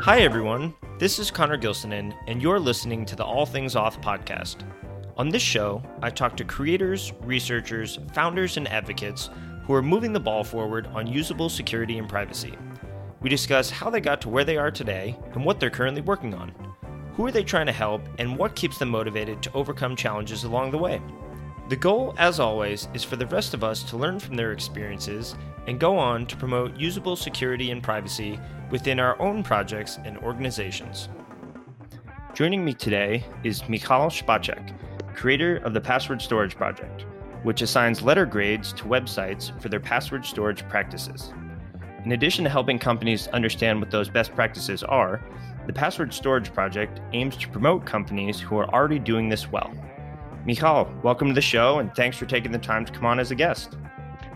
Hi, 0.00 0.20
everyone. 0.20 0.72
This 0.98 1.18
is 1.18 1.30
Conor 1.30 1.58
Gilsenan, 1.58 2.14
and 2.26 2.40
you're 2.40 2.58
listening 2.58 3.04
to 3.04 3.16
the 3.16 3.24
All 3.24 3.44
Things 3.44 3.74
Auth 3.74 4.00
podcast. 4.00 4.62
On 5.18 5.28
this 5.28 5.42
show, 5.42 5.82
I 6.00 6.08
talk 6.08 6.34
to 6.38 6.44
creators, 6.44 7.12
researchers, 7.24 7.98
founders, 8.14 8.56
and 8.56 8.66
advocates 8.68 9.28
who 9.64 9.74
are 9.74 9.82
moving 9.82 10.14
the 10.14 10.20
ball 10.20 10.44
forward 10.44 10.86
on 10.94 11.06
usable 11.06 11.50
security 11.50 11.98
and 11.98 12.08
privacy. 12.08 12.54
We 13.20 13.28
discuss 13.28 13.68
how 13.68 13.90
they 13.90 14.00
got 14.00 14.22
to 14.22 14.30
where 14.30 14.44
they 14.44 14.56
are 14.56 14.70
today 14.70 15.18
and 15.34 15.44
what 15.44 15.60
they're 15.60 15.68
currently 15.68 16.00
working 16.00 16.32
on. 16.32 16.54
Who 17.16 17.26
are 17.26 17.32
they 17.32 17.44
trying 17.44 17.66
to 17.66 17.72
help, 17.72 18.00
and 18.18 18.38
what 18.38 18.56
keeps 18.56 18.78
them 18.78 18.88
motivated 18.88 19.42
to 19.42 19.52
overcome 19.52 19.94
challenges 19.94 20.44
along 20.44 20.70
the 20.70 20.78
way? 20.78 21.02
The 21.68 21.76
goal, 21.76 22.14
as 22.16 22.40
always, 22.40 22.88
is 22.94 23.04
for 23.04 23.16
the 23.16 23.26
rest 23.26 23.52
of 23.52 23.62
us 23.62 23.82
to 23.84 23.98
learn 23.98 24.18
from 24.20 24.36
their 24.36 24.52
experiences 24.52 25.34
and 25.66 25.78
go 25.78 25.98
on 25.98 26.24
to 26.24 26.36
promote 26.36 26.80
usable 26.80 27.14
security 27.14 27.70
and 27.72 27.82
privacy 27.82 28.40
within 28.70 28.98
our 28.98 29.20
own 29.20 29.42
projects 29.42 29.98
and 30.02 30.16
organizations. 30.18 31.10
Joining 32.32 32.64
me 32.64 32.72
today 32.72 33.22
is 33.44 33.68
Michal 33.68 34.08
Špaček, 34.08 34.74
creator 35.14 35.58
of 35.58 35.74
the 35.74 35.80
Password 35.80 36.22
Storage 36.22 36.56
Project, 36.56 37.04
which 37.42 37.60
assigns 37.60 38.00
letter 38.00 38.24
grades 38.24 38.72
to 38.72 38.84
websites 38.84 39.60
for 39.60 39.68
their 39.68 39.78
password 39.78 40.24
storage 40.24 40.66
practices. 40.70 41.34
In 42.02 42.12
addition 42.12 42.44
to 42.44 42.50
helping 42.50 42.78
companies 42.78 43.28
understand 43.28 43.78
what 43.78 43.90
those 43.90 44.08
best 44.08 44.34
practices 44.34 44.82
are, 44.84 45.22
the 45.66 45.74
Password 45.74 46.14
Storage 46.14 46.50
Project 46.54 47.02
aims 47.12 47.36
to 47.36 47.48
promote 47.50 47.84
companies 47.84 48.40
who 48.40 48.56
are 48.56 48.72
already 48.72 48.98
doing 48.98 49.28
this 49.28 49.52
well. 49.52 49.70
Michal, 50.48 50.90
welcome 51.02 51.28
to 51.28 51.34
the 51.34 51.42
show 51.42 51.78
and 51.78 51.94
thanks 51.94 52.16
for 52.16 52.24
taking 52.24 52.52
the 52.52 52.58
time 52.58 52.86
to 52.86 52.90
come 52.90 53.04
on 53.04 53.20
as 53.20 53.30
a 53.30 53.34
guest. 53.34 53.76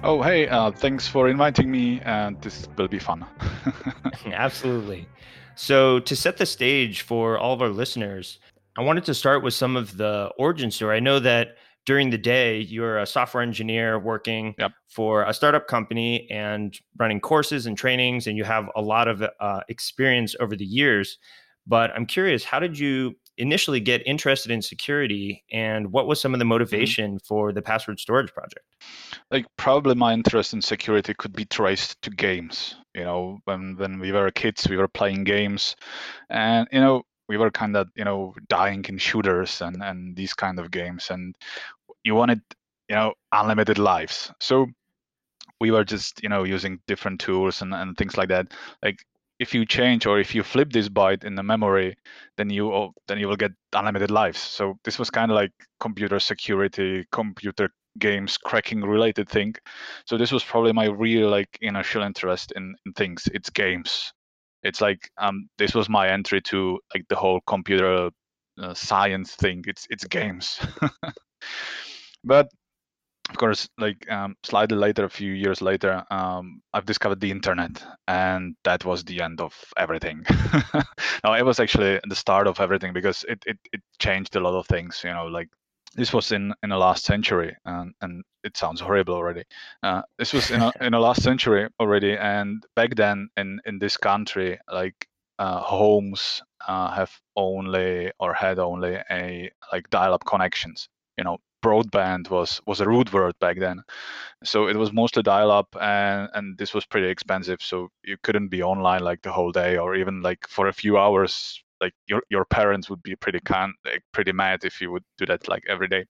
Oh, 0.02 0.20
hey, 0.20 0.46
uh, 0.46 0.70
thanks 0.70 1.08
for 1.08 1.26
inviting 1.26 1.70
me, 1.70 2.02
and 2.02 2.38
this 2.42 2.68
will 2.76 2.86
be 2.86 2.98
fun. 2.98 3.24
Absolutely. 4.26 5.08
So, 5.54 6.00
to 6.00 6.14
set 6.14 6.36
the 6.36 6.44
stage 6.44 7.00
for 7.00 7.38
all 7.38 7.54
of 7.54 7.62
our 7.62 7.70
listeners, 7.70 8.40
I 8.76 8.82
wanted 8.82 9.06
to 9.06 9.14
start 9.14 9.42
with 9.42 9.54
some 9.54 9.74
of 9.74 9.96
the 9.96 10.30
origin 10.38 10.70
story. 10.70 10.98
I 10.98 11.00
know 11.00 11.18
that 11.20 11.56
during 11.86 12.10
the 12.10 12.18
day, 12.18 12.60
you're 12.60 12.98
a 12.98 13.06
software 13.06 13.42
engineer 13.42 13.98
working 13.98 14.54
yep. 14.58 14.72
for 14.90 15.22
a 15.22 15.32
startup 15.32 15.66
company 15.66 16.30
and 16.30 16.78
running 16.98 17.20
courses 17.20 17.64
and 17.64 17.74
trainings, 17.74 18.26
and 18.26 18.36
you 18.36 18.44
have 18.44 18.68
a 18.76 18.82
lot 18.82 19.08
of 19.08 19.22
uh, 19.40 19.60
experience 19.70 20.36
over 20.40 20.56
the 20.56 20.66
years. 20.66 21.16
But 21.66 21.90
I'm 21.92 22.04
curious, 22.04 22.44
how 22.44 22.58
did 22.58 22.78
you 22.78 23.14
initially 23.38 23.80
get 23.80 24.06
interested 24.06 24.50
in 24.50 24.60
security 24.60 25.42
and 25.50 25.90
what 25.90 26.06
was 26.06 26.20
some 26.20 26.34
of 26.34 26.38
the 26.38 26.44
mm-hmm. 26.44 26.50
motivation 26.50 27.12
mm-hmm. 27.12 27.26
for 27.26 27.52
the 27.52 27.62
password 27.62 27.98
storage 27.98 28.32
project 28.32 28.66
like 29.30 29.46
probably 29.56 29.94
my 29.94 30.12
interest 30.12 30.52
in 30.52 30.60
security 30.60 31.14
could 31.14 31.32
be 31.32 31.44
traced 31.44 32.00
to 32.02 32.10
games 32.10 32.76
you 32.94 33.04
know 33.04 33.38
when 33.44 33.76
when 33.76 33.98
we 33.98 34.12
were 34.12 34.30
kids 34.30 34.68
we 34.68 34.76
were 34.76 34.88
playing 34.88 35.24
games 35.24 35.76
and 36.30 36.68
you 36.72 36.80
know 36.80 37.02
we 37.28 37.36
were 37.36 37.50
kind 37.50 37.76
of 37.76 37.88
you 37.96 38.04
know 38.04 38.34
dying 38.48 38.84
in 38.88 38.98
shooters 38.98 39.60
and 39.62 39.82
and 39.82 40.16
these 40.16 40.34
kind 40.34 40.58
of 40.58 40.70
games 40.70 41.08
and 41.10 41.34
you 42.04 42.14
wanted 42.14 42.40
you 42.88 42.94
know 42.94 43.14
unlimited 43.32 43.78
lives 43.78 44.30
so 44.40 44.66
we 45.60 45.70
were 45.70 45.84
just 45.84 46.22
you 46.22 46.28
know 46.28 46.42
using 46.42 46.80
different 46.86 47.20
tools 47.20 47.62
and, 47.62 47.72
and 47.72 47.96
things 47.96 48.16
like 48.18 48.28
that 48.28 48.52
like 48.82 48.98
if 49.42 49.52
you 49.52 49.66
change 49.66 50.06
or 50.06 50.20
if 50.20 50.34
you 50.36 50.42
flip 50.44 50.72
this 50.72 50.88
byte 50.88 51.24
in 51.24 51.34
the 51.34 51.42
memory, 51.42 51.96
then 52.36 52.48
you 52.48 52.92
then 53.08 53.18
you 53.18 53.26
will 53.26 53.36
get 53.36 53.50
unlimited 53.72 54.10
lives. 54.10 54.38
So 54.40 54.74
this 54.84 54.98
was 55.00 55.10
kind 55.10 55.32
of 55.32 55.34
like 55.34 55.50
computer 55.80 56.20
security, 56.20 57.04
computer 57.10 57.68
games 57.98 58.38
cracking 58.38 58.80
related 58.82 59.28
thing. 59.28 59.54
So 60.06 60.16
this 60.16 60.30
was 60.30 60.44
probably 60.44 60.72
my 60.72 60.86
real 60.86 61.28
like 61.28 61.48
initial 61.60 62.02
interest 62.04 62.52
in, 62.56 62.74
in 62.86 62.92
things. 62.92 63.28
It's 63.34 63.50
games. 63.50 64.12
It's 64.62 64.80
like 64.80 65.10
um 65.18 65.48
this 65.58 65.74
was 65.74 65.88
my 65.88 66.08
entry 66.08 66.40
to 66.42 66.78
like 66.94 67.04
the 67.08 67.16
whole 67.16 67.40
computer 67.48 68.10
uh, 68.62 68.74
science 68.74 69.34
thing. 69.34 69.64
It's 69.66 69.86
it's 69.90 70.04
games. 70.06 70.60
but 72.24 72.46
of 73.30 73.36
course, 73.36 73.68
like 73.78 74.10
um, 74.10 74.36
slightly 74.42 74.76
later, 74.76 75.04
a 75.04 75.10
few 75.10 75.32
years 75.32 75.62
later, 75.62 76.04
um, 76.10 76.60
I've 76.74 76.86
discovered 76.86 77.20
the 77.20 77.30
internet, 77.30 77.82
and 78.08 78.56
that 78.64 78.84
was 78.84 79.04
the 79.04 79.22
end 79.22 79.40
of 79.40 79.54
everything. 79.76 80.24
no, 81.24 81.34
it 81.34 81.44
was 81.44 81.60
actually 81.60 82.00
the 82.08 82.16
start 82.16 82.46
of 82.46 82.60
everything 82.60 82.92
because 82.92 83.24
it, 83.28 83.42
it, 83.46 83.58
it 83.72 83.80
changed 83.98 84.34
a 84.36 84.40
lot 84.40 84.58
of 84.58 84.66
things. 84.66 85.02
You 85.04 85.12
know, 85.12 85.26
like 85.26 85.48
this 85.94 86.12
was 86.12 86.32
in 86.32 86.52
in 86.62 86.70
the 86.70 86.76
last 86.76 87.04
century, 87.04 87.56
and 87.64 87.94
and 88.00 88.24
it 88.42 88.56
sounds 88.56 88.80
horrible 88.80 89.14
already. 89.14 89.44
Uh, 89.82 90.02
this 90.18 90.32
was 90.32 90.50
in 90.50 90.60
a, 90.60 90.72
in 90.80 90.92
the 90.92 90.98
last 90.98 91.22
century 91.22 91.68
already, 91.78 92.16
and 92.16 92.64
back 92.74 92.94
then 92.96 93.28
in 93.36 93.60
in 93.66 93.78
this 93.78 93.96
country, 93.96 94.58
like 94.70 95.08
uh, 95.38 95.60
homes 95.60 96.42
uh, 96.66 96.90
have 96.90 97.12
only 97.36 98.10
or 98.18 98.34
had 98.34 98.58
only 98.58 98.98
a 99.10 99.50
like 99.72 99.88
dial-up 99.90 100.24
connections. 100.24 100.88
You 101.16 101.24
know, 101.24 101.38
broadband 101.62 102.30
was 102.30 102.60
was 102.66 102.80
a 102.80 102.88
root 102.88 103.12
word 103.12 103.34
back 103.40 103.58
then. 103.58 103.82
So 104.44 104.66
it 104.66 104.76
was 104.76 104.92
mostly 104.92 105.22
dial 105.22 105.50
up 105.50 105.68
and 105.80 106.28
and 106.34 106.58
this 106.58 106.74
was 106.74 106.84
pretty 106.86 107.08
expensive 107.08 107.62
so 107.62 107.88
you 108.04 108.16
couldn't 108.22 108.48
be 108.48 108.62
online 108.62 109.02
like 109.02 109.22
the 109.22 109.32
whole 109.32 109.52
day 109.52 109.76
or 109.76 109.94
even 109.94 110.20
like 110.22 110.46
for 110.48 110.68
a 110.68 110.72
few 110.72 110.98
hours 110.98 111.62
like 111.80 111.94
your 112.06 112.22
your 112.30 112.44
parents 112.44 112.88
would 112.90 113.02
be 113.02 113.16
pretty 113.16 113.40
can 113.40 113.74
like, 113.84 114.02
pretty 114.12 114.32
mad 114.32 114.64
if 114.64 114.80
you 114.80 114.90
would 114.90 115.04
do 115.18 115.26
that 115.26 115.48
like 115.48 115.64
every 115.68 115.88
day. 115.88 116.04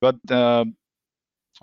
But 0.00 0.16
uh, 0.30 0.64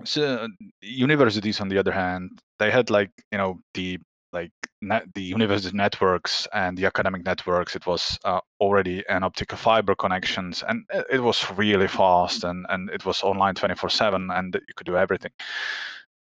so 0.04 0.48
universities 0.82 1.60
on 1.60 1.70
the 1.70 1.78
other 1.78 1.92
hand 1.92 2.40
they 2.60 2.70
had 2.72 2.90
like 2.90 3.12
you 3.32 3.38
know 3.38 3.60
the 3.74 4.00
like 4.34 4.52
the 4.82 5.22
university 5.22 5.76
networks 5.76 6.48
and 6.54 6.78
the 6.78 6.86
academic 6.86 7.26
networks, 7.26 7.76
it 7.76 7.86
was 7.86 8.18
uh, 8.24 8.40
already 8.60 9.04
an 9.08 9.24
optical 9.24 9.58
fiber 9.58 9.96
connections, 9.96 10.64
and 10.68 10.86
it 11.12 11.22
was 11.22 11.46
really 11.58 11.88
fast, 11.88 12.44
and 12.44 12.66
and 12.70 12.90
it 12.90 13.06
was 13.06 13.24
online 13.24 13.56
24/7, 13.56 14.38
and 14.38 14.54
you 14.54 14.74
could 14.76 14.88
do 14.88 14.98
everything. 14.98 15.32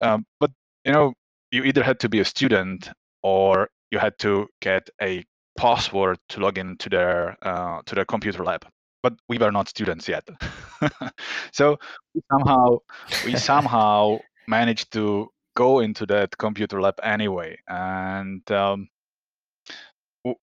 Um, 0.01 0.25
but 0.39 0.51
you 0.85 0.91
know, 0.91 1.13
you 1.51 1.63
either 1.63 1.83
had 1.83 1.99
to 1.99 2.09
be 2.09 2.19
a 2.19 2.25
student 2.25 2.89
or 3.21 3.69
you 3.91 3.99
had 3.99 4.17
to 4.19 4.47
get 4.61 4.89
a 5.01 5.23
password 5.57 6.17
to 6.29 6.39
log 6.39 6.57
into 6.57 6.89
their 6.89 7.37
uh, 7.41 7.81
to 7.85 7.95
their 7.95 8.05
computer 8.05 8.43
lab. 8.43 8.65
But 9.03 9.13
we 9.27 9.37
were 9.37 9.51
not 9.51 9.69
students 9.69 10.07
yet, 10.07 10.27
so 11.51 11.77
we 12.15 12.21
somehow 12.31 12.77
we 13.25 13.35
somehow 13.51 14.19
managed 14.47 14.91
to 14.93 15.29
go 15.55 15.79
into 15.79 16.05
that 16.07 16.37
computer 16.37 16.81
lab 16.81 16.99
anyway, 17.03 17.57
and 17.67 18.49
um, 18.51 18.89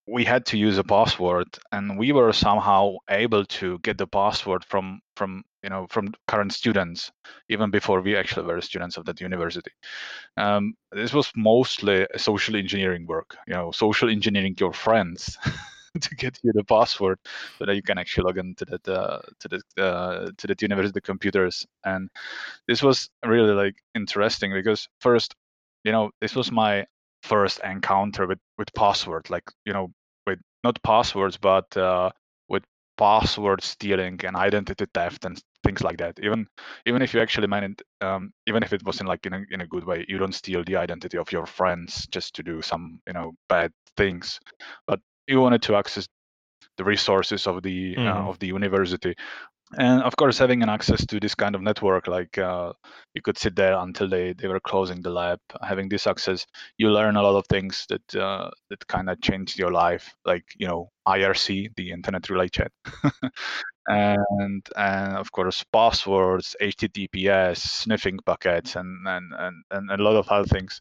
we 0.06 0.24
had 0.24 0.44
to 0.46 0.58
use 0.58 0.78
a 0.78 0.84
password, 0.84 1.48
and 1.72 1.98
we 1.98 2.12
were 2.12 2.32
somehow 2.32 2.96
able 3.08 3.44
to 3.46 3.78
get 3.78 3.98
the 3.98 4.06
password 4.06 4.64
from 4.64 5.00
from 5.16 5.42
you 5.62 5.70
know 5.70 5.86
from 5.88 6.12
current 6.28 6.52
students 6.52 7.10
even 7.48 7.70
before 7.70 8.00
we 8.00 8.16
actually 8.16 8.46
were 8.46 8.60
students 8.60 8.96
of 8.96 9.04
that 9.06 9.20
university. 9.20 9.70
Um, 10.36 10.74
this 10.92 11.12
was 11.12 11.32
mostly 11.36 12.06
social 12.16 12.56
engineering 12.56 13.06
work, 13.06 13.36
you 13.46 13.54
know, 13.54 13.70
social 13.70 14.10
engineering 14.10 14.54
your 14.58 14.72
friends. 14.72 15.38
to 16.00 16.14
get 16.16 16.38
you 16.42 16.52
the 16.52 16.64
password 16.64 17.18
so 17.58 17.66
that 17.66 17.74
you 17.74 17.82
can 17.82 17.98
actually 17.98 18.24
log 18.24 18.38
into 18.38 18.64
that 18.66 18.88
uh, 18.88 19.20
to 19.40 19.48
the 19.48 19.82
uh, 19.82 20.30
to 20.36 20.46
the 20.46 20.56
university 20.60 21.00
computers. 21.00 21.66
And 21.84 22.08
this 22.68 22.82
was 22.82 23.10
really 23.24 23.52
like 23.54 23.76
interesting 23.94 24.52
because 24.52 24.88
first, 25.00 25.34
you 25.84 25.92
know, 25.92 26.10
this 26.20 26.34
was 26.36 26.52
my 26.52 26.86
first 27.22 27.60
encounter 27.64 28.26
with 28.26 28.38
with 28.58 28.72
password, 28.74 29.30
like 29.30 29.44
you 29.64 29.72
know, 29.72 29.92
with 30.26 30.38
not 30.64 30.82
passwords, 30.82 31.36
but 31.36 31.74
uh, 31.76 32.10
with 32.48 32.64
password 32.98 33.62
stealing 33.62 34.20
and 34.24 34.36
identity 34.36 34.86
theft 34.94 35.24
and 35.24 35.42
things 35.64 35.82
like 35.82 35.98
that. 35.98 36.18
Even 36.22 36.46
even 36.86 37.02
if 37.02 37.14
you 37.14 37.20
actually 37.20 37.46
meant, 37.48 37.82
um, 38.00 38.32
even 38.46 38.62
if 38.62 38.72
it 38.72 38.84
wasn't 38.84 39.08
like 39.08 39.26
in 39.26 39.34
a 39.34 39.42
in 39.50 39.60
a 39.62 39.66
good 39.66 39.84
way, 39.84 40.04
you 40.08 40.18
don't 40.18 40.34
steal 40.34 40.62
the 40.64 40.76
identity 40.76 41.18
of 41.18 41.32
your 41.32 41.46
friends 41.46 42.06
just 42.08 42.34
to 42.36 42.42
do 42.42 42.62
some 42.62 43.00
you 43.06 43.12
know 43.12 43.32
bad 43.48 43.72
things. 43.96 44.38
But 44.86 45.00
you 45.30 45.40
wanted 45.40 45.62
to 45.62 45.76
access 45.76 46.06
the 46.76 46.84
resources 46.84 47.46
of 47.46 47.62
the 47.62 47.94
mm. 47.94 47.98
uh, 47.98 48.14
mm-hmm. 48.14 48.28
of 48.28 48.38
the 48.38 48.46
university 48.46 49.14
and 49.78 50.02
of 50.02 50.16
course 50.16 50.38
having 50.38 50.62
an 50.62 50.68
access 50.68 51.06
to 51.06 51.20
this 51.20 51.34
kind 51.34 51.54
of 51.54 51.62
network 51.62 52.08
like 52.08 52.36
uh, 52.38 52.72
you 53.14 53.22
could 53.22 53.38
sit 53.38 53.54
there 53.54 53.78
until 53.78 54.08
they, 54.08 54.32
they 54.32 54.48
were 54.48 54.60
closing 54.60 55.00
the 55.00 55.10
lab 55.10 55.38
having 55.62 55.88
this 55.88 56.06
access 56.06 56.44
you 56.78 56.90
learn 56.90 57.16
a 57.16 57.22
lot 57.22 57.36
of 57.36 57.46
things 57.48 57.86
that 57.88 58.16
uh, 58.16 58.50
that 58.68 58.84
kind 58.88 59.08
of 59.08 59.20
changed 59.20 59.58
your 59.58 59.70
life 59.70 60.12
like 60.24 60.44
you 60.58 60.66
know 60.66 60.88
irc 61.06 61.68
the 61.76 61.90
internet 61.90 62.28
relay 62.28 62.48
chat 62.48 62.72
and 63.90 64.66
and 64.76 65.16
of 65.16 65.30
course 65.32 65.64
passwords 65.72 66.56
https 66.60 67.58
sniffing 67.58 68.18
packets 68.24 68.76
and 68.76 69.06
and 69.06 69.32
and, 69.38 69.64
and 69.70 69.90
a 69.90 70.02
lot 70.02 70.16
of 70.16 70.28
other 70.28 70.46
things 70.46 70.80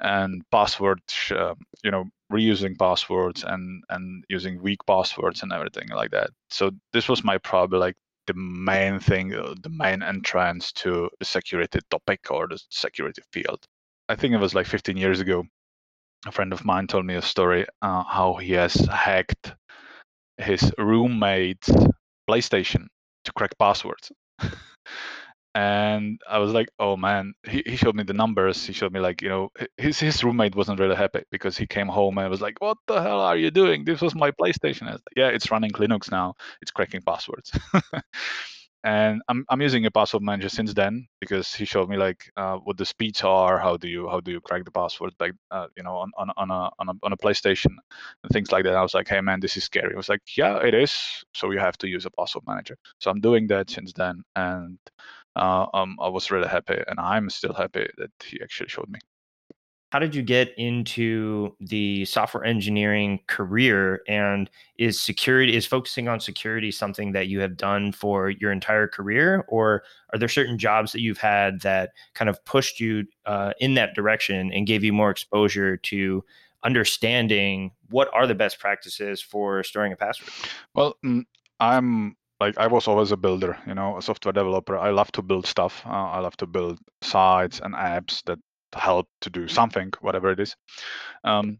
and 0.00 0.42
password 0.50 1.00
uh, 1.30 1.54
you 1.84 1.90
know 1.90 2.04
reusing 2.32 2.78
passwords 2.78 3.44
and 3.44 3.84
and 3.90 4.24
using 4.28 4.60
weak 4.62 4.80
passwords 4.86 5.42
and 5.42 5.52
everything 5.52 5.88
like 5.88 6.10
that 6.10 6.30
so 6.50 6.70
this 6.92 7.08
was 7.08 7.24
my 7.24 7.38
probably 7.38 7.78
like 7.78 7.96
the 8.26 8.34
main 8.34 9.00
thing, 9.00 9.34
uh, 9.34 9.54
the 9.62 9.68
main 9.68 10.02
entrance 10.02 10.72
to 10.72 11.10
the 11.18 11.24
security 11.24 11.80
topic 11.90 12.30
or 12.30 12.46
the 12.46 12.62
security 12.70 13.22
field. 13.32 13.64
I 14.08 14.16
think 14.16 14.34
it 14.34 14.38
was 14.38 14.54
like 14.54 14.66
15 14.66 14.96
years 14.96 15.20
ago. 15.20 15.44
A 16.26 16.32
friend 16.32 16.52
of 16.52 16.64
mine 16.64 16.86
told 16.86 17.04
me 17.04 17.14
a 17.14 17.22
story 17.22 17.66
uh, 17.82 18.04
how 18.04 18.34
he 18.34 18.52
has 18.52 18.74
hacked 18.74 19.54
his 20.38 20.72
roommate's 20.78 21.70
PlayStation 22.32 22.86
to 23.24 23.32
crack 23.32 23.58
passwords. 23.58 24.12
and 25.54 26.20
I 26.28 26.38
was 26.38 26.52
like, 26.52 26.70
oh 26.78 26.96
man, 26.96 27.34
he, 27.46 27.62
he 27.66 27.76
showed 27.76 27.94
me 27.94 28.04
the 28.04 28.14
numbers. 28.14 28.64
He 28.66 28.72
showed 28.72 28.92
me 28.92 29.00
like, 29.00 29.20
you 29.20 29.28
know, 29.28 29.50
his 29.76 30.00
his 30.00 30.24
roommate 30.24 30.54
wasn't 30.56 30.80
really 30.80 30.96
happy 30.96 31.24
because 31.30 31.58
he 31.58 31.66
came 31.66 31.88
home 31.88 32.18
and 32.18 32.30
was 32.30 32.40
like, 32.40 32.60
what 32.60 32.78
the 32.86 33.02
hell 33.02 33.20
are 33.20 33.36
you 33.36 33.50
doing? 33.50 33.84
This 33.84 34.00
was 34.00 34.14
my 34.14 34.30
PlayStation. 34.30 34.90
Like, 34.90 35.00
yeah, 35.16 35.28
it's 35.28 35.50
running 35.50 35.72
Linux 35.72 36.10
now. 36.10 36.34
It's 36.62 36.70
cracking 36.70 37.02
passwords. 37.02 37.52
and 38.84 39.22
I'm 39.28 39.44
I'm 39.48 39.62
using 39.62 39.86
a 39.86 39.90
password 39.90 40.22
manager 40.22 40.48
since 40.48 40.74
then 40.74 41.06
because 41.20 41.54
he 41.54 41.64
showed 41.64 41.88
me 41.88 41.96
like 41.96 42.30
uh, 42.36 42.56
what 42.56 42.76
the 42.78 42.84
speeds 42.86 43.22
are, 43.22 43.58
how 43.58 43.76
do 43.76 43.88
you 43.88 44.08
how 44.08 44.20
do 44.20 44.32
you 44.32 44.40
crack 44.40 44.64
the 44.64 44.70
password 44.72 45.12
like 45.20 45.34
uh, 45.50 45.66
you 45.76 45.82
know 45.84 45.96
on, 45.98 46.10
on 46.18 46.30
on 46.36 46.50
a 46.50 46.70
on 46.80 46.88
a 46.88 46.92
on 47.04 47.12
a 47.12 47.16
PlayStation 47.16 47.74
and 48.22 48.32
things 48.32 48.52
like 48.52 48.64
that. 48.64 48.74
I 48.76 48.82
was 48.82 48.94
like, 48.94 49.08
hey 49.08 49.20
man, 49.20 49.40
this 49.40 49.56
is 49.56 49.64
scary. 49.64 49.94
I 49.94 49.96
was 49.96 50.08
like, 50.08 50.22
yeah, 50.36 50.58
it 50.58 50.74
is. 50.74 51.24
So 51.34 51.50
you 51.52 51.58
have 51.60 51.78
to 51.78 51.88
use 51.88 52.06
a 52.06 52.10
password 52.10 52.44
manager. 52.46 52.76
So 52.98 53.10
I'm 53.10 53.20
doing 53.20 53.46
that 53.48 53.70
since 53.70 53.92
then, 53.92 54.22
and 54.36 54.78
uh, 55.36 55.66
um, 55.74 55.96
I 56.00 56.08
was 56.08 56.30
really 56.30 56.48
happy, 56.48 56.78
and 56.88 56.98
I'm 57.00 57.30
still 57.30 57.54
happy 57.54 57.86
that 57.98 58.10
he 58.24 58.40
actually 58.42 58.68
showed 58.68 58.88
me 58.90 58.98
how 59.92 59.98
did 59.98 60.14
you 60.14 60.22
get 60.22 60.54
into 60.56 61.54
the 61.60 62.06
software 62.06 62.46
engineering 62.46 63.20
career 63.26 64.00
and 64.08 64.48
is 64.78 64.98
security 64.98 65.54
is 65.54 65.66
focusing 65.66 66.08
on 66.08 66.18
security 66.18 66.72
something 66.72 67.12
that 67.12 67.28
you 67.28 67.40
have 67.40 67.58
done 67.58 67.92
for 67.92 68.30
your 68.30 68.50
entire 68.50 68.88
career 68.88 69.44
or 69.48 69.82
are 70.10 70.18
there 70.18 70.30
certain 70.30 70.56
jobs 70.56 70.92
that 70.92 71.02
you've 71.02 71.18
had 71.18 71.60
that 71.60 71.90
kind 72.14 72.30
of 72.30 72.42
pushed 72.46 72.80
you 72.80 73.04
uh, 73.26 73.52
in 73.60 73.74
that 73.74 73.94
direction 73.94 74.50
and 74.54 74.66
gave 74.66 74.82
you 74.82 74.94
more 74.94 75.10
exposure 75.10 75.76
to 75.76 76.24
understanding 76.64 77.70
what 77.90 78.08
are 78.14 78.26
the 78.26 78.34
best 78.34 78.58
practices 78.58 79.20
for 79.20 79.62
storing 79.62 79.92
a 79.92 79.96
password 79.96 80.30
well 80.74 80.96
mm, 81.04 81.22
i'm 81.60 82.16
like 82.40 82.56
I 82.58 82.66
was 82.66 82.88
always 82.88 83.12
a 83.12 83.16
builder, 83.16 83.56
you 83.68 83.74
know, 83.74 83.96
a 83.96 84.02
software 84.02 84.32
developer. 84.32 84.76
I 84.76 84.90
love 84.90 85.12
to 85.12 85.22
build 85.22 85.46
stuff. 85.46 85.80
Uh, 85.86 85.90
I 85.90 86.18
love 86.18 86.36
to 86.38 86.46
build 86.46 86.80
sites 87.00 87.60
and 87.62 87.72
apps 87.72 88.24
that 88.24 88.40
help 88.74 89.08
to 89.22 89.30
do 89.30 89.48
something, 89.48 89.92
whatever 90.00 90.30
it 90.30 90.40
is. 90.40 90.56
Um, 91.24 91.58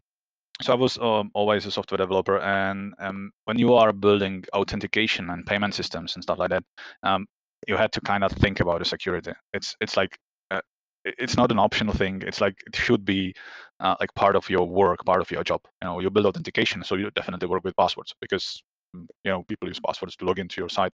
so 0.61 0.73
I 0.73 0.75
was 0.75 0.97
um, 0.99 1.31
always 1.33 1.65
a 1.65 1.71
software 1.71 1.97
developer, 1.97 2.39
and 2.39 2.93
um, 2.99 3.31
when 3.45 3.57
you 3.59 3.73
are 3.73 3.91
building 3.91 4.45
authentication 4.53 5.29
and 5.29 5.45
payment 5.45 5.73
systems 5.73 6.15
and 6.15 6.23
stuff 6.23 6.39
like 6.39 6.51
that, 6.51 6.63
um, 7.03 7.25
you 7.67 7.75
had 7.77 7.91
to 7.93 8.01
kind 8.01 8.23
of 8.23 8.31
think 8.33 8.59
about 8.59 8.79
the 8.79 8.85
security. 8.85 9.33
It's 9.53 9.75
it's 9.81 9.97
like 9.97 10.17
uh, 10.51 10.61
it's 11.05 11.37
not 11.37 11.51
an 11.51 11.59
optional 11.59 11.93
thing. 11.93 12.23
It's 12.25 12.41
like 12.41 12.55
it 12.67 12.75
should 12.75 13.03
be 13.05 13.33
uh, 13.79 13.95
like 13.99 14.13
part 14.15 14.35
of 14.35 14.49
your 14.49 14.67
work, 14.67 15.03
part 15.05 15.21
of 15.21 15.31
your 15.31 15.43
job. 15.43 15.61
You 15.81 15.87
know, 15.89 15.99
you 15.99 16.09
build 16.11 16.27
authentication, 16.27 16.83
so 16.83 16.95
you 16.95 17.09
definitely 17.11 17.47
work 17.47 17.63
with 17.63 17.75
passwords 17.75 18.13
because 18.21 18.63
mm, 18.95 19.05
you 19.23 19.31
know 19.31 19.43
people 19.43 19.67
use 19.67 19.79
passwords 19.85 20.15
to 20.17 20.25
log 20.25 20.39
into 20.39 20.61
your 20.61 20.69
site. 20.69 20.93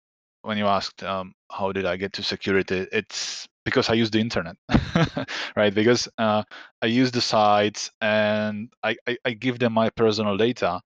When 0.43 0.57
you 0.57 0.67
asked 0.67 1.03
um, 1.03 1.33
how 1.51 1.71
did 1.71 1.85
I 1.85 1.97
get 1.97 2.13
to 2.13 2.23
security, 2.23 2.85
it's 2.91 3.47
because 3.65 3.89
I 3.89 3.93
use 3.93 4.11
the 4.11 4.19
internet, 4.19 4.57
right? 5.55 5.73
Because 5.73 6.07
uh, 6.17 6.43
I 6.81 6.85
use 6.87 7.11
the 7.11 7.21
sites 7.21 7.89
and 8.01 8.71
I, 8.83 8.97
I, 9.07 9.17
I, 9.23 9.31
give 9.31 9.57
them 9.57 9.73
my 9.73 9.89
personal 9.89 10.35
data. 10.35 10.81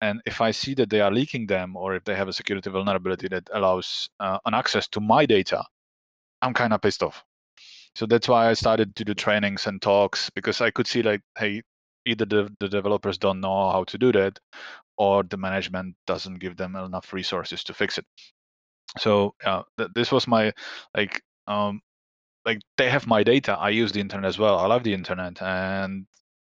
And 0.00 0.22
if 0.26 0.40
I 0.40 0.50
see 0.52 0.74
that 0.74 0.90
they 0.90 1.00
are 1.00 1.10
leaking 1.10 1.46
them 1.46 1.76
or 1.76 1.94
if 1.94 2.04
they 2.04 2.14
have 2.14 2.28
a 2.28 2.32
security 2.32 2.70
vulnerability 2.70 3.28
that 3.28 3.48
allows 3.52 4.08
uh, 4.20 4.38
an 4.46 4.54
access 4.54 4.88
to 4.88 5.00
my 5.00 5.26
data, 5.26 5.62
I'm 6.42 6.54
kind 6.54 6.72
of 6.72 6.80
pissed 6.80 7.02
off. 7.02 7.22
So 7.94 8.06
that's 8.06 8.28
why 8.28 8.48
I 8.48 8.54
started 8.54 8.96
to 8.96 9.04
do 9.04 9.14
trainings 9.14 9.66
and 9.66 9.80
talks 9.80 10.30
because 10.30 10.60
I 10.60 10.70
could 10.70 10.86
see 10.86 11.02
like, 11.02 11.20
hey, 11.38 11.62
either 12.06 12.24
the, 12.24 12.54
the 12.58 12.68
developers 12.68 13.18
don't 13.18 13.40
know 13.40 13.70
how 13.70 13.84
to 13.84 13.98
do 13.98 14.12
that 14.12 14.38
or 14.96 15.22
the 15.22 15.36
management 15.36 15.94
doesn't 16.06 16.38
give 16.38 16.56
them 16.56 16.76
enough 16.76 17.12
resources 17.12 17.64
to 17.64 17.74
fix 17.74 17.98
it 17.98 18.04
so 18.98 19.34
uh, 19.44 19.62
th- 19.78 19.90
this 19.94 20.12
was 20.12 20.26
my 20.26 20.52
like 20.96 21.22
um, 21.46 21.80
like 22.44 22.60
they 22.76 22.90
have 22.90 23.06
my 23.06 23.22
data. 23.22 23.56
I 23.58 23.70
use 23.70 23.92
the 23.92 24.00
internet 24.00 24.28
as 24.28 24.38
well. 24.38 24.58
I 24.58 24.66
love 24.66 24.84
the 24.84 24.94
internet, 24.94 25.40
and 25.42 26.06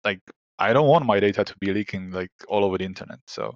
like 0.04 0.20
I 0.58 0.72
don't 0.72 0.88
want 0.88 1.06
my 1.06 1.20
data 1.20 1.44
to 1.44 1.54
be 1.58 1.72
leaking 1.72 2.10
like 2.10 2.30
all 2.48 2.64
over 2.64 2.78
the 2.78 2.84
internet. 2.84 3.18
So 3.26 3.54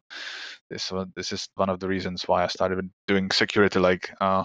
this 0.70 0.90
one, 0.90 1.12
this 1.16 1.32
is 1.32 1.48
one 1.54 1.69
of 1.69 1.81
the 1.81 1.88
reasons 1.88 2.25
why 2.26 2.44
I 2.44 2.48
started 2.48 2.90
doing 3.06 3.31
security 3.31 3.78
like 3.78 4.10
uh, 4.20 4.44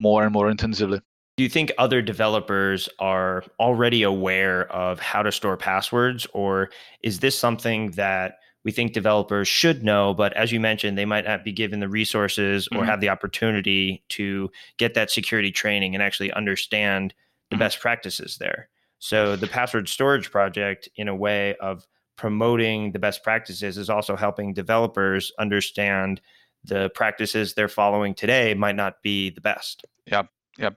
more 0.00 0.24
and 0.24 0.32
more 0.32 0.50
intensively. 0.50 1.00
Do 1.36 1.44
you 1.44 1.48
think 1.48 1.70
other 1.78 2.02
developers 2.02 2.88
are 2.98 3.44
already 3.60 4.02
aware 4.02 4.70
of 4.72 4.98
how 4.98 5.22
to 5.22 5.30
store 5.30 5.56
passwords, 5.56 6.26
or 6.34 6.70
is 7.02 7.20
this 7.20 7.38
something 7.38 7.92
that 7.92 8.34
we 8.68 8.72
think 8.72 8.92
developers 8.92 9.48
should 9.48 9.82
know, 9.82 10.12
but 10.12 10.34
as 10.34 10.52
you 10.52 10.60
mentioned, 10.60 10.98
they 10.98 11.06
might 11.06 11.24
not 11.24 11.42
be 11.42 11.52
given 11.52 11.80
the 11.80 11.88
resources 11.88 12.68
or 12.68 12.80
mm-hmm. 12.80 12.90
have 12.90 13.00
the 13.00 13.08
opportunity 13.08 14.02
to 14.10 14.50
get 14.76 14.92
that 14.92 15.10
security 15.10 15.50
training 15.50 15.94
and 15.94 16.02
actually 16.02 16.30
understand 16.32 17.14
the 17.48 17.54
mm-hmm. 17.54 17.60
best 17.60 17.80
practices 17.80 18.36
there. 18.36 18.68
So 18.98 19.36
the 19.36 19.46
password 19.46 19.88
storage 19.88 20.30
project, 20.30 20.86
in 20.96 21.08
a 21.08 21.16
way 21.16 21.56
of 21.62 21.86
promoting 22.16 22.92
the 22.92 22.98
best 22.98 23.24
practices, 23.24 23.78
is 23.78 23.88
also 23.88 24.16
helping 24.16 24.52
developers 24.52 25.32
understand 25.38 26.20
the 26.62 26.90
practices 26.90 27.54
they're 27.54 27.68
following 27.68 28.14
today 28.14 28.52
might 28.52 28.76
not 28.76 29.00
be 29.02 29.30
the 29.30 29.40
best. 29.40 29.86
Yeah, 30.04 30.24
yeah, 30.58 30.72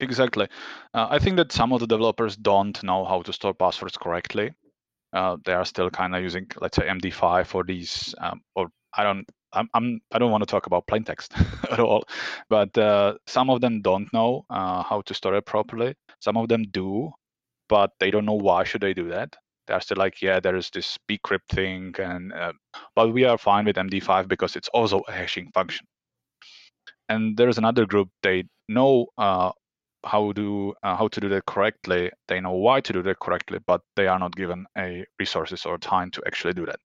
exactly. 0.00 0.48
Uh, 0.94 1.08
I 1.10 1.18
think 1.18 1.36
that 1.36 1.52
some 1.52 1.74
of 1.74 1.80
the 1.80 1.86
developers 1.86 2.34
don't 2.34 2.82
know 2.82 3.04
how 3.04 3.20
to 3.20 3.32
store 3.34 3.52
passwords 3.52 3.98
correctly 3.98 4.52
uh, 5.16 5.36
they 5.44 5.54
are 5.54 5.64
still 5.64 5.90
kind 5.90 6.14
of 6.14 6.22
using, 6.22 6.46
let's 6.60 6.76
say, 6.76 6.86
MD5 6.86 7.46
for 7.46 7.64
these, 7.64 8.14
um, 8.20 8.42
or 8.54 8.68
I 8.96 9.02
don't, 9.04 9.26
I'm, 9.52 9.68
I'm, 9.74 10.00
I 10.12 10.18
don't 10.18 10.30
want 10.30 10.42
to 10.42 10.46
talk 10.46 10.66
about 10.66 10.86
plain 10.86 11.04
text 11.04 11.32
at 11.70 11.80
all, 11.80 12.04
but 12.50 12.76
uh, 12.76 13.14
some 13.26 13.48
of 13.50 13.60
them 13.62 13.80
don't 13.80 14.12
know 14.12 14.44
uh, 14.50 14.82
how 14.82 15.00
to 15.06 15.14
store 15.14 15.34
it 15.36 15.46
properly. 15.46 15.94
Some 16.20 16.36
of 16.36 16.48
them 16.48 16.64
do, 16.70 17.12
but 17.68 17.92
they 17.98 18.10
don't 18.10 18.26
know 18.26 18.34
why 18.34 18.64
should 18.64 18.82
they 18.82 18.94
do 18.94 19.08
that. 19.08 19.34
They're 19.66 19.80
still 19.80 19.96
like, 19.98 20.22
yeah, 20.22 20.38
there 20.40 20.56
is 20.56 20.70
this 20.70 20.98
bcrypt 21.10 21.48
thing, 21.50 21.94
and 21.98 22.32
uh, 22.32 22.52
but 22.94 23.12
we 23.12 23.24
are 23.24 23.38
fine 23.38 23.64
with 23.64 23.76
MD5 23.76 24.28
because 24.28 24.54
it's 24.54 24.68
also 24.68 25.02
a 25.08 25.12
hashing 25.12 25.50
function. 25.52 25.86
And 27.08 27.36
there's 27.36 27.58
another 27.58 27.86
group 27.86 28.10
they 28.22 28.44
know 28.68 29.06
uh, 29.18 29.52
how 30.06 30.32
do 30.32 30.74
uh, 30.82 30.96
how 30.96 31.08
to 31.08 31.20
do 31.20 31.28
that 31.28 31.46
correctly. 31.46 32.10
They 32.28 32.40
know 32.40 32.52
why 32.52 32.80
to 32.80 32.92
do 32.92 33.02
that 33.02 33.18
correctly, 33.18 33.58
but 33.66 33.82
they 33.96 34.06
are 34.06 34.18
not 34.18 34.36
given 34.36 34.66
a 34.76 35.04
resources 35.18 35.66
or 35.66 35.78
time 35.78 36.10
to 36.12 36.22
actually 36.26 36.54
do 36.54 36.66
that. 36.66 36.78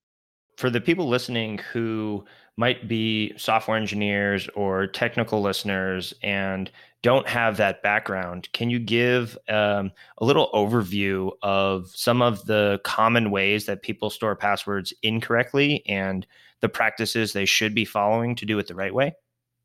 For 0.58 0.70
the 0.70 0.82
people 0.82 1.08
listening 1.08 1.60
who 1.72 2.26
might 2.58 2.88
be 2.88 3.34
software 3.38 3.78
engineers 3.78 4.50
or 4.56 4.86
technical 4.86 5.42
listeners 5.42 6.14
and 6.22 6.70
don't 7.02 7.28
have 7.28 7.58
that 7.58 7.82
background, 7.82 8.50
can 8.54 8.70
you 8.70 8.78
give 8.78 9.38
um, 9.50 9.92
a 10.20 10.26
little 10.26 10.50
overview 10.54 11.32
of 11.42 11.90
some 11.96 12.22
of 12.22 12.46
the 12.46 12.80
common 12.84 13.32
ways 13.32 13.66
that 13.66 13.82
people 13.82 14.10
store 14.10 14.36
passwords 14.36 14.94
incorrectly 15.02 15.84
and 15.88 16.28
the 16.60 16.70
practices 16.70 17.34
they 17.34 17.46
should 17.46 17.74
be 17.74 17.86
following 17.86 18.36
to 18.36 18.46
do 18.46 18.60
it 18.60 18.68
the 18.68 18.76
right 18.76 18.94
way? 18.94 19.16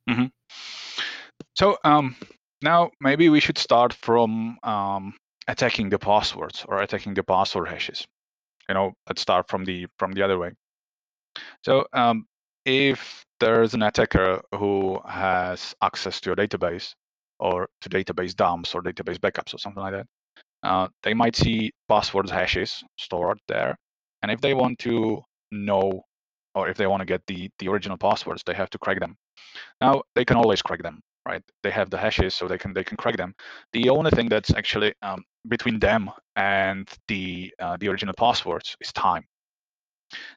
Mm-hmm. 0.08 0.26
So, 1.54 1.76
um, 1.84 2.16
now, 2.62 2.90
maybe 3.00 3.28
we 3.28 3.40
should 3.40 3.58
start 3.58 3.92
from 3.92 4.58
um, 4.62 5.14
attacking 5.48 5.90
the 5.90 5.98
passwords 5.98 6.64
or 6.68 6.80
attacking 6.80 7.14
the 7.14 7.22
password 7.22 7.68
hashes. 7.68 8.06
You 8.68 8.74
know, 8.74 8.92
let's 9.08 9.22
start 9.22 9.48
from 9.48 9.64
the 9.64 9.86
from 9.98 10.12
the 10.12 10.22
other 10.22 10.38
way. 10.38 10.52
So, 11.64 11.86
um, 11.92 12.26
if 12.64 13.24
there's 13.40 13.74
an 13.74 13.82
attacker 13.82 14.40
who 14.54 15.00
has 15.06 15.74
access 15.82 16.20
to 16.20 16.30
your 16.30 16.36
database 16.36 16.94
or 17.38 17.68
to 17.82 17.88
database 17.88 18.34
dumps 18.34 18.74
or 18.74 18.82
database 18.82 19.18
backups 19.18 19.54
or 19.54 19.58
something 19.58 19.82
like 19.82 19.92
that, 19.92 20.06
uh, 20.62 20.88
they 21.02 21.14
might 21.14 21.36
see 21.36 21.72
passwords 21.88 22.30
hashes 22.30 22.82
stored 22.98 23.38
there, 23.48 23.76
and 24.22 24.32
if 24.32 24.40
they 24.40 24.54
want 24.54 24.78
to 24.80 25.22
know 25.52 26.02
or 26.54 26.68
if 26.68 26.78
they 26.78 26.86
want 26.86 27.00
to 27.00 27.06
get 27.06 27.22
the 27.26 27.50
the 27.58 27.68
original 27.68 27.98
passwords, 27.98 28.42
they 28.46 28.54
have 28.54 28.70
to 28.70 28.78
crack 28.78 28.98
them. 28.98 29.16
Now, 29.80 30.02
they 30.14 30.24
can 30.24 30.36
always 30.38 30.62
crack 30.62 30.82
them 30.82 31.02
right? 31.26 31.42
They 31.62 31.70
have 31.70 31.90
the 31.90 31.98
hashes, 31.98 32.34
so 32.34 32.48
they 32.48 32.58
can 32.58 32.72
they 32.72 32.84
can 32.84 32.96
crack 32.96 33.16
them. 33.16 33.34
The 33.72 33.90
only 33.90 34.10
thing 34.12 34.28
that's 34.28 34.54
actually 34.54 34.94
um, 35.02 35.24
between 35.48 35.78
them 35.80 36.10
and 36.36 36.88
the 37.08 37.52
uh, 37.60 37.76
the 37.78 37.88
original 37.88 38.14
passwords 38.16 38.76
is 38.80 38.92
time. 38.92 39.24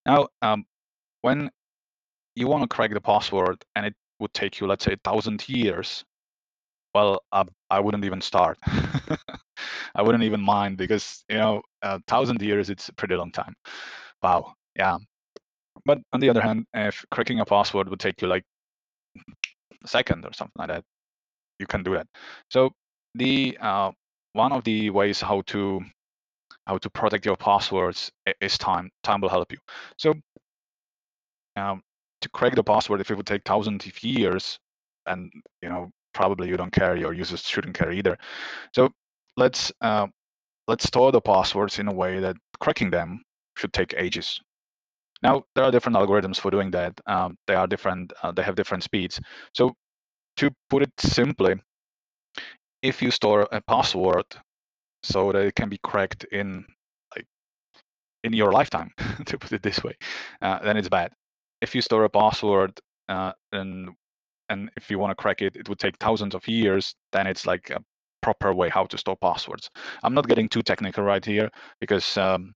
Now, 0.05 0.27
um, 0.41 0.65
when 1.21 1.49
you 2.35 2.47
want 2.47 2.63
to 2.63 2.67
crack 2.75 2.93
the 2.93 3.01
password 3.01 3.63
and 3.75 3.85
it 3.85 3.95
would 4.19 4.33
take 4.33 4.59
you, 4.59 4.67
let's 4.67 4.85
say, 4.85 4.93
a 4.93 4.97
thousand 5.03 5.47
years, 5.49 6.03
well, 6.95 7.21
uh, 7.31 7.45
I 7.69 7.79
wouldn't 7.79 8.05
even 8.05 8.21
start. 8.21 8.57
I 9.95 10.01
wouldn't 10.01 10.23
even 10.23 10.41
mind 10.41 10.77
because 10.77 11.23
you 11.29 11.37
know, 11.37 11.61
a 11.81 12.01
thousand 12.07 12.41
years 12.41 12.69
it's 12.69 12.89
a 12.89 12.93
pretty 12.93 13.15
long 13.15 13.31
time. 13.31 13.53
Wow, 14.23 14.53
yeah. 14.75 14.97
But 15.85 15.99
on 16.13 16.19
the 16.19 16.29
other 16.29 16.41
hand, 16.41 16.65
if 16.73 17.05
cracking 17.11 17.39
a 17.39 17.45
password 17.45 17.89
would 17.89 17.99
take 17.99 18.21
you 18.21 18.27
like 18.27 18.43
a 19.83 19.87
second 19.87 20.25
or 20.25 20.33
something 20.33 20.53
like 20.57 20.69
that, 20.69 20.83
you 21.59 21.67
can 21.67 21.83
do 21.83 21.93
that. 21.93 22.07
So 22.49 22.71
the 23.15 23.57
uh, 23.61 23.91
one 24.33 24.51
of 24.51 24.63
the 24.63 24.89
ways 24.89 25.21
how 25.21 25.41
to 25.47 25.81
how 26.65 26.77
to 26.77 26.89
protect 26.89 27.25
your 27.25 27.35
passwords 27.35 28.11
is 28.41 28.57
time. 28.57 28.91
Time 29.03 29.21
will 29.21 29.29
help 29.29 29.51
you. 29.51 29.57
So 29.97 30.13
um, 31.55 31.81
to 32.21 32.29
crack 32.29 32.55
the 32.55 32.63
password, 32.63 33.01
if 33.01 33.11
it 33.11 33.15
would 33.15 33.25
take 33.25 33.43
thousands 33.43 33.85
of 33.85 34.03
years, 34.03 34.59
and 35.05 35.31
you 35.61 35.69
know 35.69 35.91
probably 36.13 36.47
you 36.49 36.57
don't 36.57 36.71
care, 36.71 36.95
your 36.95 37.13
users 37.13 37.41
shouldn't 37.41 37.77
care 37.77 37.91
either. 37.91 38.17
So 38.73 38.91
let's 39.37 39.71
uh, 39.81 40.07
let's 40.67 40.85
store 40.85 41.11
the 41.11 41.21
passwords 41.21 41.79
in 41.79 41.87
a 41.87 41.93
way 41.93 42.19
that 42.19 42.35
cracking 42.59 42.91
them 42.91 43.23
should 43.57 43.73
take 43.73 43.93
ages. 43.97 44.39
Now 45.21 45.43
there 45.55 45.63
are 45.65 45.71
different 45.71 45.97
algorithms 45.97 46.39
for 46.39 46.51
doing 46.51 46.71
that. 46.71 46.99
Um, 47.07 47.37
they 47.47 47.55
are 47.55 47.67
different. 47.67 48.13
Uh, 48.23 48.31
they 48.31 48.43
have 48.43 48.55
different 48.55 48.83
speeds. 48.83 49.19
So 49.53 49.73
to 50.37 50.51
put 50.69 50.83
it 50.83 50.91
simply, 50.99 51.55
if 52.81 53.01
you 53.01 53.11
store 53.11 53.47
a 53.51 53.61
password 53.61 54.25
so 55.03 55.31
that 55.31 55.41
it 55.45 55.55
can 55.55 55.69
be 55.69 55.79
cracked 55.83 56.25
in 56.31 56.65
like 57.15 57.25
in 58.23 58.33
your 58.33 58.51
lifetime, 58.51 58.91
to 59.25 59.37
put 59.37 59.51
it 59.53 59.63
this 59.63 59.83
way, 59.83 59.95
uh, 60.41 60.59
then 60.63 60.77
it's 60.77 60.89
bad. 60.89 61.11
If 61.61 61.75
you 61.75 61.81
store 61.81 62.05
a 62.05 62.09
password 62.09 62.79
uh, 63.09 63.33
and 63.51 63.89
and 64.49 64.69
if 64.77 64.89
you 64.89 64.99
want 64.99 65.11
to 65.11 65.15
crack 65.21 65.41
it, 65.41 65.55
it 65.55 65.69
would 65.69 65.79
take 65.79 65.97
thousands 65.99 66.35
of 66.35 66.47
years. 66.47 66.95
Then 67.11 67.27
it's 67.27 67.45
like 67.45 67.69
a 67.69 67.83
proper 68.21 68.53
way 68.53 68.69
how 68.69 68.85
to 68.85 68.97
store 68.97 69.17
passwords. 69.17 69.69
I'm 70.03 70.13
not 70.13 70.27
getting 70.27 70.49
too 70.49 70.61
technical 70.61 71.03
right 71.03 71.23
here 71.23 71.49
because 71.79 72.17
um, 72.17 72.53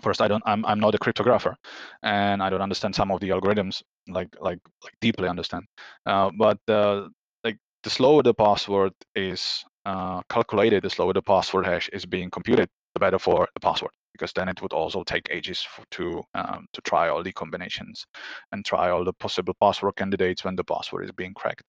first 0.00 0.20
I 0.22 0.28
don't 0.28 0.42
I'm 0.46 0.64
I'm 0.66 0.80
not 0.80 0.94
a 0.94 0.98
cryptographer 0.98 1.54
and 2.02 2.42
I 2.42 2.50
don't 2.50 2.62
understand 2.62 2.94
some 2.94 3.10
of 3.10 3.20
the 3.20 3.30
algorithms 3.30 3.82
like 4.08 4.28
like 4.40 4.60
like 4.82 4.94
deeply 5.00 5.28
understand. 5.28 5.64
Uh, 6.06 6.30
but 6.38 6.58
uh, 6.68 7.08
like 7.44 7.58
the 7.84 7.90
slower 7.90 8.22
the 8.22 8.34
password 8.34 8.92
is 9.14 9.64
uh, 9.86 10.22
calculated, 10.28 10.82
the 10.84 10.90
slower 10.90 11.12
the 11.12 11.22
password 11.22 11.66
hash 11.66 11.88
is 11.92 12.06
being 12.06 12.30
computed, 12.30 12.68
the 12.94 13.00
better 13.00 13.18
for 13.18 13.48
the 13.54 13.60
password 13.60 13.92
because 14.12 14.32
then 14.34 14.48
it 14.48 14.62
would 14.62 14.72
also 14.72 15.02
take 15.02 15.28
ages 15.30 15.60
for, 15.62 15.84
to 15.90 16.22
um, 16.34 16.66
to 16.72 16.80
try 16.82 17.08
all 17.08 17.22
the 17.22 17.32
combinations 17.32 18.06
and 18.52 18.64
try 18.64 18.90
all 18.90 19.04
the 19.04 19.12
possible 19.14 19.54
password 19.60 19.96
candidates 19.96 20.44
when 20.44 20.56
the 20.56 20.64
password 20.64 21.04
is 21.04 21.12
being 21.12 21.34
cracked. 21.34 21.62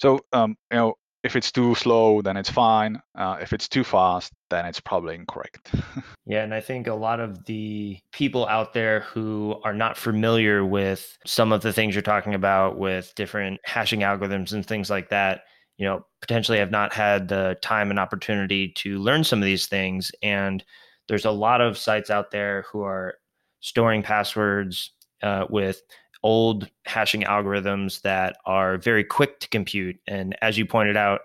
So 0.00 0.20
um, 0.32 0.56
you 0.72 0.78
know 0.78 0.94
if 1.22 1.36
it's 1.36 1.52
too 1.52 1.74
slow, 1.74 2.22
then 2.22 2.36
it's 2.36 2.50
fine. 2.50 3.00
Uh, 3.14 3.36
if 3.40 3.52
it's 3.52 3.68
too 3.68 3.84
fast, 3.84 4.32
then 4.48 4.64
it's 4.64 4.80
probably 4.80 5.14
incorrect. 5.14 5.70
yeah, 6.26 6.42
and 6.42 6.54
I 6.54 6.60
think 6.60 6.86
a 6.86 6.94
lot 6.94 7.20
of 7.20 7.44
the 7.44 7.98
people 8.12 8.46
out 8.48 8.72
there 8.72 9.00
who 9.00 9.60
are 9.64 9.74
not 9.74 9.98
familiar 9.98 10.64
with 10.64 11.18
some 11.26 11.52
of 11.52 11.60
the 11.60 11.72
things 11.72 11.94
you're 11.94 12.02
talking 12.02 12.34
about 12.34 12.78
with 12.78 13.12
different 13.16 13.60
hashing 13.64 14.00
algorithms 14.00 14.52
and 14.52 14.64
things 14.64 14.88
like 14.88 15.10
that, 15.10 15.42
you 15.76 15.84
know, 15.84 16.06
potentially 16.22 16.58
have 16.58 16.70
not 16.70 16.92
had 16.94 17.28
the 17.28 17.56
time 17.60 17.90
and 17.90 17.98
opportunity 17.98 18.72
to 18.76 18.98
learn 18.98 19.22
some 19.22 19.40
of 19.40 19.44
these 19.44 19.66
things. 19.66 20.10
And 20.22 20.64
there's 21.08 21.26
a 21.26 21.30
lot 21.30 21.60
of 21.60 21.76
sites 21.76 22.08
out 22.08 22.30
there 22.30 22.64
who 22.72 22.82
are 22.82 23.14
storing 23.60 24.02
passwords 24.02 24.92
uh, 25.22 25.44
with 25.50 25.82
old 26.22 26.70
hashing 26.84 27.22
algorithms 27.22 28.02
that 28.02 28.36
are 28.44 28.78
very 28.78 29.04
quick 29.04 29.40
to 29.40 29.48
compute. 29.48 29.96
And 30.06 30.36
as 30.42 30.58
you 30.58 30.66
pointed 30.66 30.96
out, 30.96 31.22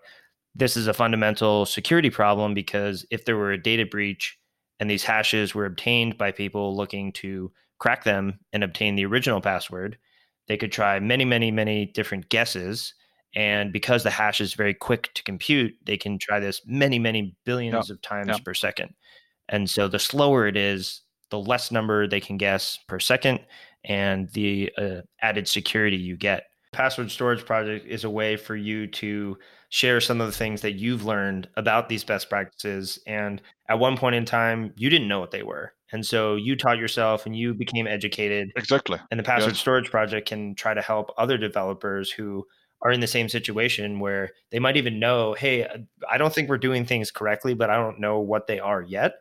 this 0.55 0.77
is 0.77 0.87
a 0.87 0.93
fundamental 0.93 1.65
security 1.65 2.09
problem 2.09 2.53
because 2.53 3.05
if 3.11 3.25
there 3.25 3.35
were 3.35 3.51
a 3.51 3.61
data 3.61 3.85
breach 3.85 4.37
and 4.79 4.89
these 4.89 5.03
hashes 5.03 5.53
were 5.53 5.65
obtained 5.65 6.17
by 6.17 6.31
people 6.31 6.75
looking 6.75 7.11
to 7.13 7.51
crack 7.79 8.05
them 8.05 8.39
and 8.53 8.63
obtain 8.63 8.95
the 8.95 9.05
original 9.05 9.41
password, 9.41 9.97
they 10.47 10.57
could 10.57 10.71
try 10.71 10.99
many, 10.99 11.25
many, 11.25 11.51
many 11.51 11.85
different 11.87 12.29
guesses. 12.29 12.93
And 13.35 13.73
because 13.73 14.03
the 14.03 14.09
hash 14.09 14.39
is 14.39 14.53
very 14.53 14.73
quick 14.73 15.13
to 15.15 15.23
compute, 15.23 15.73
they 15.83 15.97
can 15.97 16.17
try 16.17 16.39
this 16.39 16.61
many, 16.65 16.99
many 16.99 17.35
billions 17.43 17.89
of 17.89 18.01
times 18.01 18.39
per 18.39 18.53
second. 18.53 18.93
And 19.49 19.69
so 19.69 19.89
the 19.89 19.99
slower 19.99 20.47
it 20.47 20.55
is, 20.55 21.01
the 21.31 21.39
less 21.39 21.71
number 21.71 22.07
they 22.07 22.21
can 22.21 22.37
guess 22.37 22.79
per 22.87 22.99
second 22.99 23.39
and 23.85 24.29
the 24.29 24.71
uh, 24.77 25.01
added 25.21 25.47
security 25.47 25.97
you 25.97 26.17
get. 26.17 26.43
Password 26.73 27.09
Storage 27.09 27.45
Project 27.45 27.87
is 27.87 28.03
a 28.03 28.09
way 28.09 28.35
for 28.35 28.55
you 28.55 28.85
to 28.87 29.37
share 29.69 30.01
some 30.01 30.19
of 30.19 30.27
the 30.27 30.37
things 30.37 30.61
that 30.61 30.73
you've 30.73 31.05
learned 31.05 31.47
about 31.55 31.87
these 31.87 32.03
best 32.03 32.29
practices. 32.29 32.99
And 33.07 33.41
at 33.69 33.79
one 33.79 33.97
point 33.97 34.15
in 34.15 34.25
time, 34.25 34.73
you 34.75 34.89
didn't 34.89 35.07
know 35.07 35.19
what 35.19 35.31
they 35.31 35.43
were. 35.43 35.73
And 35.91 36.05
so 36.05 36.35
you 36.35 36.57
taught 36.57 36.77
yourself 36.77 37.25
and 37.25 37.35
you 37.35 37.53
became 37.53 37.87
educated. 37.87 38.51
Exactly. 38.57 38.99
And 39.09 39.19
the 39.19 39.23
Password 39.23 39.53
yes. 39.53 39.59
Storage 39.59 39.89
Project 39.89 40.27
can 40.27 40.55
try 40.55 40.73
to 40.73 40.81
help 40.81 41.11
other 41.17 41.37
developers 41.37 42.11
who 42.11 42.45
are 42.81 42.91
in 42.91 42.99
the 42.99 43.07
same 43.07 43.29
situation 43.29 43.99
where 43.99 44.31
they 44.51 44.59
might 44.59 44.77
even 44.77 44.99
know, 44.99 45.33
hey, 45.33 45.65
I 46.09 46.17
don't 46.17 46.33
think 46.33 46.49
we're 46.49 46.57
doing 46.57 46.85
things 46.85 47.09
correctly, 47.09 47.53
but 47.53 47.69
I 47.69 47.77
don't 47.77 47.99
know 47.99 48.19
what 48.19 48.47
they 48.47 48.59
are 48.59 48.81
yet. 48.81 49.13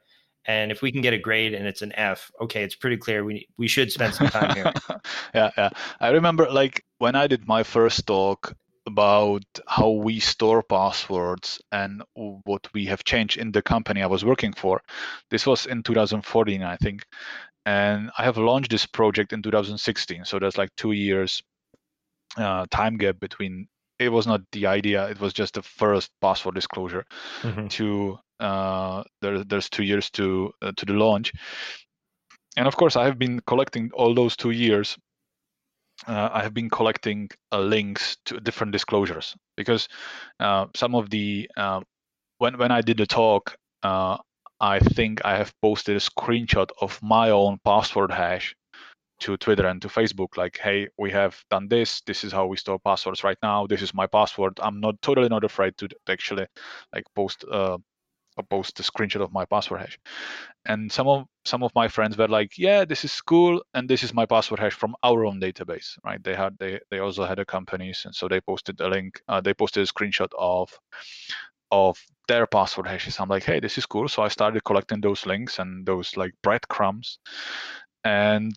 And 0.47 0.71
if 0.71 0.83
we 0.83 0.93
can 0.93 1.01
get 1.01 1.15
a 1.15 1.19
grade 1.19 1.55
and 1.55 1.67
it's 1.67 1.83
an 1.83 1.93
F, 1.95 2.31
okay, 2.41 2.63
it's 2.63 2.75
pretty 2.75 2.97
clear 2.97 3.25
we 3.25 3.47
we 3.57 3.69
should 3.69 3.91
spend 3.91 4.15
some 4.15 4.29
time 4.29 4.55
here. 4.55 4.73
yeah, 5.35 5.51
yeah. 5.57 5.71
I 6.01 6.09
remember 6.11 6.51
like 6.51 6.85
when 6.99 7.15
I 7.15 7.27
did 7.27 7.47
my 7.49 7.63
first 7.63 8.07
talk 8.07 8.55
about 8.87 9.45
how 9.67 9.91
we 9.91 10.21
store 10.21 10.63
passwords 10.63 11.61
and 11.73 12.03
what 12.15 12.69
we 12.75 12.85
have 12.85 13.03
changed 13.05 13.39
in 13.39 13.51
the 13.51 13.63
company 13.63 14.03
I 14.03 14.07
was 14.07 14.25
working 14.25 14.53
for. 14.53 14.83
This 15.31 15.47
was 15.47 15.65
in 15.67 15.83
2014, 15.83 16.63
I 16.63 16.77
think. 16.77 17.03
And 17.65 18.11
I 18.19 18.25
have 18.25 18.37
launched 18.37 18.71
this 18.71 18.85
project 18.85 19.33
in 19.33 19.41
2016. 19.41 20.27
So 20.27 20.39
there's 20.39 20.59
like 20.59 20.69
two 20.77 20.93
years 20.93 21.43
uh, 22.37 22.67
time 22.71 22.99
gap 22.99 23.19
between 23.21 23.67
it 23.99 24.09
was 24.09 24.27
not 24.27 24.41
the 24.53 24.67
idea 24.67 25.09
it 25.09 25.21
was 25.21 25.33
just 25.33 25.55
the 25.55 25.63
first 25.63 26.11
password 26.21 26.55
disclosure 26.55 27.05
mm-hmm. 27.43 27.69
to 27.69 28.19
there, 28.41 29.45
there's 29.45 29.71
two 29.71 29.85
years 29.85 30.11
to 30.11 30.53
uh, 30.63 30.73
to 30.77 30.87
the 30.87 30.93
launch, 30.93 31.33
and 32.57 32.67
of 32.67 32.77
course 32.77 32.97
I 32.97 33.05
have 33.05 33.19
been 33.19 33.41
collecting 33.47 33.91
all 33.95 34.15
those 34.15 34.37
two 34.37 34.51
years. 34.51 34.97
Uh, 36.07 36.29
I 36.33 36.43
have 36.43 36.53
been 36.53 36.69
collecting 36.69 37.31
uh, 37.53 37.61
links 37.61 38.17
to 38.27 38.41
different 38.41 38.73
disclosures 38.73 39.35
because 39.57 39.89
uh, 40.41 40.67
some 40.75 40.95
of 40.95 41.09
the 41.09 41.49
uh, 41.57 41.81
when 42.39 42.59
when 42.59 42.73
I 42.73 42.81
did 42.81 42.99
the 42.99 43.07
talk, 43.07 43.57
I 44.61 44.79
think 44.79 45.25
I 45.25 45.37
have 45.37 45.53
posted 45.61 45.97
a 45.97 46.01
screenshot 46.01 46.71
of 46.81 46.99
my 47.03 47.31
own 47.31 47.59
password 47.65 48.11
hash 48.11 48.55
to 49.21 49.37
Twitter 49.37 49.67
and 49.67 49.81
to 49.83 49.89
Facebook, 49.89 50.37
like, 50.37 50.59
hey, 50.59 50.89
we 50.99 51.11
have 51.11 51.43
done 51.51 51.69
this. 51.69 52.01
This 52.07 52.25
is 52.25 52.33
how 52.33 52.47
we 52.47 52.57
store 52.57 52.79
passwords 52.79 53.25
right 53.25 53.39
now. 53.43 53.67
This 53.67 53.83
is 53.83 53.95
my 53.95 54.07
password. 54.07 54.59
I'm 54.61 54.81
not 54.81 55.01
totally 55.03 55.29
not 55.29 55.45
afraid 55.45 55.77
to 55.79 55.89
actually 56.09 56.47
like 56.95 57.05
post 57.15 57.45
uh, 57.51 57.79
post 58.43 58.81
a 58.81 58.83
screenshot 58.83 59.23
of 59.23 59.33
my 59.33 59.45
password 59.45 59.81
hash. 59.81 59.99
And 60.67 60.91
some 60.91 61.09
of 61.09 61.27
some 61.45 61.63
of 61.63 61.73
my 61.75 61.89
friends 61.89 62.17
were 62.17 62.29
like, 62.29 62.59
"Yeah, 62.59 62.85
this 62.85 63.05
is 63.05 63.21
cool, 63.21 63.63
and 63.75 63.89
this 63.89 64.03
is 64.03 64.15
my 64.15 64.27
password 64.27 64.61
hash 64.61 64.75
from 64.75 64.97
our 65.03 65.25
own 65.25 65.41
database." 65.41 65.99
Right? 66.05 66.23
They 66.23 66.35
had 66.35 66.57
they 66.59 66.81
they 66.91 66.99
also 66.99 67.25
had 67.25 67.39
a 67.39 67.45
companies, 67.45 68.03
and 68.05 68.15
so 68.15 68.29
they 68.29 68.41
posted 68.41 68.81
a 68.81 68.89
link. 68.89 69.21
Uh, 69.29 69.41
they 69.41 69.55
posted 69.55 69.83
a 69.83 69.93
screenshot 69.93 70.31
of 70.39 70.71
of 71.71 71.99
their 72.29 72.47
password 72.47 72.87
hashes. 72.87 73.19
I'm 73.21 73.29
like, 73.29 73.45
"Hey, 73.45 73.61
this 73.61 73.79
is 73.79 73.87
cool." 73.87 74.09
So 74.09 74.23
I 74.23 74.29
started 74.29 74.65
collecting 74.65 75.01
those 75.01 75.27
links 75.27 75.59
and 75.59 75.87
those 75.87 76.17
like 76.17 76.33
breadcrumbs, 76.43 77.19
and 78.05 78.55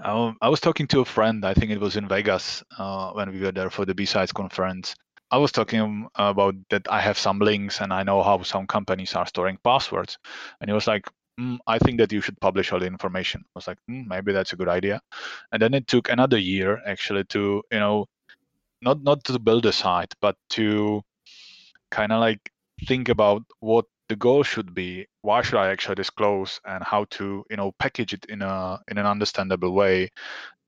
I, 0.00 0.32
I 0.40 0.48
was 0.48 0.60
talking 0.60 0.86
to 0.88 1.00
a 1.00 1.04
friend. 1.04 1.44
I 1.44 1.54
think 1.54 1.70
it 1.70 1.80
was 1.80 1.96
in 1.96 2.08
Vegas 2.08 2.62
uh, 2.78 3.12
when 3.12 3.32
we 3.32 3.40
were 3.40 3.52
there 3.52 3.70
for 3.70 3.84
the 3.84 3.94
B-Sides 3.94 4.32
conference, 4.32 4.94
I 5.30 5.38
was 5.38 5.52
talking 5.52 6.08
about 6.14 6.54
that 6.70 6.86
I 6.90 7.00
have 7.00 7.18
some 7.18 7.38
links 7.38 7.80
and 7.80 7.92
I 7.92 8.02
know 8.02 8.22
how 8.22 8.42
some 8.42 8.66
companies 8.66 9.14
are 9.14 9.26
storing 9.26 9.58
passwords. 9.62 10.18
And 10.60 10.70
he 10.70 10.74
was 10.74 10.86
like, 10.86 11.06
mm, 11.38 11.58
I 11.66 11.78
think 11.78 11.98
that 11.98 12.12
you 12.12 12.20
should 12.20 12.40
publish 12.40 12.72
all 12.72 12.80
the 12.80 12.86
information. 12.86 13.42
I 13.46 13.50
was 13.54 13.66
like, 13.66 13.78
mm, 13.90 14.06
maybe 14.06 14.32
that's 14.32 14.52
a 14.54 14.56
good 14.56 14.68
idea. 14.68 15.00
And 15.52 15.60
then 15.60 15.74
it 15.74 15.86
took 15.86 16.08
another 16.08 16.38
year 16.38 16.80
actually 16.86 17.24
to, 17.24 17.62
you 17.70 17.78
know, 17.78 18.06
not 18.82 19.02
not 19.02 19.24
to 19.24 19.38
build 19.38 19.66
a 19.66 19.72
site, 19.72 20.14
but 20.20 20.36
to 20.50 21.02
kind 21.90 22.12
of 22.12 22.20
like 22.20 22.50
think 22.86 23.08
about 23.08 23.42
what 23.60 23.86
the 24.08 24.16
goal 24.16 24.42
should 24.42 24.74
be. 24.74 25.06
Why 25.22 25.42
should 25.42 25.58
I 25.58 25.68
actually 25.70 25.96
disclose 25.96 26.60
and 26.66 26.84
how 26.84 27.06
to, 27.12 27.44
you 27.50 27.56
know, 27.56 27.72
package 27.78 28.14
it 28.14 28.26
in 28.28 28.42
a 28.42 28.80
in 28.88 28.98
an 28.98 29.06
understandable 29.06 29.72
way, 29.74 30.10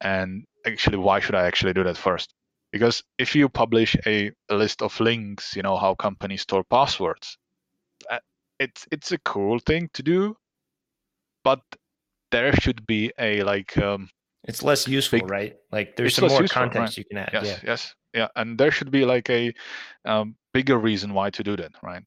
and 0.02 0.44
actually 0.66 0.98
why 0.98 1.20
should 1.20 1.34
I 1.36 1.46
actually 1.46 1.74
do 1.74 1.84
that 1.84 1.98
first? 1.98 2.34
Because 2.72 3.02
if 3.18 3.34
you 3.34 3.48
publish 3.48 3.96
a, 4.06 4.30
a 4.48 4.54
list 4.54 4.82
of 4.82 4.98
links 5.00 5.56
you 5.56 5.62
know 5.62 5.76
how 5.76 5.94
companies 5.94 6.42
store 6.42 6.64
passwords 6.64 7.38
uh, 8.10 8.18
it's 8.58 8.86
it's 8.90 9.12
a 9.12 9.18
cool 9.18 9.58
thing 9.58 9.88
to 9.92 10.02
do 10.02 10.36
but 11.44 11.60
there 12.30 12.52
should 12.52 12.86
be 12.86 13.12
a 13.18 13.42
like 13.42 13.76
um, 13.78 14.08
it's 14.44 14.62
less 14.62 14.86
useful 14.86 15.20
big, 15.20 15.30
right 15.30 15.56
like 15.72 15.96
there's 15.96 16.14
some 16.14 16.28
more 16.28 16.42
useful, 16.42 16.60
context 16.60 16.78
right? 16.78 16.98
you 16.98 17.04
can 17.04 17.18
add 17.18 17.30
yes 17.32 17.46
yeah. 17.46 17.58
yes 17.64 17.94
yeah 18.14 18.28
and 18.36 18.58
there 18.58 18.70
should 18.70 18.90
be 18.90 19.04
like 19.04 19.28
a 19.30 19.52
um, 20.04 20.36
bigger 20.54 20.78
reason 20.78 21.12
why 21.12 21.30
to 21.30 21.42
do 21.42 21.56
that 21.56 21.72
right 21.82 22.02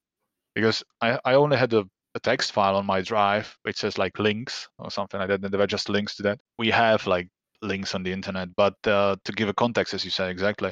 because 0.56 0.84
i 1.02 1.20
i 1.26 1.34
only 1.34 1.58
had 1.58 1.74
a, 1.74 1.84
a 2.16 2.20
text 2.20 2.52
file 2.52 2.76
on 2.76 2.86
my 2.86 3.02
drive 3.02 3.58
which 3.64 3.78
says 3.78 3.98
like 3.98 4.18
links 4.20 4.70
or 4.80 4.90
something 4.90 5.20
like 5.20 5.30
that 5.30 5.44
and 5.44 5.52
there 5.52 5.60
were 5.60 5.68
just 5.68 5.90
links 5.90 6.16
to 6.16 6.24
that 6.24 6.40
we 6.58 6.70
have 6.70 7.06
like 7.08 7.28
links 7.64 7.96
on 7.96 8.04
the 8.04 8.12
internet, 8.12 8.50
but 8.56 8.76
uh, 8.86 9.16
to 9.26 9.32
give 9.32 9.50
a 9.50 9.54
context, 9.54 9.94
as 9.94 10.06
you 10.06 10.12
said 10.12 10.30
exactly, 10.30 10.72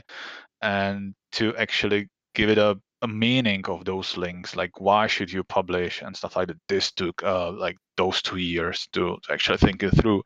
and 0.61 1.13
to 1.33 1.55
actually 1.57 2.07
give 2.35 2.49
it 2.49 2.57
a, 2.57 2.79
a 3.01 3.07
meaning 3.07 3.63
of 3.65 3.85
those 3.85 4.17
links, 4.17 4.55
like 4.55 4.79
why 4.79 5.07
should 5.07 5.31
you 5.31 5.43
publish 5.43 6.01
and 6.01 6.15
stuff 6.15 6.35
like 6.35 6.47
that. 6.47 6.57
This 6.67 6.91
took 6.91 7.23
uh, 7.23 7.51
like 7.51 7.77
those 7.97 8.21
two 8.21 8.37
years 8.37 8.87
to, 8.93 9.17
to 9.23 9.33
actually 9.33 9.57
think 9.57 9.83
it 9.83 9.91
through 9.91 10.23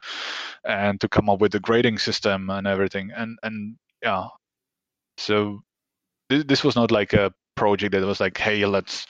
and 0.65 0.99
to 1.01 1.07
come 1.07 1.29
up 1.29 1.39
with 1.39 1.51
the 1.51 1.59
grading 1.59 1.99
system 1.99 2.49
and 2.49 2.67
everything. 2.67 3.11
And 3.15 3.37
and 3.43 3.75
yeah, 4.03 4.27
so 5.17 5.61
th- 6.29 6.47
this 6.47 6.63
was 6.63 6.75
not 6.75 6.91
like 6.91 7.13
a 7.13 7.33
project 7.55 7.93
that 7.93 8.03
was 8.03 8.19
like, 8.19 8.37
hey, 8.37 8.65
let's. 8.65 9.07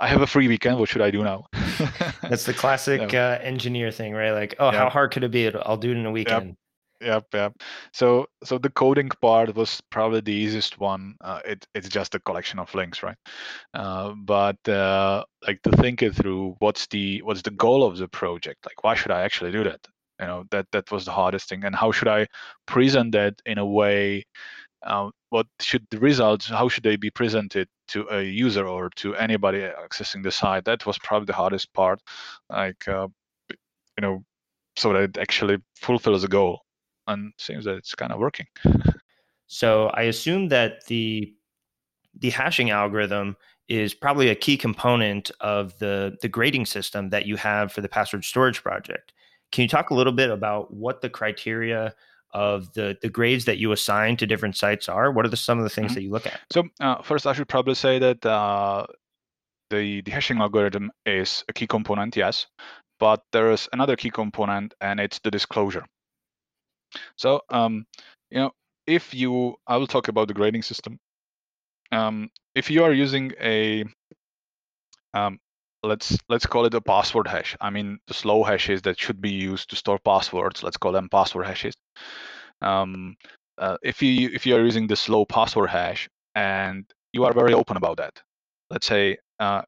I 0.00 0.08
have 0.08 0.22
a 0.22 0.26
free 0.26 0.48
weekend. 0.48 0.78
What 0.80 0.88
should 0.88 1.02
I 1.02 1.12
do 1.12 1.22
now? 1.22 1.46
That's 2.22 2.44
the 2.44 2.54
classic 2.62 3.12
yeah. 3.12 3.38
uh, 3.38 3.38
engineer 3.42 3.92
thing, 3.92 4.12
right? 4.12 4.32
Like, 4.32 4.56
oh, 4.58 4.72
yeah. 4.72 4.78
how 4.78 4.90
hard 4.90 5.12
could 5.12 5.22
it 5.22 5.30
be? 5.30 5.48
I'll 5.54 5.76
do 5.76 5.92
it 5.92 5.96
in 5.96 6.04
a 6.04 6.10
weekend. 6.10 6.56
Yep, 7.04 7.26
yep. 7.34 7.52
So, 7.92 8.26
so 8.44 8.56
the 8.56 8.70
coding 8.70 9.10
part 9.20 9.54
was 9.54 9.82
probably 9.90 10.20
the 10.20 10.32
easiest 10.32 10.78
one. 10.80 11.16
Uh, 11.20 11.40
it, 11.44 11.66
it's 11.74 11.88
just 11.88 12.14
a 12.14 12.20
collection 12.20 12.58
of 12.58 12.74
links, 12.74 13.02
right? 13.02 13.16
Uh, 13.74 14.14
but 14.16 14.56
uh, 14.68 15.24
like 15.46 15.60
to 15.62 15.70
think 15.72 16.02
it 16.02 16.14
through, 16.14 16.56
what's 16.60 16.86
the 16.88 17.20
what's 17.22 17.42
the 17.42 17.50
goal 17.50 17.84
of 17.84 17.98
the 17.98 18.08
project? 18.08 18.64
Like, 18.66 18.84
why 18.84 18.94
should 18.94 19.10
I 19.10 19.22
actually 19.22 19.52
do 19.52 19.64
that? 19.64 19.80
You 20.20 20.26
know, 20.26 20.44
that 20.50 20.66
that 20.72 20.90
was 20.92 21.04
the 21.04 21.12
hardest 21.12 21.48
thing. 21.48 21.64
And 21.64 21.74
how 21.76 21.92
should 21.92 22.08
I 22.08 22.26
present 22.66 23.12
that 23.12 23.34
in 23.44 23.58
a 23.58 23.66
way 23.66 24.24
uh, 24.84 25.10
what 25.30 25.46
should 25.60 25.86
the 25.90 25.98
results 26.00 26.48
how 26.48 26.68
should 26.68 26.84
they 26.84 26.96
be 26.96 27.10
presented 27.10 27.68
to 27.88 28.06
a 28.10 28.22
user 28.22 28.66
or 28.68 28.90
to 28.96 29.14
anybody 29.16 29.60
accessing 29.60 30.22
the 30.24 30.30
site 30.32 30.64
that 30.66 30.86
was 30.86 30.98
probably 31.00 31.26
the 31.26 31.34
hardest 31.34 31.72
part 31.74 32.00
like 32.50 32.88
uh, 32.88 33.08
you 33.98 34.02
know 34.02 34.24
so 34.76 34.92
that 34.94 35.02
it 35.04 35.18
actually 35.18 35.58
fulfills 35.76 36.22
the 36.22 36.28
goal 36.28 36.63
and 37.06 37.32
seems 37.38 37.64
that 37.64 37.76
it's 37.76 37.94
kind 37.94 38.12
of 38.12 38.18
working 38.18 38.46
so 39.46 39.88
i 39.94 40.02
assume 40.02 40.48
that 40.48 40.84
the 40.86 41.32
the 42.18 42.30
hashing 42.30 42.70
algorithm 42.70 43.36
is 43.68 43.94
probably 43.94 44.28
a 44.28 44.34
key 44.34 44.56
component 44.56 45.30
of 45.40 45.78
the 45.78 46.16
the 46.22 46.28
grading 46.28 46.66
system 46.66 47.10
that 47.10 47.26
you 47.26 47.36
have 47.36 47.72
for 47.72 47.80
the 47.80 47.88
password 47.88 48.24
storage 48.24 48.62
project 48.62 49.12
can 49.52 49.62
you 49.62 49.68
talk 49.68 49.90
a 49.90 49.94
little 49.94 50.12
bit 50.12 50.30
about 50.30 50.74
what 50.74 51.00
the 51.00 51.08
criteria 51.08 51.94
of 52.34 52.72
the 52.74 52.98
the 53.00 53.08
grades 53.08 53.44
that 53.44 53.58
you 53.58 53.72
assign 53.72 54.16
to 54.16 54.26
different 54.26 54.56
sites 54.56 54.88
are? 54.88 55.12
What 55.12 55.24
are 55.24 55.28
the, 55.28 55.36
some 55.36 55.58
of 55.58 55.64
the 55.64 55.70
things 55.70 55.92
mm-hmm. 55.92 55.94
that 55.94 56.02
you 56.02 56.10
look 56.10 56.26
at? 56.26 56.40
So 56.52 56.64
uh, 56.80 57.00
first, 57.02 57.26
I 57.26 57.32
should 57.32 57.48
probably 57.48 57.74
say 57.74 57.98
that 58.00 58.26
uh, 58.26 58.86
the 59.70 60.02
the 60.02 60.10
hashing 60.10 60.38
algorithm 60.40 60.90
is 61.06 61.44
a 61.48 61.52
key 61.52 61.68
component, 61.68 62.16
yes, 62.16 62.46
but 62.98 63.22
there 63.32 63.52
is 63.52 63.68
another 63.72 63.96
key 63.96 64.10
component, 64.10 64.74
and 64.80 64.98
it's 65.00 65.20
the 65.20 65.30
disclosure. 65.30 65.86
So 67.16 67.40
um, 67.50 67.86
you 68.30 68.38
know, 68.38 68.50
if 68.86 69.14
you, 69.14 69.56
I 69.66 69.76
will 69.76 69.86
talk 69.86 70.08
about 70.08 70.28
the 70.28 70.34
grading 70.34 70.62
system. 70.62 70.98
Um, 71.92 72.30
if 72.54 72.70
you 72.70 72.84
are 72.84 72.92
using 72.92 73.32
a 73.40 73.84
um, 75.14 75.38
let's 75.82 76.18
let's 76.28 76.46
call 76.46 76.64
it 76.66 76.74
a 76.74 76.80
password 76.80 77.28
hash. 77.28 77.56
I 77.60 77.70
mean, 77.70 77.98
the 78.08 78.14
slow 78.14 78.42
hashes 78.42 78.82
that 78.82 78.98
should 78.98 79.20
be 79.20 79.30
used 79.30 79.70
to 79.70 79.76
store 79.76 79.98
passwords. 80.04 80.62
Let's 80.62 80.76
call 80.76 80.92
them 80.92 81.08
password 81.08 81.46
hashes. 81.46 81.74
Um, 82.62 83.16
uh, 83.58 83.76
if 83.82 84.02
you 84.02 84.30
if 84.32 84.46
you 84.46 84.56
are 84.56 84.64
using 84.64 84.86
the 84.86 84.96
slow 84.96 85.24
password 85.24 85.70
hash 85.70 86.08
and 86.34 86.84
you 87.12 87.24
are 87.24 87.32
very 87.32 87.54
open 87.54 87.76
about 87.76 87.98
that, 87.98 88.20
let's 88.70 88.86
say 88.86 89.18
uh, 89.38 89.62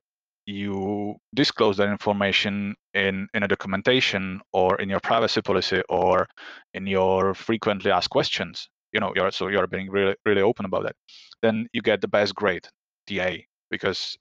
you 0.47 1.17
disclose 1.35 1.77
that 1.79 1.89
information 1.89 2.75
in 2.95 3.29
in 3.35 3.43
a 3.43 3.49
documentation 3.49 4.41
or 4.53 4.81
in 4.81 4.89
your 4.89 5.01
privacy 5.01 5.43
policy 5.43 5.83
or 5.89 6.29
in 6.75 6.87
your 6.87 7.35
frequently 7.35 7.91
asked 7.91 8.11
questions. 8.11 8.69
You 8.93 9.01
know, 9.01 9.13
you're 9.15 9.31
so 9.33 9.49
you're 9.49 9.67
being 9.67 9.91
really 9.91 10.15
really 10.25 10.43
open 10.43 10.65
about 10.65 10.85
that. 10.85 10.97
Then 11.43 11.69
you 11.73 11.83
get 11.83 12.01
the 12.01 12.09
best 12.09 12.35
grade, 12.35 12.67
the 13.09 13.21
A, 13.21 13.47
because 13.71 14.17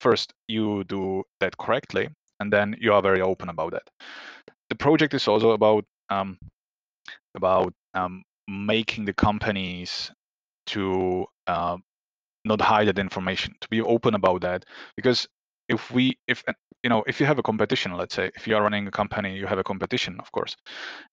first 0.00 0.32
you 0.48 0.84
do 0.84 1.22
that 1.40 1.56
correctly 1.56 2.08
and 2.38 2.52
then 2.52 2.76
you 2.80 2.92
are 2.92 3.02
very 3.02 3.22
open 3.22 3.48
about 3.48 3.72
that 3.72 3.88
the 4.70 4.76
project 4.76 5.12
is 5.12 5.28
also 5.28 5.50
about 5.50 5.84
um, 6.08 6.38
about 7.34 7.74
um, 7.94 8.22
making 8.48 9.04
the 9.04 9.12
companies 9.12 10.10
to 10.66 11.26
uh, 11.46 11.76
not 12.44 12.60
hide 12.60 12.88
that 12.88 12.98
information 12.98 13.54
to 13.60 13.68
be 13.68 13.82
open 13.82 14.14
about 14.14 14.40
that 14.40 14.64
because 14.96 15.28
if 15.70 15.90
we 15.90 16.18
if 16.26 16.44
you 16.82 16.90
know 16.90 17.02
if 17.06 17.20
you 17.20 17.26
have 17.26 17.38
a 17.38 17.42
competition 17.42 17.92
let's 17.92 18.14
say 18.14 18.30
if 18.36 18.46
you 18.46 18.56
are 18.56 18.62
running 18.62 18.86
a 18.86 18.90
company 18.90 19.36
you 19.36 19.46
have 19.46 19.58
a 19.58 19.64
competition 19.64 20.16
of 20.20 20.30
course 20.32 20.56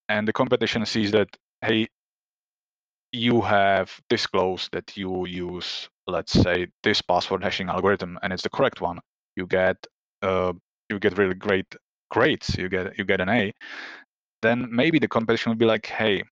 and 0.09 0.27
the 0.27 0.33
competition 0.33 0.85
sees 0.85 1.11
that 1.11 1.29
hey 1.61 1.87
you 3.11 3.41
have 3.41 3.89
disclosed 4.09 4.69
that 4.73 4.97
you 4.97 5.25
use 5.27 5.89
let's 6.07 6.33
say 6.33 6.67
this 6.83 7.01
password 7.01 7.43
hashing 7.43 7.69
algorithm 7.69 8.19
and 8.23 8.33
it's 8.33 8.43
the 8.43 8.49
correct 8.49 8.81
one 8.81 8.99
you 9.35 9.45
get 9.45 9.77
uh, 10.23 10.51
you 10.89 10.99
get 10.99 11.17
really 11.17 11.35
great 11.35 11.69
grades 12.11 12.55
you 12.57 12.67
get 12.69 12.97
you 12.97 13.05
get 13.05 13.21
an 13.21 13.29
a 13.29 13.53
then 14.41 14.67
maybe 14.71 14.99
the 14.99 15.07
competition 15.07 15.51
will 15.51 15.57
be 15.57 15.65
like 15.65 15.85
hey 15.85 16.23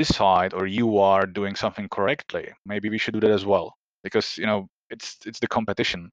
this 0.00 0.08
side 0.08 0.54
or 0.54 0.66
you 0.66 0.98
are 0.98 1.26
doing 1.26 1.54
something 1.54 1.88
correctly. 1.88 2.48
Maybe 2.64 2.88
we 2.88 2.98
should 2.98 3.14
do 3.14 3.20
that 3.20 3.30
as 3.30 3.44
well 3.44 3.74
because 4.02 4.38
you 4.38 4.46
know 4.46 4.68
it's 4.90 5.18
it's 5.26 5.40
the 5.40 5.48
competition 5.48 6.10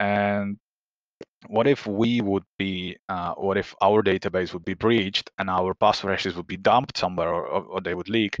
and 0.00 0.56
what 1.48 1.66
if 1.66 1.86
we 1.86 2.20
would 2.20 2.44
be 2.58 2.96
uh, 3.08 3.34
what 3.34 3.56
if 3.56 3.74
our 3.80 4.02
database 4.02 4.52
would 4.52 4.64
be 4.64 4.74
breached 4.74 5.30
and 5.38 5.50
our 5.50 5.74
password 5.74 6.12
hashes 6.12 6.34
would 6.36 6.46
be 6.46 6.56
dumped 6.56 6.96
somewhere 6.98 7.28
or, 7.28 7.62
or, 7.62 7.80
they 7.80 7.94
would 7.94 8.08
leak 8.08 8.36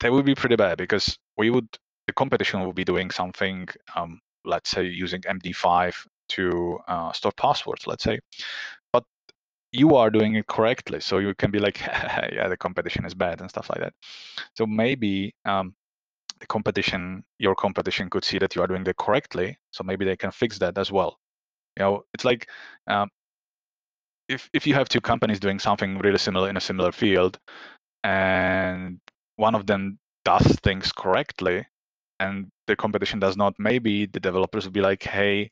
that 0.00 0.12
would 0.12 0.24
be 0.24 0.34
pretty 0.34 0.56
bad 0.56 0.78
because 0.78 1.18
we 1.36 1.50
would 1.50 1.68
the 2.10 2.14
competition 2.14 2.66
would 2.66 2.74
be 2.74 2.84
doing 2.84 3.10
something, 3.10 3.68
um, 3.94 4.20
let's 4.44 4.70
say 4.70 4.84
using 4.84 5.20
MD5 5.20 5.94
to 6.30 6.78
uh, 6.88 7.12
store 7.12 7.32
passwords, 7.36 7.86
let's 7.86 8.02
say. 8.02 8.18
But 8.92 9.04
you 9.72 9.94
are 9.94 10.10
doing 10.10 10.34
it 10.34 10.46
correctly, 10.48 11.00
so 11.00 11.18
you 11.18 11.34
can 11.34 11.52
be 11.52 11.60
like, 11.60 11.80
yeah, 12.32 12.48
the 12.48 12.56
competition 12.56 13.04
is 13.04 13.14
bad 13.14 13.40
and 13.40 13.48
stuff 13.48 13.70
like 13.70 13.80
that. 13.80 13.92
So 14.56 14.66
maybe 14.66 15.34
um, 15.44 15.74
the 16.40 16.46
competition, 16.46 17.24
your 17.38 17.54
competition 17.54 18.10
could 18.10 18.24
see 18.24 18.38
that 18.38 18.54
you 18.54 18.62
are 18.62 18.66
doing 18.66 18.86
it 18.86 18.96
correctly, 18.96 19.58
so 19.70 19.84
maybe 19.84 20.04
they 20.04 20.16
can 20.16 20.30
fix 20.30 20.58
that 20.58 20.78
as 20.78 20.90
well. 20.90 21.18
You 21.76 21.84
know, 21.84 22.02
it's 22.14 22.24
like 22.24 22.48
um, 22.86 23.08
if 24.28 24.48
if 24.52 24.66
you 24.66 24.74
have 24.74 24.88
two 24.88 25.00
companies 25.00 25.40
doing 25.40 25.58
something 25.58 25.98
really 25.98 26.18
similar 26.18 26.48
in 26.48 26.56
a 26.56 26.60
similar 26.60 26.92
field, 26.92 27.38
and 28.04 29.00
one 29.36 29.54
of 29.54 29.66
them 29.66 29.98
does 30.24 30.46
things 30.62 30.92
correctly, 30.92 31.66
and 32.20 32.48
the 32.66 32.76
competition 32.76 33.18
does 33.18 33.36
not, 33.36 33.54
maybe 33.58 34.06
the 34.06 34.20
developers 34.20 34.64
will 34.64 34.72
be 34.72 34.80
like, 34.80 35.02
hey, 35.02 35.50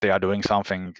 they 0.00 0.10
are 0.10 0.20
doing 0.20 0.42
something, 0.42 0.94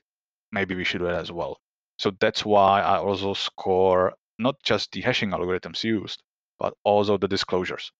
maybe 0.52 0.74
we 0.74 0.84
should 0.84 0.98
do 0.98 1.06
it 1.06 1.14
as 1.14 1.30
well. 1.32 1.58
So 1.98 2.12
that's 2.20 2.44
why 2.44 2.82
I 2.82 2.98
also 2.98 3.34
score 3.34 4.14
not 4.38 4.56
just 4.64 4.92
the 4.92 5.00
hashing 5.00 5.30
algorithms 5.30 5.84
used, 5.84 6.22
but 6.58 6.74
also 6.84 7.16
the 7.18 7.28
disclosures. 7.28 7.92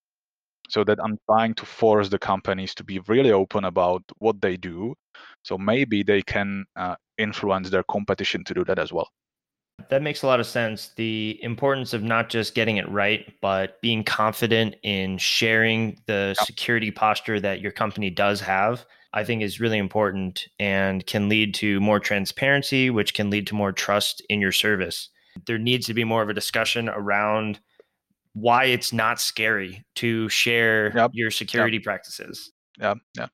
So 0.69 0.83
that 0.85 0.99
I'm 1.03 1.19
trying 1.27 1.55
to 1.55 1.67
force 1.67 2.09
the 2.09 2.19
companies 2.19 2.75
to 2.77 2.85
be 2.85 2.99
really 3.01 3.33
open 3.33 3.65
about 3.65 4.03
what 4.19 4.41
they 4.41 4.57
do. 4.57 4.95
So 5.43 5.59
maybe 5.59 6.03
they 6.03 6.23
can 6.23 6.65
uh, 6.75 6.97
influence 7.19 7.71
their 7.71 7.85
competition 7.85 8.45
to 8.45 8.55
do 8.55 8.65
that 8.65 8.79
as 8.79 8.93
well. 8.93 9.11
That 9.91 10.03
makes 10.03 10.23
a 10.23 10.27
lot 10.27 10.41
of 10.41 10.47
sense. 10.47 10.93
The 10.97 11.39
importance 11.43 11.93
of 11.93 12.03
not 12.03 12.31
just 12.31 12.55
getting 12.55 12.77
it 12.79 12.89
right, 12.89 13.33
but 13.43 13.81
being 13.83 14.05
confident 14.05 14.77
in 14.83 15.19
sharing 15.19 16.01
the 16.07 16.35
security 16.45 16.91
posture 16.91 17.41
that 17.41 17.61
your 17.61 17.73
company 17.73 18.09
does 18.09 18.41
have, 18.41 18.87
I 19.13 19.25
think 19.25 19.43
is 19.43 19.61
really 19.61 19.79
important 19.79 20.47
and 20.59 21.05
can 21.07 21.29
lead 21.29 21.55
to 21.57 21.81
more 21.81 22.01
transparency, 22.01 22.89
which 22.89 23.15
can 23.15 23.31
lead 23.31 23.47
to 23.49 23.55
more 23.55 23.73
trust 23.73 24.23
in 24.29 24.41
your 24.41 24.53
service. 24.53 25.09
There 25.47 25.59
needs 25.59 25.87
to 25.87 25.95
be 25.95 26.05
more 26.05 26.23
of 26.23 26.29
a 26.29 26.35
discussion 26.35 26.89
around 26.89 27.61
why 28.35 28.65
it's 28.65 28.93
not 28.93 29.21
scary 29.21 29.85
to 29.97 30.29
share 30.29 30.93
yep. 30.95 31.11
your 31.15 31.31
security 31.31 31.77
yep. 31.77 31.85
practices. 31.85 32.53
Yeah 32.81 32.95
yeah 33.17 33.29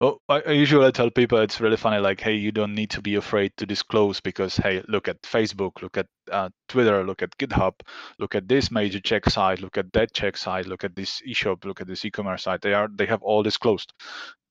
well 0.00 0.22
I, 0.30 0.40
I 0.46 0.52
usually 0.52 0.90
tell 0.92 1.10
people 1.10 1.38
it's 1.38 1.60
really 1.60 1.76
funny 1.76 1.98
like 1.98 2.22
hey 2.22 2.32
you 2.32 2.50
don't 2.50 2.74
need 2.74 2.88
to 2.90 3.02
be 3.02 3.16
afraid 3.16 3.52
to 3.58 3.66
disclose 3.66 4.18
because 4.18 4.56
hey 4.56 4.82
look 4.88 5.08
at 5.08 5.20
facebook 5.20 5.82
look 5.82 5.98
at 5.98 6.06
uh, 6.32 6.48
twitter 6.68 7.04
look 7.04 7.20
at 7.20 7.36
github 7.36 7.74
look 8.18 8.34
at 8.34 8.48
this 8.48 8.70
major 8.70 8.98
Czech 8.98 9.28
site 9.28 9.60
look 9.60 9.76
at 9.76 9.92
that 9.92 10.14
Czech 10.14 10.38
site 10.38 10.66
look 10.66 10.84
at 10.84 10.96
this 10.96 11.20
eShop 11.28 11.66
look 11.66 11.82
at 11.82 11.86
this 11.86 12.02
e-commerce 12.06 12.44
site. 12.44 12.62
They 12.62 12.72
are 12.72 12.88
they 12.90 13.04
have 13.06 13.22
all 13.22 13.42
disclosed. 13.42 13.92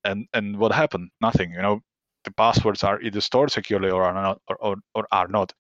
And 0.04 0.28
and 0.34 0.58
what 0.58 0.72
happened? 0.72 1.10
Nothing 1.20 1.52
you 1.52 1.62
know 1.62 1.82
the 2.28 2.34
passwords 2.34 2.84
are 2.84 3.02
either 3.02 3.22
stored 3.22 3.52
securely 3.52 3.90
or 3.90 4.04
are 4.04 4.14
not 4.14 4.42
or, 4.50 4.58
or, 4.58 4.76
or 4.94 5.08
are 5.14 5.30
not. 5.30 5.54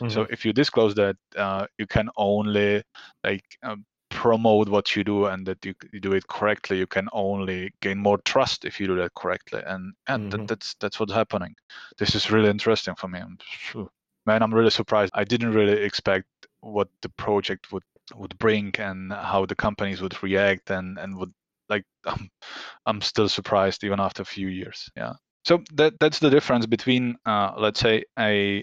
Mm-hmm. 0.00 0.08
so 0.08 0.26
if 0.30 0.44
you 0.44 0.52
disclose 0.52 0.94
that 0.96 1.16
uh, 1.36 1.66
you 1.78 1.86
can 1.86 2.10
only 2.16 2.82
like 3.22 3.44
um, 3.62 3.84
promote 4.10 4.68
what 4.68 4.96
you 4.96 5.04
do 5.04 5.26
and 5.26 5.46
that 5.46 5.64
you, 5.64 5.74
you, 5.92 6.00
do 6.00 6.12
it 6.14 6.26
correctly 6.26 6.78
you 6.78 6.86
can 6.86 7.08
only 7.12 7.72
gain 7.80 7.98
more 7.98 8.18
trust 8.24 8.64
if 8.64 8.80
you 8.80 8.86
do 8.88 8.96
that 8.96 9.14
correctly. 9.14 9.62
And 9.64 9.94
and 10.08 10.32
mm-hmm. 10.32 10.40
that, 10.40 10.48
that's 10.48 10.74
that's 10.80 10.98
what's 10.98 11.12
happening. 11.12 11.54
This 11.98 12.16
is 12.16 12.32
really 12.32 12.50
interesting 12.50 12.96
for 12.96 13.08
me. 13.08 13.20
I'm, 13.20 13.38
man 14.26 14.42
i'm 14.42 14.52
really 14.52 14.70
surprised. 14.70 15.12
I 15.14 15.24
didn't 15.24 15.52
really 15.52 15.80
expect 15.84 16.26
what 16.60 16.88
the 17.02 17.10
project 17.10 17.70
would 17.72 17.84
would 18.16 18.36
bring 18.38 18.74
and 18.78 19.12
how 19.12 19.46
the 19.46 19.54
companies 19.54 20.00
would 20.02 20.20
react 20.22 20.70
and 20.70 20.98
and 20.98 21.16
would 21.16 21.32
like 21.68 21.84
I'm, 22.06 22.28
I'm 22.86 23.00
still 23.02 23.28
surprised 23.28 23.84
even 23.84 24.00
after 24.00 24.22
a 24.22 24.34
few 24.36 24.48
years. 24.48 24.90
Yeah 24.96 25.14
so 25.48 25.62
that 25.72 25.94
that's 25.98 26.18
the 26.18 26.28
difference 26.28 26.66
between 26.66 27.16
uh, 27.24 27.52
let's 27.56 27.80
say 27.80 28.04
a 28.18 28.62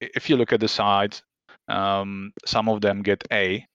if 0.00 0.30
you 0.30 0.36
look 0.36 0.52
at 0.52 0.60
the 0.60 0.68
sites 0.68 1.22
um, 1.68 2.32
some 2.46 2.68
of 2.68 2.80
them 2.80 3.02
get 3.02 3.22
a 3.32 3.66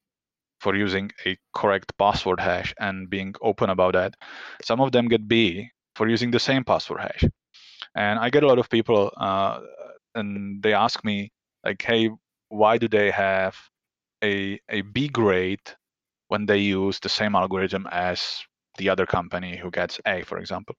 for 0.60 0.76
using 0.76 1.12
a 1.26 1.38
correct 1.54 1.94
password 1.98 2.40
hash 2.40 2.74
and 2.80 3.10
being 3.10 3.34
open 3.42 3.70
about 3.70 3.94
that 3.94 4.16
some 4.64 4.82
of 4.82 4.92
them 4.92 5.08
get 5.08 5.28
b 5.28 5.70
for 5.96 6.08
using 6.10 6.32
the 6.32 6.40
same 6.40 6.64
password 6.64 7.02
hash 7.02 7.24
and 7.96 8.20
i 8.20 8.30
get 8.30 8.44
a 8.44 8.48
lot 8.48 8.60
of 8.60 8.70
people 8.70 9.12
uh, 9.18 9.60
and 10.16 10.64
they 10.64 10.74
ask 10.74 11.06
me 11.06 11.32
like 11.64 11.82
hey 11.82 12.10
why 12.50 12.78
do 12.78 12.88
they 12.88 13.12
have 13.12 13.56
a, 14.24 14.60
a 14.70 14.82
b 14.82 15.08
grade 15.08 15.68
when 16.30 16.46
they 16.48 16.58
use 16.58 17.00
the 17.00 17.10
same 17.10 17.36
algorithm 17.36 17.88
as 17.92 18.44
the 18.80 18.90
other 18.90 19.06
company 19.06 19.58
who 19.58 19.70
gets 19.70 20.00
A, 20.06 20.24
for 20.24 20.40
example. 20.40 20.76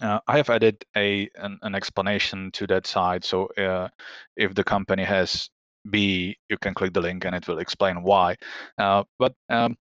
Uh, 0.00 0.20
I 0.26 0.36
have 0.36 0.50
added 0.50 0.84
a 0.96 1.28
an, 1.36 1.58
an, 1.62 1.74
explanation 1.74 2.50
to 2.52 2.66
that 2.68 2.86
side. 2.86 3.24
So 3.24 3.46
uh, 3.46 3.88
if 4.36 4.54
the 4.54 4.62
company 4.62 5.04
has 5.04 5.50
B, 5.90 6.36
you 6.48 6.56
can 6.58 6.74
click 6.74 6.92
the 6.92 7.00
link 7.00 7.24
and 7.24 7.34
it 7.34 7.48
will 7.48 7.58
explain 7.58 8.02
why. 8.02 8.36
Uh, 8.78 9.04
but 9.18 9.34
um, 9.48 9.76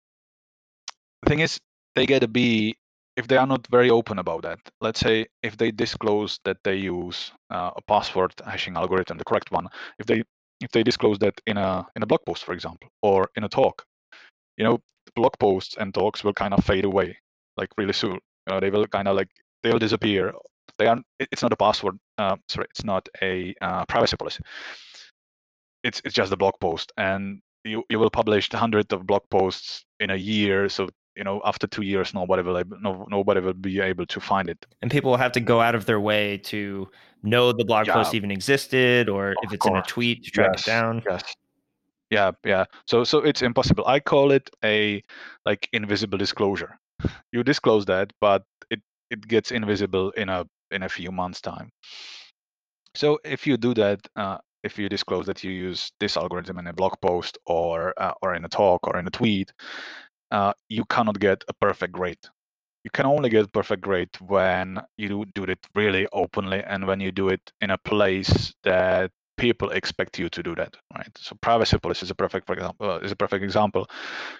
the 1.23 1.29
thing 1.29 1.39
is, 1.39 1.59
they 1.95 2.05
get 2.05 2.23
a 2.23 2.27
B 2.27 2.75
if 3.17 3.27
they 3.27 3.37
are 3.37 3.47
not 3.47 3.65
very 3.67 3.89
open 3.89 4.19
about 4.19 4.43
that. 4.43 4.59
Let's 4.81 4.99
say 4.99 5.25
if 5.41 5.57
they 5.57 5.71
disclose 5.71 6.39
that 6.45 6.57
they 6.63 6.75
use 6.75 7.31
uh, 7.49 7.71
a 7.75 7.81
password 7.87 8.33
hashing 8.45 8.75
algorithm, 8.75 9.17
the 9.17 9.25
correct 9.25 9.51
one. 9.51 9.67
If 9.99 10.05
they 10.05 10.23
if 10.61 10.71
they 10.71 10.83
disclose 10.83 11.19
that 11.19 11.39
in 11.45 11.57
a 11.57 11.85
in 11.95 12.03
a 12.03 12.05
blog 12.05 12.21
post, 12.25 12.43
for 12.43 12.53
example, 12.53 12.89
or 13.01 13.29
in 13.35 13.43
a 13.43 13.49
talk, 13.49 13.85
you 14.57 14.63
know, 14.63 14.79
blog 15.15 15.33
posts 15.39 15.75
and 15.77 15.93
talks 15.93 16.23
will 16.23 16.33
kind 16.33 16.53
of 16.53 16.63
fade 16.63 16.85
away 16.85 17.17
like 17.57 17.69
really 17.77 17.93
soon. 17.93 18.19
You 18.47 18.53
know, 18.53 18.59
they 18.59 18.69
will 18.69 18.87
kind 18.87 19.07
of 19.07 19.15
like 19.15 19.29
they 19.65 19.71
will 19.71 19.79
disappear. 19.79 20.33
They 20.77 20.87
are. 20.87 20.99
It's 21.19 21.41
not 21.41 21.51
a 21.51 21.55
password. 21.55 21.97
Uh, 22.17 22.35
sorry, 22.47 22.67
it's 22.69 22.83
not 22.83 23.07
a 23.21 23.55
uh, 23.61 23.85
privacy 23.85 24.15
policy. 24.17 24.43
It's 25.83 26.01
it's 26.05 26.13
just 26.13 26.31
a 26.31 26.37
blog 26.37 26.53
post, 26.59 26.91
and 26.97 27.41
you 27.63 27.83
you 27.89 27.99
will 27.99 28.09
publish 28.09 28.51
hundreds 28.51 28.93
of 28.93 29.07
blog 29.07 29.23
posts 29.29 29.85
in 29.99 30.11
a 30.11 30.15
year. 30.15 30.69
So 30.69 30.89
you 31.15 31.23
know, 31.23 31.41
after 31.45 31.65
two 31.65 31.81
years, 31.81 32.13
nobody 32.13 32.43
will 32.43 32.61
no, 32.81 33.05
nobody 33.09 33.39
will 33.39 33.53
be 33.53 33.79
able 33.79 34.05
to 34.05 34.19
find 34.19 34.49
it. 34.49 34.65
And 34.81 34.91
people 34.91 35.11
will 35.11 35.17
have 35.17 35.31
to 35.33 35.39
go 35.39 35.61
out 35.61 35.73
of 35.73 35.85
their 35.85 35.99
way 35.99 36.37
to 36.39 36.89
know 37.23 37.51
the 37.51 37.65
blog 37.65 37.87
yeah. 37.87 37.93
post 37.93 38.13
even 38.13 38.31
existed, 38.31 39.09
or 39.09 39.29
of 39.29 39.35
if 39.43 39.53
it's 39.53 39.61
course. 39.61 39.71
in 39.71 39.77
a 39.77 39.83
tweet 39.83 40.23
to 40.25 40.31
track 40.31 40.51
yes. 40.53 40.67
it 40.67 40.69
down. 40.69 41.01
Yes, 41.09 41.23
yeah 42.11 42.31
yeah 42.43 42.65
so 42.85 43.03
so 43.03 43.17
it's 43.19 43.41
impossible 43.41 43.83
i 43.87 43.99
call 43.99 44.31
it 44.31 44.49
a 44.63 45.01
like 45.45 45.67
invisible 45.73 46.17
disclosure 46.17 46.77
you 47.31 47.43
disclose 47.43 47.85
that 47.85 48.13
but 48.21 48.43
it 49.09 49.27
gets 49.27 49.51
invisible 49.51 50.11
in 50.11 50.29
a 50.29 50.45
in 50.71 50.83
a 50.83 50.89
few 50.89 51.11
months 51.11 51.41
time 51.41 51.69
so 52.95 53.19
if 53.23 53.45
you 53.45 53.57
do 53.57 53.73
that 53.73 53.99
uh, 54.15 54.37
if 54.63 54.79
you 54.79 54.89
disclose 54.89 55.25
that 55.25 55.43
you 55.43 55.51
use 55.51 55.91
this 55.99 56.17
algorithm 56.17 56.57
in 56.57 56.67
a 56.67 56.73
blog 56.73 56.93
post 57.01 57.37
or 57.45 57.93
uh, 57.97 58.13
or 58.21 58.35
in 58.35 58.45
a 58.45 58.49
talk 58.49 58.87
or 58.87 58.97
in 58.97 59.07
a 59.07 59.11
tweet 59.11 59.51
uh, 60.31 60.53
you 60.69 60.83
cannot 60.85 61.19
get 61.19 61.43
a 61.47 61.53
perfect 61.53 61.93
grade 61.93 62.25
you 62.83 62.91
can 62.91 63.05
only 63.05 63.29
get 63.29 63.51
perfect 63.51 63.81
grade 63.81 64.09
when 64.21 64.79
you 64.97 65.25
do 65.33 65.43
it 65.43 65.59
really 65.73 66.07
openly 66.13 66.63
and 66.63 66.85
when 66.85 66.99
you 66.99 67.11
do 67.11 67.29
it 67.29 67.41
in 67.61 67.71
a 67.71 67.77
place 67.79 68.53
that 68.63 69.11
people 69.37 69.71
expect 69.71 70.17
you 70.19 70.29
to 70.29 70.43
do 70.43 70.55
that, 70.55 70.75
right? 70.95 71.09
So 71.17 71.35
privacy 71.41 71.77
policy 71.77 72.05
is 72.05 72.11
a 72.11 72.15
perfect, 72.15 72.47
for 72.47 72.53
example, 72.53 72.89
uh, 72.89 72.99
is 72.99 73.11
a 73.11 73.15
perfect 73.15 73.43
example. 73.43 73.87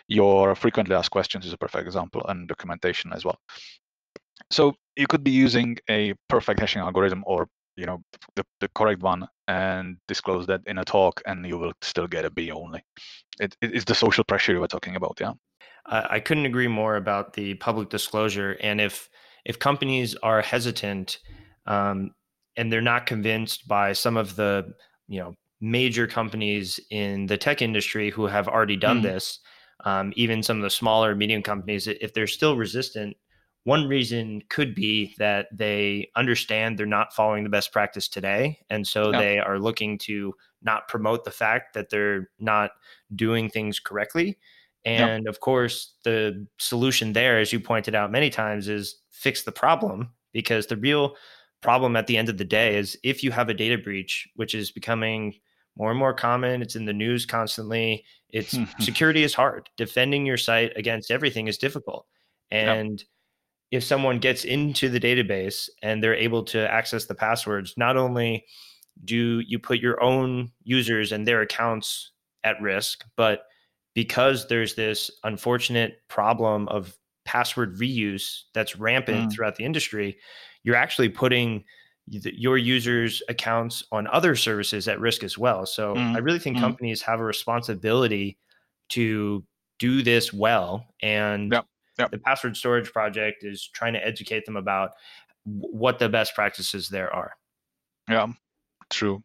Your 0.07 0.55
frequently 0.55 0.95
asked 0.95 1.11
questions 1.11 1.45
is 1.45 1.53
a 1.53 1.57
perfect 1.57 1.85
example, 1.85 2.21
and 2.27 2.47
documentation 2.47 3.11
as 3.13 3.25
well. 3.25 3.37
So 4.51 4.73
you 4.95 5.07
could 5.07 5.23
be 5.23 5.31
using 5.31 5.77
a 5.89 6.13
perfect 6.29 6.59
hashing 6.59 6.81
algorithm 6.81 7.23
or 7.25 7.47
you 7.75 7.85
know 7.85 8.01
the, 8.35 8.45
the 8.61 8.69
correct 8.75 9.01
one 9.01 9.27
and 9.47 9.97
disclose 10.07 10.47
that 10.47 10.61
in 10.65 10.77
a 10.77 10.85
talk, 10.85 11.21
and 11.25 11.45
you 11.45 11.57
will 11.57 11.73
still 11.81 12.07
get 12.07 12.25
a 12.25 12.31
B 12.31 12.51
only. 12.51 12.83
It, 13.39 13.55
it 13.61 13.73
is 13.73 13.85
the 13.85 13.95
social 13.95 14.23
pressure 14.23 14.53
you 14.53 14.59
were 14.59 14.67
talking 14.67 14.95
about, 14.95 15.17
yeah. 15.19 15.33
I 15.87 16.19
couldn't 16.19 16.47
agree 16.47 16.67
more 16.67 16.95
about 16.95 17.33
the 17.33 17.53
public 17.55 17.89
disclosure, 17.89 18.57
and 18.61 18.81
if 18.81 19.07
if 19.45 19.59
companies 19.59 20.15
are 20.23 20.41
hesitant 20.41 21.19
um, 21.67 22.11
and 22.57 22.71
they're 22.71 22.81
not 22.81 23.05
convinced 23.05 23.67
by 23.67 23.93
some 23.93 24.17
of 24.17 24.35
the 24.35 24.73
you 25.07 25.19
know 25.19 25.35
major 25.61 26.07
companies 26.07 26.79
in 26.89 27.27
the 27.27 27.37
tech 27.37 27.61
industry 27.61 28.09
who 28.09 28.25
have 28.25 28.47
already 28.47 28.75
done 28.75 28.97
mm-hmm. 28.97 29.13
this 29.13 29.39
um, 29.83 30.11
even 30.15 30.43
some 30.43 30.57
of 30.57 30.63
the 30.63 30.69
smaller 30.69 31.15
medium 31.15 31.41
companies 31.41 31.87
if 31.87 32.13
they're 32.13 32.27
still 32.27 32.57
resistant 32.57 33.15
one 33.65 33.87
reason 33.87 34.41
could 34.49 34.73
be 34.73 35.13
that 35.17 35.47
they 35.51 36.09
understand 36.15 36.77
they're 36.77 36.85
not 36.85 37.13
following 37.13 37.43
the 37.43 37.49
best 37.49 37.71
practice 37.71 38.07
today 38.07 38.59
and 38.69 38.87
so 38.87 39.11
yeah. 39.11 39.19
they 39.19 39.39
are 39.39 39.59
looking 39.59 39.97
to 39.97 40.33
not 40.61 40.87
promote 40.87 41.23
the 41.25 41.31
fact 41.31 41.73
that 41.73 41.89
they're 41.89 42.29
not 42.39 42.71
doing 43.15 43.49
things 43.49 43.79
correctly 43.79 44.37
and 44.85 45.23
yeah. 45.25 45.29
of 45.29 45.39
course 45.39 45.95
the 46.03 46.47
solution 46.57 47.13
there 47.13 47.39
as 47.39 47.51
you 47.51 47.59
pointed 47.59 47.93
out 47.95 48.11
many 48.11 48.29
times 48.29 48.67
is 48.67 49.01
fix 49.11 49.43
the 49.43 49.51
problem 49.51 50.09
because 50.31 50.67
the 50.67 50.77
real 50.77 51.15
problem 51.65 51.95
at 51.95 52.05
the 52.05 52.15
end 52.15 52.29
of 52.29 52.37
the 52.37 52.45
day 52.45 52.77
is 52.77 52.97
if 53.03 53.23
you 53.23 53.31
have 53.31 53.49
a 53.49 53.53
data 53.53 53.77
breach, 53.77 54.29
which 54.35 54.53
is 54.53 54.69
becoming 54.71 55.33
more 55.77 55.89
and 55.89 55.99
more 55.99 56.13
common, 56.13 56.61
it's 56.61 56.75
in 56.75 56.85
the 56.85 56.93
news 56.93 57.25
constantly. 57.25 58.05
It's 58.29 58.55
security 58.79 59.23
is 59.23 59.33
hard. 59.33 59.69
Defending 59.75 60.25
your 60.25 60.37
site 60.37 60.73
against 60.75 61.09
everything 61.09 61.47
is 61.47 61.57
difficult. 61.57 62.05
And 62.51 62.99
yep. 62.99 63.07
If 63.75 63.83
someone 63.83 64.19
gets 64.19 64.43
into 64.45 64.89
the 64.89 64.99
database 64.99 65.69
and 65.81 66.01
they're 66.01 66.15
able 66.15 66.43
to 66.43 66.71
access 66.71 67.05
the 67.05 67.15
passwords, 67.15 67.73
not 67.77 67.97
only 67.97 68.45
do 69.03 69.41
you 69.45 69.59
put 69.59 69.79
your 69.79 70.01
own 70.01 70.51
users 70.63 71.11
and 71.11 71.27
their 71.27 71.41
accounts 71.41 72.11
at 72.43 72.61
risk, 72.61 73.03
but 73.15 73.43
because 73.93 74.47
there's 74.47 74.75
this 74.75 75.11
unfortunate 75.23 76.01
problem 76.07 76.67
of 76.69 76.97
password 77.25 77.77
reuse 77.77 78.43
that's 78.53 78.77
rampant 78.77 79.29
mm. 79.29 79.33
throughout 79.33 79.55
the 79.55 79.65
industry, 79.65 80.17
you're 80.63 80.75
actually 80.75 81.09
putting 81.09 81.63
your 82.07 82.57
users' 82.57 83.23
accounts 83.29 83.83
on 83.91 84.07
other 84.07 84.35
services 84.35 84.87
at 84.87 84.99
risk 84.99 85.23
as 85.23 85.37
well. 85.37 85.65
So 85.65 85.95
mm. 85.95 86.15
I 86.15 86.19
really 86.19 86.39
think 86.39 86.57
mm. 86.57 86.61
companies 86.61 87.01
have 87.01 87.19
a 87.19 87.23
responsibility 87.23 88.37
to 88.89 89.43
do 89.79 90.03
this 90.03 90.31
well. 90.31 90.85
And 91.01 91.51
yep. 91.51 91.65
Yep. 91.97 92.11
the 92.11 92.17
password 92.17 92.57
storage 92.57 92.91
project 92.91 93.43
is 93.43 93.69
trying 93.73 93.93
to 93.93 94.05
educate 94.05 94.45
them 94.45 94.57
about 94.57 94.91
what 95.45 95.99
the 95.99 96.09
best 96.09 96.35
practices 96.35 96.89
there 96.89 97.13
are. 97.13 97.33
Yeah, 98.09 98.27
true. 98.89 99.23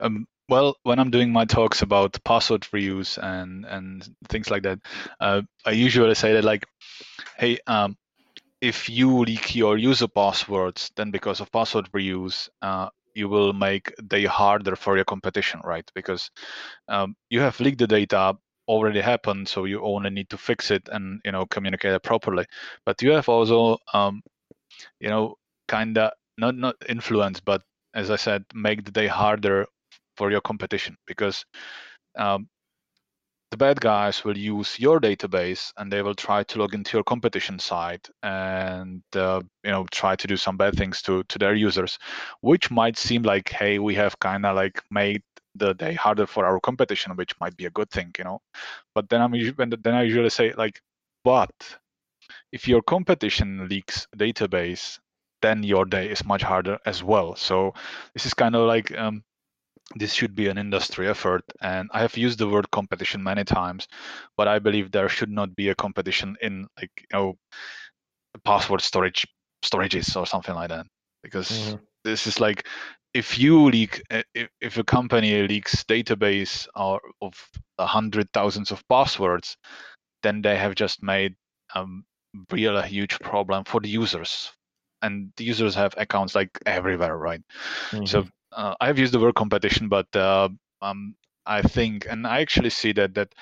Um, 0.00 0.26
well, 0.48 0.76
when 0.84 0.98
I'm 0.98 1.10
doing 1.10 1.32
my 1.32 1.44
talks 1.44 1.82
about 1.82 2.22
password 2.24 2.62
reuse 2.72 3.18
and 3.18 3.64
and 3.66 4.08
things 4.28 4.50
like 4.50 4.62
that, 4.62 4.78
uh, 5.20 5.42
I 5.64 5.72
usually 5.72 6.14
say 6.14 6.32
that 6.34 6.44
like, 6.44 6.64
hey, 7.36 7.58
um, 7.66 7.96
if 8.60 8.88
you 8.88 9.18
leak 9.18 9.54
your 9.54 9.76
user 9.76 10.08
passwords, 10.08 10.90
then 10.96 11.10
because 11.10 11.40
of 11.40 11.52
password 11.52 11.90
reuse, 11.92 12.48
uh, 12.62 12.88
you 13.14 13.28
will 13.28 13.52
make 13.52 13.92
they 14.02 14.24
harder 14.24 14.76
for 14.76 14.96
your 14.96 15.04
competition, 15.04 15.60
right? 15.64 15.90
Because 15.94 16.30
um, 16.88 17.16
you 17.30 17.40
have 17.40 17.58
leaked 17.60 17.78
the 17.78 17.86
data 17.86 18.36
already 18.68 19.00
happened, 19.00 19.48
so 19.48 19.64
you 19.64 19.82
only 19.82 20.10
need 20.10 20.30
to 20.30 20.38
fix 20.38 20.70
it 20.70 20.88
and 20.92 21.20
you 21.24 21.32
know 21.32 21.46
communicate 21.46 21.92
it 21.94 22.02
properly. 22.02 22.46
But 22.84 23.02
you 23.02 23.12
have 23.12 23.28
also, 23.28 23.78
um, 23.94 24.22
you 25.00 25.08
know, 25.08 25.36
kind 25.68 25.98
of 25.98 26.12
not 26.38 26.56
not 26.56 26.76
influence, 26.88 27.40
but 27.40 27.62
as 27.94 28.10
I 28.10 28.16
said, 28.16 28.44
make 28.54 28.84
the 28.84 28.92
day 28.92 29.06
harder 29.06 29.66
for 30.16 30.30
your 30.30 30.40
competition 30.40 30.96
because 31.06 31.44
um, 32.18 32.48
the 33.50 33.56
bad 33.56 33.80
guys 33.80 34.24
will 34.24 34.36
use 34.36 34.78
your 34.78 35.00
database 35.00 35.72
and 35.76 35.90
they 35.92 36.02
will 36.02 36.14
try 36.14 36.42
to 36.44 36.58
log 36.58 36.74
into 36.74 36.96
your 36.96 37.04
competition 37.04 37.58
site 37.58 38.08
and 38.22 39.02
uh, 39.14 39.40
you 39.64 39.70
know 39.70 39.86
try 39.92 40.16
to 40.16 40.26
do 40.26 40.36
some 40.36 40.56
bad 40.56 40.74
things 40.76 41.00
to 41.02 41.22
to 41.24 41.38
their 41.38 41.54
users 41.54 41.98
which 42.40 42.70
might 42.70 42.98
seem 42.98 43.22
like 43.22 43.48
hey 43.50 43.78
we 43.78 43.94
have 43.94 44.18
kind 44.18 44.44
of 44.44 44.56
like 44.56 44.82
made 44.90 45.22
the 45.58 45.74
day 45.74 45.94
harder 45.94 46.26
for 46.26 46.44
our 46.44 46.60
competition 46.60 47.16
which 47.16 47.34
might 47.40 47.56
be 47.56 47.66
a 47.66 47.70
good 47.70 47.90
thing 47.90 48.12
you 48.18 48.24
know 48.24 48.40
but 48.94 49.08
then 49.08 49.20
i'm 49.20 49.32
then 49.82 49.94
i 49.94 50.02
usually 50.02 50.30
say 50.30 50.52
like 50.52 50.80
but 51.24 51.78
if 52.52 52.68
your 52.68 52.82
competition 52.82 53.68
leaks 53.68 54.06
database 54.16 54.98
then 55.42 55.62
your 55.62 55.84
day 55.84 56.08
is 56.08 56.24
much 56.24 56.42
harder 56.42 56.78
as 56.86 57.02
well 57.02 57.36
so 57.36 57.72
this 58.14 58.26
is 58.26 58.34
kind 58.34 58.56
of 58.56 58.66
like 58.66 58.96
um, 58.96 59.22
this 59.94 60.12
should 60.12 60.34
be 60.34 60.48
an 60.48 60.58
industry 60.58 61.08
effort 61.08 61.44
and 61.60 61.88
i 61.92 62.00
have 62.00 62.16
used 62.16 62.38
the 62.38 62.48
word 62.48 62.70
competition 62.70 63.22
many 63.22 63.44
times 63.44 63.86
but 64.36 64.48
i 64.48 64.58
believe 64.58 64.90
there 64.90 65.08
should 65.08 65.30
not 65.30 65.54
be 65.54 65.68
a 65.68 65.74
competition 65.74 66.36
in 66.42 66.66
like 66.80 66.90
you 67.00 67.18
know 67.18 67.34
password 68.44 68.80
storage 68.80 69.26
storages 69.64 70.16
or 70.16 70.26
something 70.26 70.54
like 70.54 70.68
that 70.68 70.86
because 71.22 71.50
mm-hmm. 71.50 71.76
this 72.04 72.26
is 72.26 72.40
like 72.40 72.66
if 73.16 73.38
you 73.38 73.70
leak, 73.70 74.02
uh, 74.10 74.22
if, 74.34 74.48
if 74.60 74.76
a 74.76 74.84
company 74.84 75.48
leaks 75.48 75.82
database 75.84 76.68
of 76.76 77.32
a 77.78 77.86
hundred 77.86 78.30
thousands 78.34 78.70
of 78.70 78.86
passwords, 78.88 79.56
then 80.22 80.42
they 80.42 80.56
have 80.56 80.74
just 80.74 81.02
made 81.02 81.34
um, 81.74 82.04
real 82.52 82.76
a 82.76 82.86
huge 82.86 83.18
problem 83.20 83.64
for 83.64 83.80
the 83.80 83.88
users. 83.88 84.52
And 85.00 85.32
the 85.38 85.44
users 85.44 85.74
have 85.74 85.94
accounts 85.96 86.34
like 86.34 86.50
everywhere, 86.66 87.16
right? 87.16 87.40
Mm-hmm. 87.90 88.04
So 88.04 88.26
uh, 88.52 88.74
I've 88.80 88.98
used 88.98 89.14
the 89.14 89.20
word 89.20 89.34
competition, 89.34 89.88
but 89.88 90.14
uh, 90.14 90.50
um, 90.82 91.14
I 91.46 91.62
think, 91.62 92.06
and 92.10 92.26
I 92.26 92.40
actually 92.40 92.70
see 92.70 92.92
that 92.92 93.14
that 93.14 93.34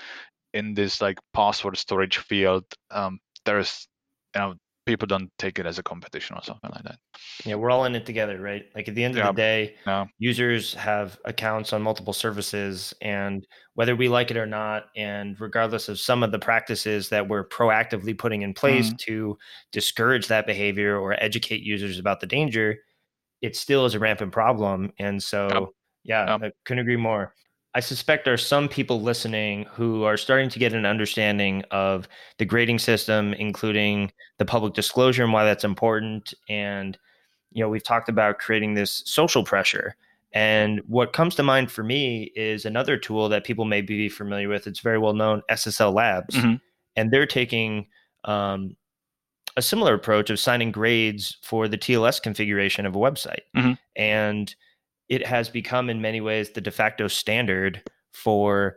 in 0.53 0.75
this 0.75 1.01
like 1.01 1.19
password 1.33 1.77
storage 1.79 2.19
field, 2.19 2.65
um, 2.93 3.19
there's 3.45 3.89
you 4.37 4.41
know 4.41 4.55
people 4.87 5.07
don't 5.07 5.31
take 5.38 5.59
it 5.59 5.66
as 5.66 5.79
a 5.79 5.83
competition 5.83 6.37
or 6.37 6.42
something 6.42 6.70
like 6.73 6.85
that. 6.85 6.99
Yeah, 7.44 7.55
we're 7.55 7.70
all 7.70 7.85
in 7.85 7.94
it 7.94 8.07
together, 8.07 8.40
right? 8.40 8.64
Like 8.75 8.88
at 8.88 8.94
the 8.94 9.05
end 9.05 9.14
of 9.14 9.18
yeah. 9.18 9.27
the 9.27 9.37
day, 9.37 9.75
yeah. 9.87 10.05
users 10.18 10.75
have 10.75 11.18
accounts 11.25 11.73
on 11.73 11.83
multiple 11.83 12.12
services, 12.12 12.92
and 13.01 13.47
whether 13.75 13.97
we 13.97 14.09
like 14.09 14.31
it 14.31 14.37
or 14.37 14.47
not, 14.47 14.85
and 14.97 15.40
regardless 15.40 15.88
of 15.88 15.99
some 15.99 16.23
of 16.23 16.33
the 16.33 16.38
practices 16.38 17.09
that 17.09 17.29
we're 17.29 17.49
proactively 17.49 18.16
putting 18.16 18.42
in 18.42 18.55
place 18.55 18.88
mm-hmm. 18.88 18.97
to 18.99 19.38
discourage 19.73 20.29
that 20.29 20.47
behavior 20.47 20.99
or 20.99 21.14
educate 21.23 21.62
users 21.62 21.99
about 21.99 22.20
the 22.20 22.27
danger, 22.27 22.77
it 23.40 23.57
still 23.57 23.85
is 23.87 23.94
a 23.94 23.99
rampant 23.99 24.33
problem. 24.33 24.92
And 24.99 25.23
so, 25.23 25.75
yeah, 26.03 26.38
yep. 26.38 26.42
I 26.42 26.53
couldn't 26.64 26.83
agree 26.83 26.97
more. 26.97 27.35
I 27.75 27.81
suspect 27.81 28.25
there 28.25 28.35
are 28.35 28.39
some 28.39 28.69
people 28.69 29.03
listening 29.03 29.67
who 29.73 30.05
are 30.05 30.17
starting 30.17 30.49
to 30.51 30.59
get 30.59 30.73
an 30.73 30.87
understanding 30.87 31.65
of 31.73 32.09
the 32.39 32.45
grading 32.45 32.79
system, 32.79 33.35
including 33.35 34.13
the 34.39 34.45
public 34.45 34.75
disclosure 34.75 35.25
and 35.25 35.33
why 35.33 35.45
that's 35.45 35.65
important. 35.65 36.35
And, 36.49 36.97
you 37.51 37.63
know, 37.63 37.69
we've 37.69 37.83
talked 37.83 38.09
about 38.09 38.39
creating 38.39 38.75
this 38.75 39.03
social 39.07 39.43
pressure. 39.43 39.97
And 40.33 40.83
what 40.87 41.13
comes 41.13 41.35
to 41.37 41.43
mind 41.43 41.71
for 41.71 41.83
me 41.83 42.33
is 42.37 42.65
another 42.65 42.97
tool 42.97 43.29
that 43.29 43.45
people 43.45 43.65
may 43.65 43.81
be 43.81 44.09
familiar 44.09 44.49
with. 44.49 44.67
It's 44.69 44.81
very 44.81 44.99
well 44.99 45.15
known, 45.15 45.43
SSL 45.51 45.95
Labs. 45.95 46.37
Mm-hmm. 46.37 46.55
And 46.97 47.11
they're 47.11 47.27
taking 47.27 47.87
um, 48.25 48.77
a 49.57 49.63
similar 49.63 49.95
approach 49.95 50.31
of 50.31 50.39
signing 50.39 50.71
grades 50.71 51.39
for 51.43 51.67
the 51.67 51.79
TLS 51.79 52.23
configuration 52.23 52.87
of 52.87 52.95
a 52.95 52.99
website. 52.99 53.43
Mm-hmm. 53.57 53.73
And 53.97 54.55
it 55.09 55.27
has 55.27 55.49
become 55.49 55.90
in 55.90 56.01
many 56.01 56.21
ways 56.21 56.51
the 56.51 56.61
de 56.61 56.71
facto 56.71 57.09
standard 57.09 57.83
for 58.12 58.77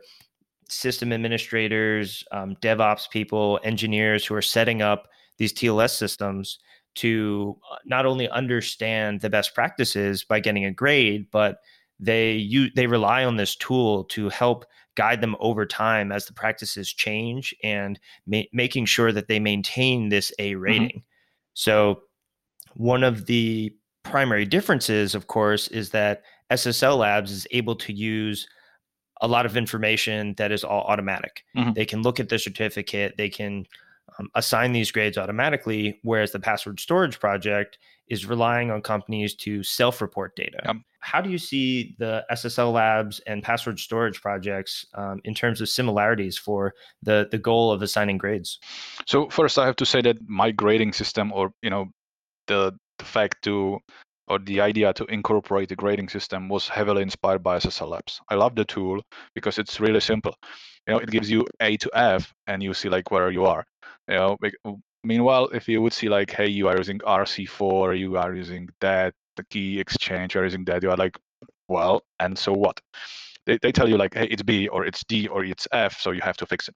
system 0.68 1.12
administrators, 1.12 2.24
um, 2.32 2.56
DevOps 2.56 3.08
people, 3.10 3.58
engineers 3.64 4.26
who 4.26 4.34
are 4.34 4.42
setting 4.42 4.82
up 4.82 5.08
these 5.38 5.52
TLS 5.52 5.96
systems 5.96 6.58
to 6.96 7.56
uh, 7.70 7.76
not 7.86 8.06
only 8.06 8.28
understand 8.28 9.20
the 9.20 9.30
best 9.30 9.54
practices 9.54 10.24
by 10.24 10.40
getting 10.40 10.64
a 10.64 10.72
grade, 10.72 11.26
but 11.30 11.58
they 12.00 12.32
you 12.32 12.68
they 12.74 12.86
rely 12.86 13.24
on 13.24 13.36
this 13.36 13.56
tool 13.56 14.04
to 14.04 14.28
help 14.28 14.64
guide 14.94 15.20
them 15.20 15.36
over 15.40 15.64
time 15.64 16.10
as 16.10 16.26
the 16.26 16.32
practices 16.32 16.92
change 16.92 17.54
and 17.62 18.00
ma- 18.26 18.42
making 18.52 18.84
sure 18.84 19.12
that 19.12 19.28
they 19.28 19.38
maintain 19.38 20.08
this 20.08 20.32
A 20.38 20.52
mm-hmm. 20.52 20.60
rating. 20.60 20.88
Mm-hmm. 20.88 20.98
So 21.54 22.02
one 22.74 23.04
of 23.04 23.26
the 23.26 23.72
primary 24.02 24.44
differences, 24.44 25.14
of 25.14 25.26
course, 25.26 25.68
is 25.68 25.90
that 25.90 26.22
SSL 26.50 26.98
Labs 26.98 27.30
is 27.30 27.46
able 27.50 27.76
to 27.76 27.92
use 27.92 28.48
a 29.20 29.28
lot 29.28 29.46
of 29.46 29.56
information 29.56 30.34
that 30.38 30.52
is 30.52 30.64
all 30.64 30.82
automatic. 30.82 31.44
Mm-hmm. 31.56 31.72
They 31.72 31.84
can 31.84 32.02
look 32.02 32.20
at 32.20 32.28
the 32.28 32.38
certificate, 32.38 33.14
they 33.16 33.28
can 33.28 33.66
um, 34.18 34.28
assign 34.34 34.72
these 34.72 34.90
grades 34.90 35.18
automatically, 35.18 35.98
whereas 36.02 36.32
the 36.32 36.40
password 36.40 36.80
storage 36.80 37.18
project 37.18 37.78
is 38.08 38.26
relying 38.26 38.70
on 38.70 38.80
companies 38.80 39.34
to 39.34 39.62
self 39.62 40.00
report 40.00 40.34
data. 40.36 40.60
Yep. 40.64 40.76
How 41.00 41.20
do 41.20 41.30
you 41.30 41.38
see 41.38 41.94
the 41.98 42.24
SSL 42.30 42.72
Labs 42.72 43.20
and 43.26 43.42
password 43.42 43.78
storage 43.78 44.20
projects 44.20 44.84
um, 44.94 45.20
in 45.24 45.34
terms 45.34 45.60
of 45.60 45.68
similarities 45.68 46.36
for 46.36 46.74
the, 47.02 47.28
the 47.30 47.38
goal 47.38 47.70
of 47.70 47.82
assigning 47.82 48.18
grades? 48.18 48.58
So, 49.06 49.28
first, 49.28 49.58
I 49.58 49.66
have 49.66 49.76
to 49.76 49.86
say 49.86 50.00
that 50.02 50.16
my 50.26 50.50
grading 50.50 50.94
system, 50.94 51.32
or 51.32 51.52
you 51.62 51.70
know, 51.70 51.86
the 52.46 52.72
the 52.98 53.04
fact 53.04 53.42
to 53.44 53.78
or 54.28 54.38
the 54.38 54.60
idea 54.60 54.92
to 54.92 55.04
incorporate 55.06 55.70
the 55.70 55.76
grading 55.76 56.08
system 56.08 56.48
was 56.48 56.68
heavily 56.68 57.02
inspired 57.02 57.42
by 57.42 57.56
SSL 57.56 57.88
Labs. 57.88 58.20
I 58.28 58.34
love 58.34 58.54
the 58.54 58.64
tool 58.64 59.00
because 59.34 59.58
it's 59.58 59.80
really 59.80 60.00
simple. 60.00 60.34
You 60.86 60.94
know, 60.94 61.00
it 61.00 61.10
gives 61.10 61.30
you 61.30 61.46
A 61.60 61.76
to 61.78 61.90
F, 61.94 62.32
and 62.46 62.62
you 62.62 62.74
see 62.74 62.88
like 62.88 63.10
where 63.10 63.30
you 63.30 63.46
are. 63.46 63.64
You 64.06 64.14
know, 64.14 64.36
meanwhile, 65.02 65.46
if 65.48 65.66
you 65.68 65.80
would 65.80 65.92
see 65.92 66.08
like, 66.08 66.30
hey, 66.30 66.48
you 66.48 66.68
are 66.68 66.76
using 66.76 66.98
RC4, 66.98 67.98
you 67.98 68.16
are 68.18 68.34
using 68.34 68.68
that, 68.80 69.14
the 69.36 69.44
key 69.44 69.80
exchange, 69.80 70.34
you 70.34 70.42
are 70.42 70.44
using 70.44 70.64
that, 70.66 70.82
you 70.82 70.90
are 70.90 70.96
like, 70.96 71.16
well, 71.68 72.02
and 72.20 72.38
so 72.38 72.52
what? 72.52 72.78
They, 73.46 73.58
they 73.62 73.72
tell 73.72 73.88
you 73.88 73.96
like, 73.96 74.14
hey, 74.14 74.26
it's 74.30 74.42
B 74.42 74.68
or 74.68 74.84
it's 74.84 75.02
D 75.08 75.26
or 75.28 75.44
it's 75.44 75.66
F, 75.72 75.98
so 76.00 76.10
you 76.10 76.20
have 76.22 76.36
to 76.38 76.46
fix 76.46 76.68
it 76.68 76.74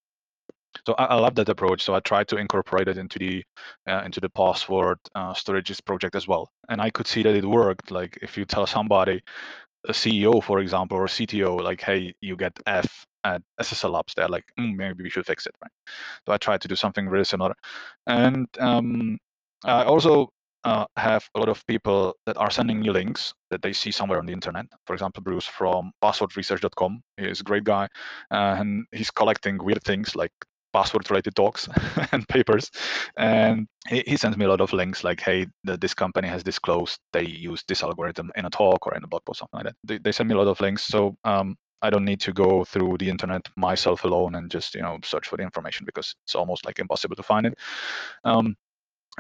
so 0.87 0.95
I, 0.95 1.05
I, 1.05 1.15
love 1.15 1.35
that 1.37 1.49
approach. 1.49 1.83
So 1.83 1.95
I 1.95 2.01
tried 2.01 2.29
to 2.29 2.37
incorporate 2.37 2.89
it 2.89 2.99
into 2.99 3.19
the 3.19 3.45
uh, 3.89 4.03
into 4.05 4.21
the 4.21 4.29
password 4.29 4.99
uh, 5.15 5.33
storages 5.33 5.85
project 5.85 6.15
as 6.15 6.27
well, 6.27 6.51
and 6.69 6.81
I 6.81 6.91
could 6.91 7.07
see 7.07 7.23
that 7.23 7.35
it 7.35 7.45
worked. 7.45 7.91
Like 7.91 8.19
if 8.23 8.37
you 8.37 8.45
tell 8.45 8.67
somebody, 8.67 9.23
a 9.89 9.93
CEO 9.93 10.43
for 10.43 10.61
example 10.61 10.97
or 10.97 11.07
CTO, 11.07 11.63
like, 11.63 11.81
hey, 11.81 12.15
you 12.21 12.37
get 12.37 12.53
F 12.67 13.07
at 13.25 13.43
SSL 13.61 13.93
Labs, 13.93 14.15
they're 14.17 14.29
like, 14.29 14.45
mm, 14.59 14.75
maybe 14.75 15.05
we 15.05 15.11
should 15.11 15.27
fix 15.27 15.47
it, 15.47 15.55
right? 15.63 15.73
So 16.27 16.33
I 16.33 16.39
tried 16.39 16.61
to 16.63 16.69
do 16.69 16.77
something 16.77 17.09
really 17.09 17.25
similar, 17.25 17.55
and 18.07 18.49
um, 18.59 19.19
I 19.65 19.85
also 19.85 20.31
uh, 20.65 20.87
have 20.97 21.29
a 21.35 21.39
lot 21.39 21.49
of 21.49 21.67
people 21.67 22.15
that 22.27 22.37
are 22.37 22.51
sending 22.51 22.81
me 22.81 22.91
links 22.91 23.35
that 23.51 23.63
they 23.63 23.73
see 23.73 23.91
somewhere 23.91 24.19
on 24.19 24.27
the 24.27 24.33
internet. 24.33 24.67
For 24.87 24.95
example, 24.95 25.23
Bruce 25.23 25.47
from 25.47 25.93
passwordresearch.com. 26.03 27.03
He's 27.17 27.41
a 27.41 27.45
great 27.45 27.65
guy, 27.65 27.85
uh, 28.31 28.57
and 28.59 28.87
he's 28.93 29.11
collecting 29.11 29.59
weird 29.59 29.83
things 29.83 30.15
like 30.15 30.33
password 30.73 31.09
related 31.11 31.35
talks 31.35 31.69
and 32.13 32.27
papers. 32.29 32.71
And 33.17 33.67
he, 33.89 34.03
he, 34.07 34.17
sends 34.17 34.37
me 34.37 34.45
a 34.45 34.49
lot 34.49 34.61
of 34.61 34.73
links 34.73 35.05
like 35.05 35.21
hey 35.21 35.47
the, 35.65 35.77
this 35.77 35.95
company 35.95 36.29
has 36.29 36.43
disclosed 36.43 37.01
they 37.13 37.25
use 37.25 37.65
this 37.69 37.83
algorithm 37.83 38.31
in 38.37 38.47
a 38.47 38.51
talk 38.51 38.87
or 38.87 38.95
in 38.95 39.05
a 39.05 39.07
blog 39.07 39.25
post 39.25 39.41
something 39.41 39.59
like 39.59 39.67
that. 39.67 39.77
They, 39.85 39.99
they 39.99 40.13
send 40.13 40.29
me 40.29 40.35
a 40.35 40.39
lot 40.39 40.49
of 40.49 40.61
links. 40.61 40.85
So 40.85 41.17
um, 41.25 41.57
i 41.85 41.91
don't 41.91 42.05
need 42.05 42.21
to 42.21 42.33
go 42.33 42.65
through 42.65 42.97
the 42.99 43.11
internet 43.11 43.43
myself 43.57 44.05
alone 44.05 44.37
and 44.37 44.51
just 44.51 44.75
you 44.75 44.83
know 44.83 44.99
search 45.05 45.27
for 45.27 45.37
the 45.37 45.43
information 45.43 45.85
because 45.85 46.15
it's 46.25 46.37
almost 46.37 46.65
like 46.65 46.79
impossible 46.79 47.17
to 47.17 47.23
find 47.23 47.47
it. 47.47 47.59
Um, 48.25 48.57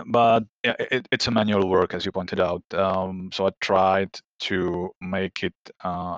but 0.07 0.45
it, 0.65 1.07
it's 1.12 1.27
a 1.27 1.31
manual 1.31 1.69
work 1.69 1.93
as 1.93 2.07
you 2.07 2.12
pointed 2.12 2.41
out. 2.41 2.62
Um, 2.73 3.31
so 3.33 3.47
i 3.47 3.51
tried 3.61 4.19
to 4.41 4.91
make 5.01 5.43
it 5.43 5.55
uh, 5.85 6.17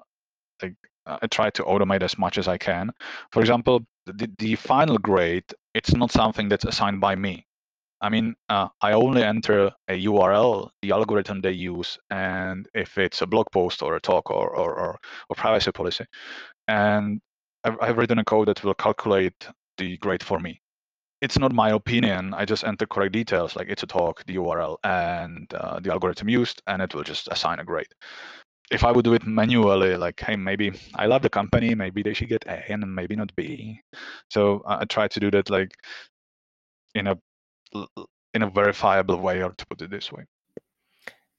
like 0.62 0.74
I 1.06 1.26
try 1.26 1.50
to 1.50 1.64
automate 1.64 2.02
as 2.02 2.16
much 2.18 2.38
as 2.38 2.48
I 2.48 2.56
can. 2.56 2.90
For 3.30 3.40
example, 3.40 3.84
the, 4.06 4.30
the 4.38 4.54
final 4.56 4.98
grade, 4.98 5.44
it's 5.74 5.94
not 5.94 6.10
something 6.10 6.48
that's 6.48 6.64
assigned 6.64 7.00
by 7.00 7.14
me. 7.14 7.46
I 8.00 8.10
mean, 8.10 8.34
uh, 8.48 8.68
I 8.82 8.92
only 8.92 9.22
enter 9.22 9.70
a 9.88 10.04
URL, 10.04 10.68
the 10.82 10.90
algorithm 10.92 11.40
they 11.40 11.52
use, 11.52 11.98
and 12.10 12.68
if 12.74 12.98
it's 12.98 13.22
a 13.22 13.26
blog 13.26 13.46
post 13.50 13.82
or 13.82 13.96
a 13.96 14.00
talk 14.00 14.30
or, 14.30 14.54
or, 14.54 14.74
or, 14.74 14.98
or 15.30 15.36
privacy 15.36 15.72
policy. 15.72 16.04
And 16.68 17.20
I've, 17.64 17.78
I've 17.80 17.96
written 17.96 18.18
a 18.18 18.24
code 18.24 18.48
that 18.48 18.62
will 18.62 18.74
calculate 18.74 19.48
the 19.78 19.96
grade 19.98 20.22
for 20.22 20.38
me. 20.38 20.60
It's 21.22 21.38
not 21.38 21.54
my 21.54 21.70
opinion. 21.70 22.34
I 22.34 22.44
just 22.44 22.64
enter 22.64 22.86
correct 22.86 23.12
details, 23.12 23.56
like 23.56 23.68
it's 23.70 23.82
a 23.82 23.86
talk, 23.86 24.22
the 24.26 24.36
URL, 24.36 24.76
and 24.84 25.52
uh, 25.54 25.80
the 25.80 25.90
algorithm 25.90 26.28
used, 26.28 26.60
and 26.66 26.82
it 26.82 26.94
will 26.94 27.04
just 27.04 27.28
assign 27.30 27.60
a 27.60 27.64
grade 27.64 27.86
if 28.70 28.84
I 28.84 28.90
would 28.92 29.04
do 29.04 29.14
it 29.14 29.26
manually, 29.26 29.96
like, 29.96 30.20
hey, 30.20 30.36
maybe 30.36 30.72
I 30.94 31.06
love 31.06 31.22
the 31.22 31.30
company, 31.30 31.74
maybe 31.74 32.02
they 32.02 32.14
should 32.14 32.28
get 32.28 32.44
A 32.46 32.72
and 32.72 32.94
maybe 32.94 33.16
not 33.16 33.34
B. 33.36 33.80
So 34.30 34.62
I 34.66 34.84
try 34.86 35.08
to 35.08 35.20
do 35.20 35.30
that 35.32 35.50
like 35.50 35.74
in 36.94 37.06
a 37.06 37.16
in 38.34 38.42
a 38.42 38.50
verifiable 38.50 39.18
way, 39.20 39.42
or 39.42 39.52
to 39.52 39.66
put 39.66 39.82
it 39.82 39.90
this 39.90 40.10
way. 40.12 40.24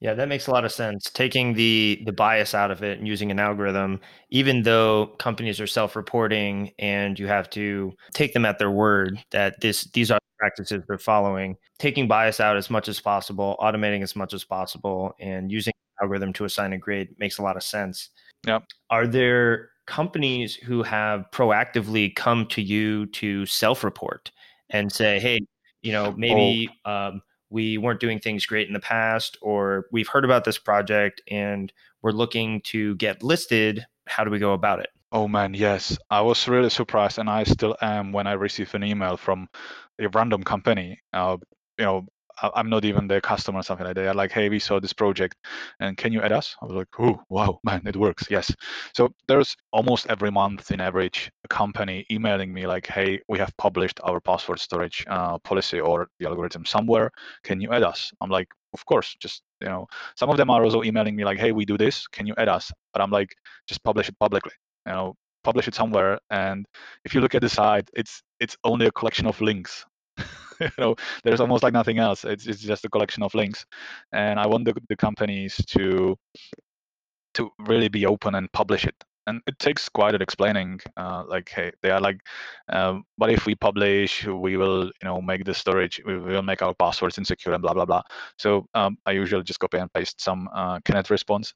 Yeah, 0.01 0.13
that 0.15 0.27
makes 0.27 0.47
a 0.47 0.51
lot 0.51 0.65
of 0.65 0.71
sense. 0.71 1.09
Taking 1.09 1.53
the 1.53 2.01
the 2.05 2.11
bias 2.11 2.53
out 2.53 2.69
of 2.71 2.83
it 2.83 2.99
and 2.99 3.07
using 3.07 3.31
an 3.31 3.39
algorithm, 3.39 4.01
even 4.29 4.63
though 4.63 5.07
companies 5.19 5.59
are 5.61 5.67
self-reporting 5.67 6.71
and 6.79 7.17
you 7.17 7.27
have 7.27 7.49
to 7.51 7.93
take 8.13 8.33
them 8.33 8.45
at 8.45 8.59
their 8.59 8.71
word 8.71 9.23
that 9.31 9.61
this 9.61 9.89
these 9.93 10.11
are 10.11 10.19
practices 10.37 10.83
they're 10.87 10.97
following, 10.97 11.55
taking 11.79 12.07
bias 12.07 12.39
out 12.39 12.57
as 12.57 12.69
much 12.69 12.89
as 12.89 12.99
possible, 12.99 13.55
automating 13.61 14.03
as 14.03 14.15
much 14.15 14.33
as 14.33 14.43
possible, 14.43 15.13
and 15.19 15.51
using 15.51 15.73
algorithm 16.01 16.33
to 16.33 16.45
assign 16.45 16.73
a 16.73 16.77
grade 16.77 17.09
makes 17.19 17.37
a 17.37 17.41
lot 17.41 17.55
of 17.55 17.63
sense. 17.63 18.09
Yeah. 18.45 18.59
Are 18.89 19.07
there 19.07 19.69
companies 19.87 20.55
who 20.55 20.83
have 20.83 21.25
proactively 21.31 22.15
come 22.15 22.47
to 22.47 22.61
you 22.61 23.05
to 23.07 23.45
self-report 23.45 24.31
and 24.69 24.91
say, 24.91 25.19
"Hey, 25.19 25.39
you 25.81 25.91
know, 25.91 26.13
maybe 26.17 26.69
oh. 26.85 26.91
um, 26.91 27.21
we 27.49 27.77
weren't 27.77 27.99
doing 27.99 28.19
things 28.19 28.45
great 28.45 28.67
in 28.67 28.73
the 28.73 28.79
past, 28.79 29.37
or 29.41 29.85
we've 29.91 30.07
heard 30.07 30.25
about 30.25 30.43
this 30.43 30.57
project 30.57 31.21
and 31.29 31.71
we're 32.01 32.11
looking 32.11 32.61
to 32.65 32.95
get 32.95 33.23
listed. 33.23 33.85
How 34.07 34.23
do 34.23 34.31
we 34.31 34.39
go 34.39 34.53
about 34.53 34.79
it?" 34.79 34.89
Oh 35.11 35.27
man, 35.27 35.53
yes. 35.53 35.97
I 36.09 36.21
was 36.21 36.47
really 36.47 36.69
surprised, 36.69 37.19
and 37.19 37.29
I 37.29 37.43
still 37.43 37.75
am 37.81 38.11
when 38.11 38.27
I 38.27 38.33
receive 38.33 38.73
an 38.75 38.83
email 38.83 39.17
from 39.17 39.47
a 39.99 40.09
random 40.09 40.43
company. 40.43 40.99
Uh, 41.13 41.37
you 41.79 41.85
know, 41.85 42.05
I'm 42.41 42.69
not 42.69 42.85
even 42.85 43.07
their 43.07 43.21
customer 43.21 43.59
or 43.59 43.63
something 43.63 43.85
like 43.85 43.95
that. 43.95 44.03
They're 44.03 44.13
like, 44.13 44.31
hey, 44.31 44.49
we 44.49 44.59
saw 44.59 44.79
this 44.79 44.93
project, 44.93 45.37
and 45.79 45.97
can 45.97 46.11
you 46.11 46.21
add 46.21 46.31
us? 46.31 46.55
I 46.61 46.65
was 46.65 46.75
like, 46.75 46.87
oh, 46.99 47.21
wow, 47.29 47.59
man, 47.63 47.81
it 47.85 47.95
works. 47.95 48.27
Yes. 48.29 48.53
So 48.95 49.09
there's 49.27 49.55
almost 49.71 50.07
every 50.07 50.31
month, 50.31 50.71
in 50.71 50.81
average, 50.81 51.31
a 51.43 51.47
company 51.47 52.05
emailing 52.11 52.53
me 52.53 52.67
like, 52.67 52.87
hey, 52.87 53.19
we 53.27 53.37
have 53.39 53.55
published 53.57 53.99
our 54.03 54.19
password 54.19 54.59
storage 54.59 55.05
uh, 55.07 55.37
policy 55.39 55.79
or 55.79 56.09
the 56.19 56.27
algorithm 56.27 56.65
somewhere. 56.65 57.11
Can 57.43 57.61
you 57.61 57.71
add 57.71 57.83
us? 57.83 58.11
I'm 58.21 58.29
like, 58.29 58.49
of 58.73 58.85
course. 58.85 59.15
Just 59.19 59.41
you 59.61 59.67
know, 59.67 59.87
some 60.15 60.29
of 60.29 60.37
them 60.37 60.49
are 60.49 60.63
also 60.63 60.83
emailing 60.83 61.15
me 61.15 61.25
like, 61.25 61.39
hey, 61.39 61.51
we 61.51 61.65
do 61.65 61.77
this. 61.77 62.07
Can 62.07 62.27
you 62.27 62.33
add 62.37 62.49
us? 62.49 62.71
But 62.93 63.01
I'm 63.01 63.11
like, 63.11 63.35
just 63.67 63.83
publish 63.83 64.09
it 64.09 64.19
publicly. 64.19 64.53
You 64.85 64.93
know, 64.93 65.15
publish 65.43 65.67
it 65.67 65.75
somewhere. 65.75 66.19
And 66.29 66.65
if 67.05 67.13
you 67.13 67.21
look 67.21 67.35
at 67.35 67.41
the 67.41 67.49
site, 67.49 67.89
it's 67.93 68.21
it's 68.39 68.57
only 68.63 68.87
a 68.87 68.91
collection 68.91 69.27
of 69.27 69.39
links. 69.41 69.85
you 70.61 70.69
know, 70.77 70.95
there's 71.23 71.39
almost 71.39 71.63
like 71.63 71.73
nothing 71.73 71.99
else. 71.99 72.25
It's 72.25 72.47
it's 72.47 72.61
just 72.61 72.85
a 72.85 72.89
collection 72.89 73.23
of 73.23 73.33
links. 73.33 73.65
And 74.11 74.39
I 74.39 74.47
want 74.47 74.65
the, 74.65 74.75
the 74.89 74.95
companies 74.95 75.55
to 75.67 76.17
to 77.35 77.51
really 77.59 77.89
be 77.89 78.05
open 78.05 78.35
and 78.35 78.51
publish 78.51 78.85
it 78.85 78.95
and 79.27 79.41
it 79.47 79.57
takes 79.59 79.89
quite 79.89 80.15
an 80.15 80.21
explaining 80.21 80.79
uh, 80.97 81.23
like 81.27 81.49
hey 81.49 81.71
they 81.81 81.89
are 81.89 81.99
like 81.99 82.19
um, 82.69 83.03
but 83.17 83.29
if 83.31 83.45
we 83.45 83.55
publish 83.55 84.25
we 84.25 84.57
will 84.57 84.85
you 84.85 85.03
know 85.03 85.21
make 85.21 85.43
the 85.45 85.53
storage 85.53 86.01
we 86.05 86.17
will 86.17 86.41
make 86.41 86.61
our 86.61 86.73
passwords 86.73 87.17
insecure 87.17 87.53
and 87.53 87.61
blah 87.61 87.73
blah 87.73 87.85
blah. 87.85 88.01
So 88.37 88.67
um, 88.73 88.97
i 89.05 89.11
usually 89.11 89.43
just 89.43 89.59
copy 89.59 89.77
and 89.77 89.91
paste 89.93 90.21
some 90.21 90.49
uh, 90.53 90.79
connect 90.85 91.09
response 91.09 91.53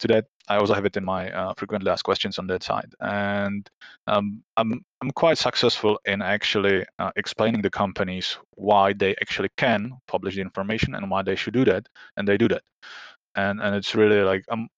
to 0.00 0.08
that. 0.08 0.26
I 0.48 0.56
also 0.56 0.74
have 0.74 0.84
it 0.84 0.96
in 0.96 1.04
my 1.04 1.30
uh, 1.30 1.54
frequently 1.56 1.90
asked 1.90 2.04
questions 2.04 2.38
on 2.38 2.46
that 2.48 2.62
side. 2.62 2.92
And 3.00 3.68
um, 4.06 4.42
i'm 4.56 4.84
i'm 5.00 5.10
quite 5.10 5.38
successful 5.38 5.98
in 6.06 6.22
actually 6.22 6.84
uh, 6.98 7.10
explaining 7.16 7.62
the 7.62 7.70
companies 7.70 8.36
why 8.56 8.92
they 8.92 9.14
actually 9.22 9.50
can 9.56 9.92
publish 10.08 10.34
the 10.34 10.40
information 10.40 10.94
and 10.94 11.10
why 11.10 11.22
they 11.22 11.36
should 11.36 11.54
do 11.54 11.64
that 11.66 11.86
and 12.16 12.26
they 12.26 12.36
do 12.36 12.48
that. 12.48 12.62
And 13.36 13.60
and 13.60 13.76
it's 13.76 13.94
really 13.94 14.22
like 14.22 14.44
I'm 14.50 14.68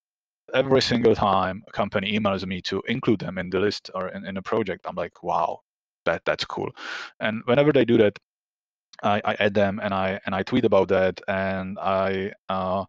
every 0.54 0.82
single 0.82 1.14
time 1.14 1.62
a 1.68 1.72
company 1.72 2.18
emails 2.18 2.46
me 2.46 2.60
to 2.62 2.82
include 2.88 3.20
them 3.20 3.38
in 3.38 3.50
the 3.50 3.60
list 3.60 3.90
or 3.94 4.08
in, 4.08 4.26
in 4.26 4.36
a 4.36 4.42
project, 4.42 4.86
I'm 4.88 4.96
like, 4.96 5.22
wow, 5.22 5.60
that 6.04 6.22
that's 6.24 6.44
cool. 6.44 6.70
And 7.20 7.42
whenever 7.46 7.72
they 7.72 7.84
do 7.84 7.98
that, 7.98 8.18
I, 9.02 9.20
I 9.24 9.34
add 9.40 9.54
them 9.54 9.80
and 9.82 9.94
I 9.94 10.20
and 10.26 10.34
I 10.34 10.42
tweet 10.42 10.64
about 10.64 10.88
that 10.88 11.20
and 11.28 11.78
I 11.78 12.32
uh, 12.48 12.84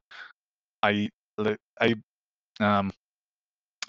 I 0.83 1.09
I 1.81 1.95
um, 2.59 2.91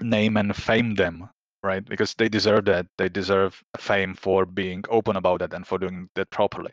name 0.01 0.37
and 0.37 0.55
fame 0.57 0.95
them 0.95 1.29
right? 1.65 1.85
Because 1.85 2.15
they 2.15 2.29
deserve 2.29 2.67
that. 2.67 2.87
They 2.99 3.09
deserve 3.09 3.61
fame 3.79 4.15
for 4.15 4.47
being 4.47 4.85
open 4.91 5.17
about 5.17 5.41
that 5.41 5.55
and 5.55 5.67
for 5.67 5.79
doing 5.79 6.09
that 6.15 6.31
properly. 6.31 6.71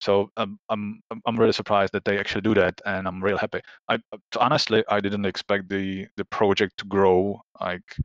So 0.00 0.30
um, 0.36 0.58
I'm 0.68 1.00
I'm 1.26 1.36
really 1.36 1.52
surprised 1.52 1.92
that 1.94 2.04
they 2.04 2.18
actually 2.18 2.42
do 2.42 2.54
that, 2.54 2.80
and 2.84 3.06
I'm 3.06 3.22
real 3.22 3.38
happy. 3.38 3.60
I 3.88 3.98
honestly 4.38 4.84
I 4.88 5.00
didn't 5.00 5.24
expect 5.24 5.68
the 5.68 6.06
the 6.16 6.24
project 6.26 6.78
to 6.78 6.86
grow 6.86 7.40
like 7.60 7.96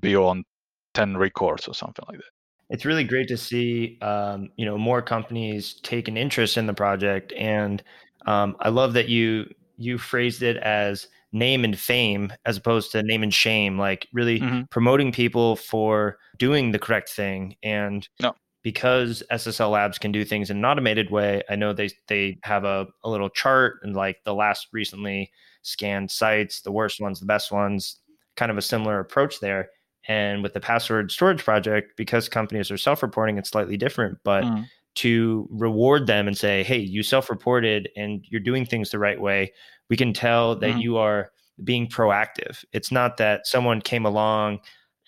beyond 0.00 0.44
ten 0.92 1.16
records 1.16 1.68
or 1.68 1.74
something 1.74 2.04
like 2.08 2.18
that. 2.18 2.30
It's 2.70 2.84
really 2.84 3.04
great 3.04 3.28
to 3.28 3.36
see, 3.36 3.98
um, 4.00 4.48
you 4.56 4.64
know, 4.64 4.78
more 4.78 5.02
companies 5.02 5.74
take 5.82 6.08
an 6.08 6.16
interest 6.16 6.56
in 6.56 6.66
the 6.66 6.74
project, 6.74 7.32
and 7.32 7.82
um, 8.26 8.56
I 8.60 8.68
love 8.68 8.94
that 8.94 9.08
you 9.08 9.52
you 9.76 9.98
phrased 9.98 10.42
it 10.42 10.56
as 10.58 11.08
name 11.34 11.64
and 11.64 11.78
fame 11.78 12.32
as 12.46 12.56
opposed 12.56 12.92
to 12.92 13.02
name 13.02 13.22
and 13.22 13.34
shame 13.34 13.76
like 13.76 14.08
really 14.12 14.38
mm-hmm. 14.38 14.62
promoting 14.70 15.10
people 15.10 15.56
for 15.56 16.16
doing 16.38 16.70
the 16.70 16.78
correct 16.78 17.10
thing 17.10 17.56
and 17.64 18.08
no. 18.22 18.32
because 18.62 19.22
ssl 19.32 19.72
labs 19.72 19.98
can 19.98 20.12
do 20.12 20.24
things 20.24 20.48
in 20.48 20.58
an 20.58 20.64
automated 20.64 21.10
way 21.10 21.42
i 21.50 21.56
know 21.56 21.72
they 21.72 21.90
they 22.06 22.38
have 22.44 22.64
a, 22.64 22.86
a 23.02 23.10
little 23.10 23.28
chart 23.28 23.80
and 23.82 23.96
like 23.96 24.18
the 24.24 24.32
last 24.32 24.68
recently 24.72 25.28
scanned 25.62 26.08
sites 26.08 26.60
the 26.60 26.72
worst 26.72 27.00
ones 27.00 27.18
the 27.18 27.26
best 27.26 27.50
ones 27.50 27.98
kind 28.36 28.52
of 28.52 28.56
a 28.56 28.62
similar 28.62 29.00
approach 29.00 29.40
there 29.40 29.68
and 30.06 30.40
with 30.40 30.52
the 30.52 30.60
password 30.60 31.10
storage 31.10 31.44
project 31.44 31.96
because 31.96 32.28
companies 32.28 32.70
are 32.70 32.78
self-reporting 32.78 33.38
it's 33.38 33.50
slightly 33.50 33.76
different 33.76 34.16
but 34.22 34.44
mm 34.44 34.64
to 34.96 35.48
reward 35.50 36.06
them 36.06 36.28
and 36.28 36.36
say, 36.36 36.62
hey, 36.62 36.78
you 36.78 37.02
self 37.02 37.28
reported 37.30 37.88
and 37.96 38.24
you're 38.28 38.40
doing 38.40 38.64
things 38.64 38.90
the 38.90 38.98
right 38.98 39.20
way, 39.20 39.52
we 39.90 39.96
can 39.96 40.12
tell 40.12 40.56
that 40.56 40.70
mm-hmm. 40.70 40.80
you 40.80 40.96
are 40.96 41.30
being 41.62 41.88
proactive. 41.88 42.64
It's 42.72 42.90
not 42.90 43.16
that 43.18 43.46
someone 43.46 43.80
came 43.80 44.04
along 44.04 44.60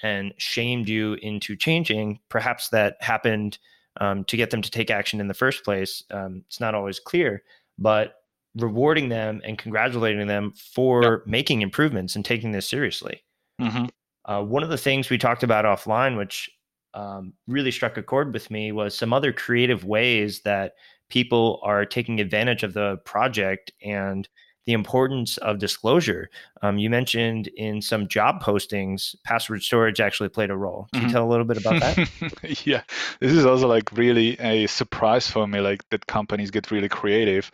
and 0.03 0.35
shamed 0.39 0.89
you 0.89 1.15
into 1.15 1.57
changing. 1.57 2.21
Perhaps 2.29 2.69
that 2.69 2.97
happened 3.01 3.59
um, 4.01 4.25
to 4.25 4.37
get 4.37 4.51
them 4.51 4.63
to 4.63 4.71
take 4.71 4.91
action 4.91 5.21
in 5.21 5.29
the 5.29 5.35
first 5.35 5.65
place. 5.65 6.05
Um, 6.11 6.43
it's 6.47 6.61
not 6.61 6.75
always 6.75 7.01
clear, 7.01 7.43
but 7.79 8.15
rewarding 8.57 9.09
them 9.09 9.41
and 9.45 9.59
congratulating 9.59 10.27
them 10.27 10.53
for 10.57 11.03
yep. 11.03 11.27
making 11.27 11.63
improvements 11.63 12.17
and 12.17 12.25
taking 12.25 12.53
this 12.53 12.69
seriously. 12.69 13.23
Mm-hmm. 13.61 13.87
Uh, 14.25 14.43
one 14.43 14.63
of 14.63 14.69
the 14.69 14.79
things 14.79 15.09
we 15.09 15.19
talked 15.19 15.43
about 15.43 15.65
offline, 15.65 16.17
which 16.17 16.51
um, 16.97 17.35
really 17.47 17.71
struck 17.71 17.97
a 17.97 18.03
chord 18.03 18.33
with 18.33 18.51
me 18.51 18.73
was 18.73 18.97
some 18.97 19.13
other 19.13 19.33
creative 19.33 19.85
ways 19.85 20.41
that 20.41 20.73
people 21.11 21.61
are 21.63 21.85
taking 21.85 22.19
advantage 22.21 22.63
of 22.63 22.73
the 22.73 22.97
project 23.05 23.71
and 23.83 24.29
the 24.65 24.73
importance 24.73 25.37
of 25.39 25.59
disclosure. 25.59 26.29
Um, 26.63 26.79
you 26.79 26.91
mentioned 26.91 27.49
in 27.57 27.81
some 27.81 28.09
job 28.09 28.43
postings, 28.43 29.15
password 29.25 29.63
storage 29.63 30.01
actually 30.01 30.31
played 30.31 30.51
a 30.51 30.57
role. 30.57 30.89
Can 30.93 31.03
you 31.03 31.07
mm-hmm. 31.07 31.15
tell 31.15 31.25
a 31.25 31.31
little 31.31 31.45
bit 31.45 31.59
about 31.59 31.81
that? 31.81 32.65
yeah, 32.67 32.83
this 33.21 33.31
is 33.31 33.47
also 33.47 33.69
like 33.69 33.93
really 33.93 34.41
a 34.41 34.67
surprise 34.67 35.31
for 35.31 35.47
me, 35.47 35.61
like 35.61 35.89
that 35.91 36.07
companies 36.07 36.51
get 36.51 36.73
really 36.73 36.89
creative 36.89 37.53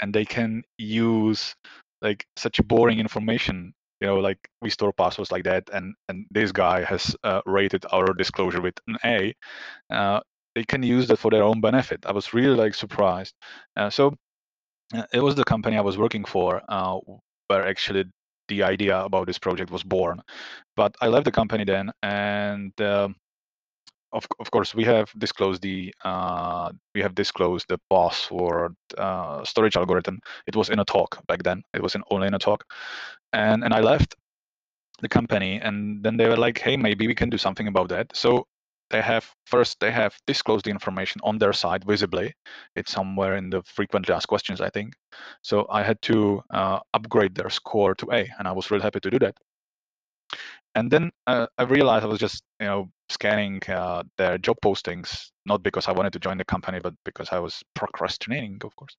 and 0.00 0.12
they 0.12 0.24
can 0.24 0.64
use 0.78 1.54
like 2.02 2.26
such 2.36 2.60
boring 2.66 2.98
information 2.98 3.74
you 4.00 4.06
know 4.06 4.18
like 4.18 4.38
we 4.62 4.70
store 4.70 4.92
passwords 4.92 5.32
like 5.32 5.44
that 5.44 5.68
and 5.72 5.94
and 6.08 6.26
this 6.30 6.52
guy 6.52 6.82
has 6.84 7.16
uh, 7.24 7.40
rated 7.46 7.84
our 7.92 8.12
disclosure 8.14 8.60
with 8.60 8.74
an 8.86 8.96
a 9.04 9.34
uh, 9.90 10.20
they 10.54 10.64
can 10.64 10.82
use 10.82 11.06
that 11.08 11.18
for 11.18 11.30
their 11.30 11.44
own 11.44 11.60
benefit. 11.60 12.04
I 12.06 12.12
was 12.12 12.34
really 12.34 12.56
like 12.56 12.74
surprised. 12.74 13.34
Uh, 13.76 13.90
so 13.90 14.14
uh, 14.94 15.04
it 15.12 15.20
was 15.20 15.34
the 15.34 15.44
company 15.44 15.76
i 15.76 15.80
was 15.80 15.98
working 15.98 16.24
for 16.24 16.62
uh, 16.68 16.98
where 17.48 17.66
actually 17.66 18.04
the 18.48 18.62
idea 18.62 18.98
about 19.04 19.26
this 19.26 19.38
project 19.38 19.70
was 19.70 19.82
born. 19.82 20.20
But 20.76 20.96
i 21.00 21.08
left 21.08 21.24
the 21.24 21.32
company 21.32 21.64
then 21.64 21.90
and 22.02 22.72
um, 22.80 23.16
of, 24.12 24.26
of 24.40 24.50
course 24.50 24.74
we 24.74 24.84
have 24.84 25.12
disclosed 25.18 25.62
the 25.62 25.94
uh, 26.04 26.70
we 26.94 27.02
have 27.02 27.14
disclosed 27.14 27.66
the 27.68 27.78
password 27.90 28.74
uh, 28.96 29.44
storage 29.44 29.76
algorithm. 29.76 30.20
It 30.46 30.56
was 30.56 30.70
in 30.70 30.78
a 30.78 30.84
talk 30.84 31.24
back 31.26 31.42
then. 31.42 31.62
It 31.74 31.82
was 31.82 31.94
in 31.94 32.02
only 32.10 32.26
in 32.28 32.34
a 32.34 32.38
talk. 32.38 32.64
And 33.32 33.64
and 33.64 33.74
i 33.74 33.80
left 33.80 34.14
the 35.00 35.08
company 35.08 35.60
and 35.60 36.02
then 36.02 36.16
they 36.16 36.28
were 36.28 36.36
like 36.36 36.58
hey 36.58 36.76
maybe 36.76 37.06
we 37.06 37.14
can 37.14 37.30
do 37.30 37.38
something 37.38 37.68
about 37.68 37.88
that. 37.90 38.14
So 38.16 38.46
they 38.90 39.02
have 39.02 39.30
first 39.46 39.80
they 39.80 39.90
have 39.92 40.16
disclosed 40.26 40.64
the 40.64 40.70
information 40.70 41.20
on 41.24 41.38
their 41.38 41.52
site 41.52 41.84
visibly. 41.84 42.34
It's 42.76 42.92
somewhere 42.92 43.36
in 43.36 43.50
the 43.50 43.62
frequently 43.64 44.14
asked 44.14 44.28
questions 44.28 44.60
i 44.60 44.70
think. 44.70 44.94
So 45.42 45.66
i 45.70 45.82
had 45.82 46.00
to 46.02 46.42
uh, 46.50 46.80
upgrade 46.94 47.34
their 47.34 47.50
score 47.50 47.94
to 47.96 48.06
a 48.12 48.30
and 48.38 48.48
i 48.48 48.52
was 48.52 48.70
really 48.70 48.82
happy 48.84 49.00
to 49.00 49.10
do 49.10 49.18
that. 49.20 49.36
And 50.74 50.90
then 50.90 51.10
uh, 51.26 51.46
I 51.58 51.64
realized 51.64 52.04
I 52.04 52.08
was 52.08 52.20
just 52.20 52.42
you 52.60 52.66
know 52.66 52.90
scanning 53.10 53.60
uh, 53.68 54.02
their 54.18 54.38
job 54.38 54.56
postings, 54.64 55.30
not 55.46 55.62
because 55.62 55.88
I 55.88 55.92
wanted 55.92 56.12
to 56.14 56.18
join 56.18 56.38
the 56.38 56.44
company, 56.44 56.80
but 56.82 56.94
because 57.04 57.28
I 57.32 57.38
was 57.38 57.62
procrastinating, 57.74 58.58
of 58.64 58.74
course. 58.76 58.96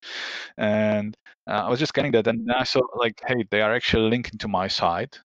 And 0.57 1.15
uh, 1.47 1.65
I 1.65 1.69
was 1.69 1.79
just 1.79 1.89
scanning 1.89 2.11
that, 2.13 2.27
and 2.27 2.51
I 2.51 2.63
saw 2.63 2.81
like, 2.95 3.21
hey, 3.27 3.43
they 3.51 3.61
are 3.61 3.73
actually 3.73 4.09
linking 4.09 4.39
to 4.39 4.47
my 4.47 4.67
site, 4.67 5.19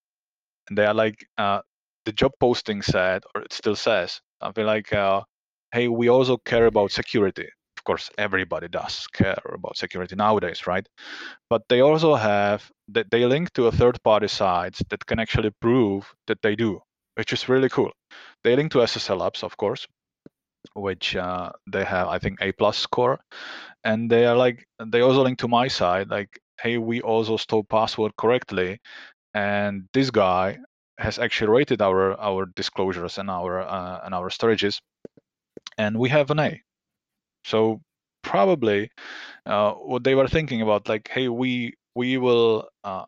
and 0.69 0.79
they 0.79 0.87
are 0.87 0.95
like, 0.95 1.27
uh, 1.39 1.61
the 2.05 2.13
job 2.13 2.33
posting 2.41 2.83
said, 2.83 3.23
or 3.35 3.43
it 3.43 3.53
still 3.53 3.77
says, 3.77 4.21
something 4.43 4.67
like, 4.67 4.93
uh, 4.93 5.23
hey, 5.73 5.89
we 5.89 6.09
also 6.09 6.37
care 6.39 6.67
about 6.67 6.93
security. 6.93 7.49
Of 7.77 7.85
course 7.85 8.11
everybody 8.17 8.69
does 8.69 9.07
care 9.09 9.43
about 9.53 9.77
security 9.77 10.17
nowadays 10.17 10.67
right? 10.67 10.89
But 11.51 11.63
they 11.69 11.81
also 11.81 12.15
have 12.15 12.71
that 12.89 13.11
they 13.11 13.27
link 13.27 13.53
to 13.55 13.67
a 13.67 13.73
third 13.73 14.03
party 14.03 14.29
sites 14.29 14.83
that 14.91 15.05
can 15.07 15.19
actually 15.21 15.51
prove 15.61 16.15
that 16.27 16.41
they 16.43 16.57
do 16.57 16.81
which 17.17 17.33
is 17.33 17.49
really 17.49 17.69
cool. 17.69 17.93
They 18.45 18.57
link 18.57 18.73
to 18.73 18.79
ssl 18.79 19.19
labs 19.19 19.43
of 19.43 19.57
course 19.57 19.87
which 20.75 21.15
uh, 21.17 21.51
they 21.71 21.85
have 21.85 22.09
i 22.09 22.19
think 22.19 22.39
a 22.41 22.53
plus 22.53 22.79
score. 22.79 23.19
And 23.85 24.11
they 24.11 24.27
are 24.27 24.37
like 24.37 24.67
they 24.85 25.03
also 25.03 25.23
link 25.23 25.39
to 25.41 25.49
my 25.49 25.69
side 25.69 26.09
like 26.11 26.41
hey 26.63 26.79
we 26.79 27.03
also 27.03 27.37
store 27.37 27.65
password 27.65 28.13
correctly 28.17 28.79
and 29.35 29.85
this 29.95 30.11
guy 30.11 30.59
has 30.99 31.19
actually 31.19 31.51
rated 31.51 31.83
our 31.83 32.19
our 32.21 32.47
disclosures 32.57 33.19
and 33.19 33.31
our 33.31 33.61
uh, 33.63 34.01
and 34.05 34.15
our 34.15 34.31
storages 34.31 34.81
and 35.79 35.99
we 35.99 36.09
have 36.09 36.31
an 36.31 36.41
a. 36.41 36.61
So 37.45 37.81
probably 38.23 38.91
uh, 39.47 39.73
what 39.75 40.05
they 40.05 40.15
were 40.15 40.29
thinking 40.29 40.63
about, 40.63 40.89
like, 40.89 41.09
hey, 41.09 41.29
we 41.29 41.75
we 41.95 42.19
will 42.19 42.69
uh, 42.85 43.05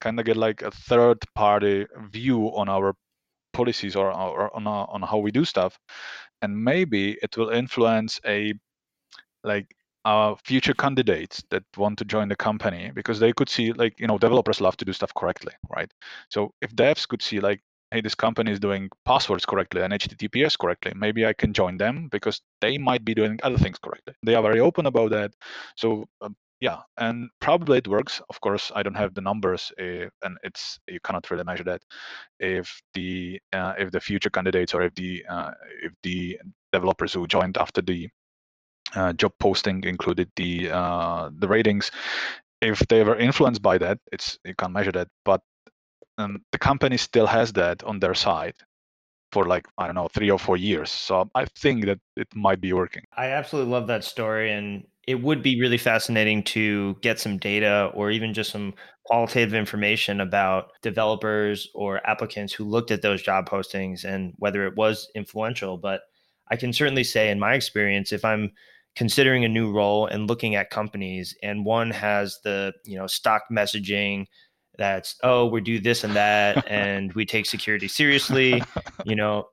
kind 0.00 0.18
of 0.20 0.26
get 0.26 0.36
like 0.36 0.62
a 0.62 0.70
third 0.70 1.18
party 1.34 1.86
view 2.10 2.46
on 2.56 2.68
our 2.68 2.94
policies 3.56 3.96
or, 3.96 4.08
or 4.12 4.54
on 4.56 4.66
on 4.66 5.02
how 5.02 5.18
we 5.18 5.30
do 5.30 5.44
stuff, 5.44 5.78
and 6.42 6.52
maybe 6.70 7.18
it 7.22 7.36
will 7.36 7.50
influence 7.50 8.20
a 8.26 8.54
like 9.44 9.66
uh, 10.04 10.34
future 10.44 10.74
candidates 10.74 11.42
that 11.50 11.64
want 11.76 11.98
to 11.98 12.04
join 12.04 12.28
the 12.28 12.36
company 12.36 12.92
because 12.94 13.18
they 13.18 13.32
could 13.32 13.48
see 13.48 13.72
like 13.72 13.98
you 13.98 14.06
know 14.06 14.18
developers 14.18 14.60
love 14.60 14.76
to 14.76 14.84
do 14.84 14.92
stuff 14.92 15.12
correctly 15.14 15.52
right? 15.76 15.90
So 16.28 16.52
if 16.62 16.70
devs 16.76 17.08
could 17.08 17.22
see 17.22 17.40
like 17.40 17.60
hey 17.90 18.00
this 18.00 18.14
company 18.14 18.52
is 18.52 18.60
doing 18.60 18.90
passwords 19.04 19.46
correctly 19.46 19.80
and 19.82 19.92
https 19.92 20.58
correctly 20.58 20.92
maybe 20.96 21.24
i 21.24 21.32
can 21.32 21.52
join 21.52 21.76
them 21.76 22.08
because 22.10 22.40
they 22.60 22.78
might 22.78 23.04
be 23.04 23.14
doing 23.14 23.38
other 23.42 23.58
things 23.58 23.78
correctly. 23.78 24.14
They 24.24 24.34
are 24.34 24.42
very 24.42 24.60
open 24.60 24.86
about 24.86 25.10
that. 25.10 25.32
So 25.76 26.06
um, 26.20 26.36
yeah 26.60 26.78
and 26.96 27.28
probably 27.40 27.78
it 27.78 27.88
works 27.88 28.22
of 28.30 28.40
course 28.40 28.72
i 28.74 28.82
don't 28.82 28.94
have 28.94 29.12
the 29.14 29.20
numbers 29.20 29.72
uh, 29.80 30.08
and 30.22 30.38
it's 30.42 30.78
you 30.88 30.98
cannot 31.04 31.30
really 31.30 31.44
measure 31.44 31.64
that 31.64 31.82
if 32.40 32.80
the 32.94 33.38
uh, 33.52 33.74
if 33.78 33.90
the 33.90 34.00
future 34.00 34.30
candidates 34.30 34.74
or 34.74 34.82
if 34.82 34.94
the 34.94 35.24
uh, 35.28 35.50
if 35.82 35.92
the 36.02 36.38
developers 36.72 37.12
who 37.12 37.26
joined 37.26 37.56
after 37.58 37.82
the 37.82 38.08
uh, 38.94 39.12
job 39.14 39.32
posting 39.38 39.82
included 39.84 40.30
the 40.36 40.70
uh, 40.70 41.30
the 41.38 41.48
ratings. 41.48 41.90
If 42.62 42.78
they 42.88 43.02
were 43.02 43.16
influenced 43.16 43.62
by 43.62 43.78
that, 43.78 43.98
it's 44.12 44.38
you 44.44 44.54
can't 44.54 44.72
measure 44.72 44.92
that, 44.92 45.08
but 45.24 45.42
um, 46.18 46.42
the 46.52 46.58
company 46.58 46.96
still 46.96 47.26
has 47.26 47.52
that 47.54 47.84
on 47.84 48.00
their 48.00 48.14
side 48.14 48.54
for 49.32 49.44
like 49.44 49.66
I 49.76 49.86
don't 49.86 49.94
know 49.94 50.08
three 50.08 50.30
or 50.30 50.38
four 50.38 50.56
years. 50.56 50.90
So 50.90 51.28
I 51.34 51.46
think 51.58 51.84
that 51.86 51.98
it 52.16 52.28
might 52.34 52.60
be 52.60 52.72
working. 52.72 53.04
I 53.16 53.26
absolutely 53.26 53.72
love 53.72 53.86
that 53.88 54.04
story, 54.04 54.52
and 54.52 54.86
it 55.06 55.22
would 55.22 55.42
be 55.42 55.60
really 55.60 55.78
fascinating 55.78 56.42
to 56.42 56.96
get 57.00 57.20
some 57.20 57.38
data 57.38 57.90
or 57.94 58.10
even 58.10 58.34
just 58.34 58.50
some 58.50 58.74
qualitative 59.04 59.54
information 59.54 60.20
about 60.20 60.70
developers 60.82 61.68
or 61.74 62.04
applicants 62.08 62.52
who 62.52 62.64
looked 62.64 62.90
at 62.90 63.02
those 63.02 63.22
job 63.22 63.48
postings 63.48 64.04
and 64.04 64.34
whether 64.38 64.66
it 64.66 64.76
was 64.76 65.08
influential. 65.14 65.78
But 65.78 66.00
I 66.50 66.56
can 66.56 66.72
certainly 66.72 67.04
say, 67.04 67.30
in 67.30 67.38
my 67.38 67.54
experience, 67.54 68.12
if 68.12 68.24
I'm 68.24 68.52
considering 68.96 69.44
a 69.44 69.48
new 69.48 69.72
role 69.72 70.06
and 70.06 70.26
looking 70.26 70.56
at 70.56 70.70
companies 70.70 71.36
and 71.42 71.64
one 71.64 71.90
has 71.90 72.40
the 72.42 72.72
you 72.84 72.98
know 72.98 73.06
stock 73.06 73.42
messaging 73.52 74.24
that's 74.78 75.16
oh 75.22 75.46
we 75.46 75.60
do 75.60 75.78
this 75.78 76.02
and 76.02 76.16
that 76.16 76.66
and 76.66 77.12
we 77.12 77.26
take 77.26 77.44
security 77.44 77.88
seriously 77.88 78.62
you 79.04 79.14
know 79.14 79.44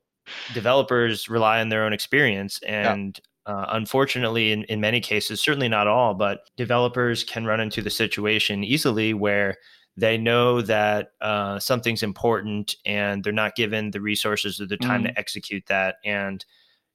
developers 0.54 1.28
rely 1.28 1.60
on 1.60 1.70
their 1.70 1.84
own 1.84 1.94
experience 1.94 2.60
and. 2.66 3.20
Uh, 3.46 3.66
unfortunately 3.70 4.52
in, 4.52 4.64
in 4.66 4.80
many 4.80 5.00
cases 5.00 5.42
certainly 5.42 5.70
not 5.70 5.88
all 5.88 6.14
but 6.14 6.50
developers 6.58 7.24
can 7.24 7.46
run 7.46 7.60
into 7.60 7.82
the 7.82 7.90
situation 7.90 8.64
easily 8.64 9.14
where 9.14 9.56
they 9.96 10.18
know 10.18 10.60
that 10.62 11.10
uh, 11.22 11.60
something's 11.60 12.02
important 12.02 12.76
and 12.86 13.24
they're 13.24 13.32
not 13.32 13.56
given 13.56 13.92
the 13.92 14.02
resources 14.02 14.60
or 14.60 14.66
the 14.66 14.78
time 14.78 15.04
mm. 15.04 15.08
to 15.08 15.20
execute 15.20 15.66
that 15.68 15.96
and 16.04 16.46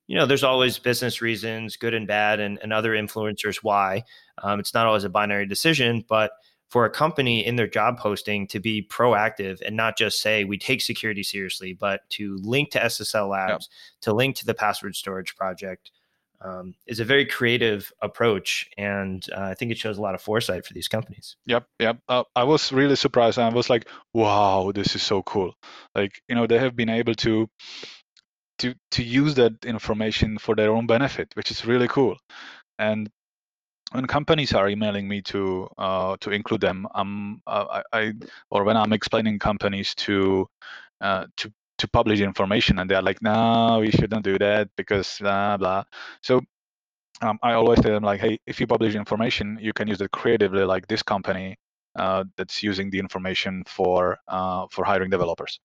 you 0.08 0.16
know, 0.16 0.26
there's 0.26 0.42
always 0.42 0.78
business 0.78 1.20
reasons, 1.20 1.76
good 1.76 1.94
and 1.94 2.06
bad, 2.08 2.40
and, 2.40 2.58
and 2.62 2.72
other 2.72 2.92
influencers 2.92 3.56
why. 3.56 4.02
Um, 4.42 4.58
it's 4.58 4.72
not 4.72 4.86
always 4.86 5.04
a 5.04 5.10
binary 5.10 5.46
decision, 5.46 6.02
but 6.08 6.32
for 6.68 6.86
a 6.86 6.90
company 6.90 7.46
in 7.46 7.56
their 7.56 7.66
job 7.66 7.98
posting 7.98 8.46
to 8.48 8.58
be 8.58 8.86
proactive 8.90 9.60
and 9.64 9.76
not 9.76 9.96
just 9.96 10.20
say 10.20 10.44
we 10.44 10.58
take 10.58 10.80
security 10.80 11.22
seriously, 11.22 11.74
but 11.74 12.08
to 12.10 12.38
link 12.42 12.70
to 12.70 12.80
SSL 12.80 13.28
Labs, 13.28 13.68
yep. 13.70 14.02
to 14.02 14.12
link 14.14 14.34
to 14.36 14.46
the 14.46 14.54
password 14.54 14.96
storage 14.96 15.36
project, 15.36 15.90
um, 16.40 16.74
is 16.86 17.00
a 17.00 17.04
very 17.04 17.26
creative 17.26 17.92
approach, 18.00 18.68
and 18.78 19.24
uh, 19.36 19.42
I 19.42 19.54
think 19.54 19.72
it 19.72 19.78
shows 19.78 19.98
a 19.98 20.02
lot 20.02 20.14
of 20.14 20.22
foresight 20.22 20.64
for 20.66 20.74
these 20.74 20.88
companies. 20.88 21.36
Yep, 21.46 21.66
yep. 21.78 21.98
Uh, 22.08 22.24
I 22.36 22.44
was 22.44 22.72
really 22.72 22.96
surprised. 22.96 23.38
I 23.38 23.48
was 23.48 23.68
like, 23.68 23.88
"Wow, 24.14 24.72
this 24.74 24.94
is 24.94 25.02
so 25.02 25.22
cool!" 25.22 25.54
Like, 25.94 26.20
you 26.28 26.34
know, 26.34 26.46
they 26.46 26.58
have 26.58 26.76
been 26.76 26.90
able 26.90 27.14
to 27.14 27.48
to 28.58 28.74
to 28.92 29.02
use 29.02 29.34
that 29.34 29.64
information 29.64 30.38
for 30.38 30.54
their 30.54 30.70
own 30.70 30.86
benefit, 30.86 31.32
which 31.34 31.50
is 31.50 31.64
really 31.66 31.88
cool. 31.88 32.16
And 32.78 33.10
when 33.92 34.06
companies 34.06 34.52
are 34.52 34.68
emailing 34.68 35.08
me 35.08 35.22
to 35.22 35.68
uh, 35.78 36.16
to 36.20 36.30
include 36.30 36.60
them, 36.60 36.86
um, 36.94 37.42
I, 37.46 37.82
I, 37.92 38.12
or 38.50 38.64
when 38.64 38.76
I'm 38.76 38.92
explaining 38.92 39.38
companies 39.38 39.94
to 39.96 40.46
uh, 41.00 41.26
to 41.38 41.52
to 41.78 41.88
publish 41.88 42.20
information, 42.20 42.78
and 42.78 42.90
they're 42.90 43.02
like, 43.02 43.22
"No, 43.22 43.78
we 43.80 43.90
shouldn't 43.90 44.24
do 44.24 44.38
that 44.38 44.68
because 44.76 45.18
blah 45.20 45.56
blah." 45.56 45.84
So 46.22 46.40
um, 47.22 47.38
I 47.42 47.52
always 47.54 47.80
tell 47.80 47.92
them 47.92 48.04
like, 48.04 48.20
"Hey, 48.20 48.38
if 48.46 48.60
you 48.60 48.66
publish 48.66 48.94
information, 48.94 49.58
you 49.60 49.72
can 49.72 49.88
use 49.88 50.00
it 50.00 50.10
creatively, 50.12 50.64
like 50.64 50.86
this 50.88 51.02
company 51.02 51.56
uh, 51.98 52.24
that's 52.36 52.62
using 52.62 52.90
the 52.90 52.98
information 52.98 53.64
for 53.66 54.18
uh, 54.28 54.66
for 54.70 54.84
hiring 54.84 55.10
developers." 55.10 55.60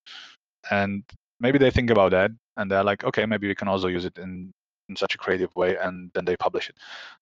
And 0.71 1.03
maybe 1.39 1.57
they 1.59 1.71
think 1.71 1.89
about 1.89 2.11
that 2.11 2.31
and 2.57 2.69
they're 2.71 2.83
like, 2.83 3.03
okay, 3.03 3.25
maybe 3.25 3.47
we 3.47 3.55
can 3.55 3.67
also 3.67 3.87
use 3.87 4.05
it 4.05 4.17
in 4.17 4.51
in 4.89 4.95
such 4.97 5.15
a 5.15 5.17
creative 5.17 5.49
way, 5.55 5.77
and 5.77 6.11
then 6.13 6.25
they 6.25 6.35
publish 6.35 6.69
it. 6.69 6.75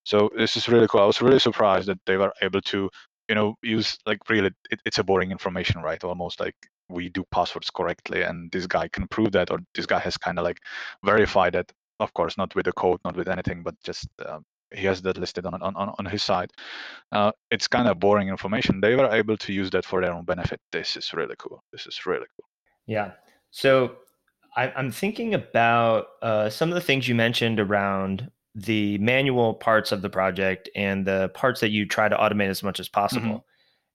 So 0.04 0.32
this 0.36 0.58
is 0.58 0.68
really 0.68 0.88
cool. 0.88 1.02
I 1.02 1.06
was 1.06 1.22
really 1.22 1.40
surprised 1.40 1.88
that 1.88 2.00
they 2.08 2.18
were 2.18 2.34
able 2.42 2.62
to, 2.62 2.90
you 3.30 3.36
know, 3.36 3.56
use 3.62 3.98
like 4.08 4.18
really 4.30 4.50
it, 4.72 4.80
it's 4.86 4.98
a 4.98 5.04
boring 5.04 5.32
information, 5.32 5.82
right? 5.82 6.04
Almost 6.04 6.40
like 6.40 6.56
we 6.92 7.10
do 7.10 7.24
passwords 7.32 7.70
correctly, 7.70 8.24
and 8.24 8.52
this 8.52 8.68
guy 8.68 8.88
can 8.88 9.08
prove 9.08 9.32
that, 9.34 9.52
or 9.52 9.60
this 9.76 9.86
guy 9.86 10.00
has 10.00 10.18
kind 10.18 10.38
of 10.40 10.46
like 10.46 10.60
verified 11.04 11.54
that. 11.54 11.72
Of 12.00 12.14
course, 12.16 12.36
not 12.36 12.56
with 12.56 12.66
the 12.66 12.74
code, 12.74 13.00
not 13.06 13.16
with 13.16 13.28
anything, 13.28 13.62
but 13.62 13.76
just 13.84 14.08
uh, 14.26 14.40
he 14.74 14.86
has 14.88 15.02
that 15.04 15.18
listed 15.18 15.46
on 15.46 15.62
on 15.62 15.76
on 15.76 16.06
his 16.06 16.24
side. 16.24 16.52
Uh, 17.12 17.32
it's 17.52 17.68
kind 17.68 17.88
of 17.88 18.00
boring 18.00 18.30
information. 18.30 18.82
They 18.82 18.96
were 18.96 19.12
able 19.12 19.38
to 19.38 19.54
use 19.54 19.70
that 19.72 19.86
for 19.86 20.02
their 20.02 20.14
own 20.14 20.26
benefit. 20.26 20.60
This 20.72 20.98
is 20.98 21.14
really 21.14 21.36
cool. 21.38 21.64
This 21.72 21.86
is 21.86 22.06
really 22.06 22.28
cool. 22.36 22.48
Yeah. 22.88 23.12
So 23.52 23.98
I, 24.56 24.72
am 24.80 24.92
thinking 24.92 25.34
about 25.34 26.08
uh, 26.22 26.50
some 26.50 26.70
of 26.70 26.76
the 26.76 26.82
things 26.82 27.08
you 27.08 27.16
mentioned 27.16 27.60
around 27.60 28.32
the 28.56 28.98
manual 28.98 29.54
parts 29.54 29.92
of 29.92 30.02
the 30.02 30.10
project 30.10 30.70
and 30.76 31.06
the 31.06 31.30
parts 31.34 31.62
that 31.62 31.70
you 31.70 31.86
try 31.86 32.10
to 32.10 32.16
automate 32.16 32.50
as 32.50 32.64
much 32.64 32.80
as 32.80 32.90
possible. 32.90 33.46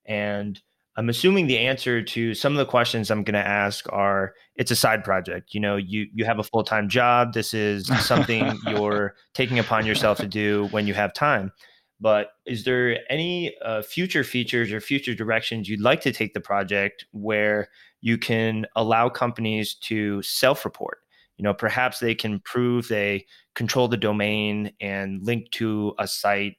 Mm-hmm. 0.08 0.12
And 0.12 0.62
I'm 0.96 1.08
assuming 1.08 1.46
the 1.46 1.58
answer 1.58 2.02
to 2.02 2.34
some 2.34 2.52
of 2.52 2.58
the 2.58 2.64
questions 2.64 3.10
I'm 3.10 3.22
going 3.22 3.34
to 3.34 3.46
ask 3.46 3.86
are 3.92 4.34
it's 4.54 4.70
a 4.70 4.76
side 4.76 5.04
project. 5.04 5.52
You 5.52 5.60
know, 5.60 5.76
you 5.76 6.06
you 6.14 6.24
have 6.24 6.38
a 6.38 6.44
full-time 6.44 6.88
job. 6.88 7.34
This 7.34 7.52
is 7.52 7.86
something 8.04 8.58
you're 8.66 9.14
taking 9.34 9.58
upon 9.58 9.84
yourself 9.84 10.18
to 10.18 10.26
do 10.26 10.68
when 10.70 10.86
you 10.86 10.94
have 10.94 11.12
time. 11.12 11.52
But 12.00 12.28
is 12.44 12.64
there 12.64 12.98
any 13.10 13.54
uh, 13.64 13.82
future 13.82 14.24
features 14.24 14.70
or 14.70 14.80
future 14.80 15.14
directions 15.14 15.68
you'd 15.68 15.80
like 15.80 16.02
to 16.02 16.12
take 16.12 16.34
the 16.34 16.40
project 16.40 17.06
where 17.12 17.68
you 18.06 18.16
can 18.16 18.66
allow 18.76 19.08
companies 19.08 19.74
to 19.74 20.22
self-report. 20.22 20.98
You 21.38 21.42
know, 21.42 21.52
perhaps 21.52 21.98
they 21.98 22.14
can 22.14 22.38
prove 22.40 22.86
they 22.86 23.26
control 23.56 23.88
the 23.88 23.96
domain 23.96 24.72
and 24.80 25.22
link 25.24 25.50
to 25.52 25.92
a 25.98 26.06
site. 26.06 26.54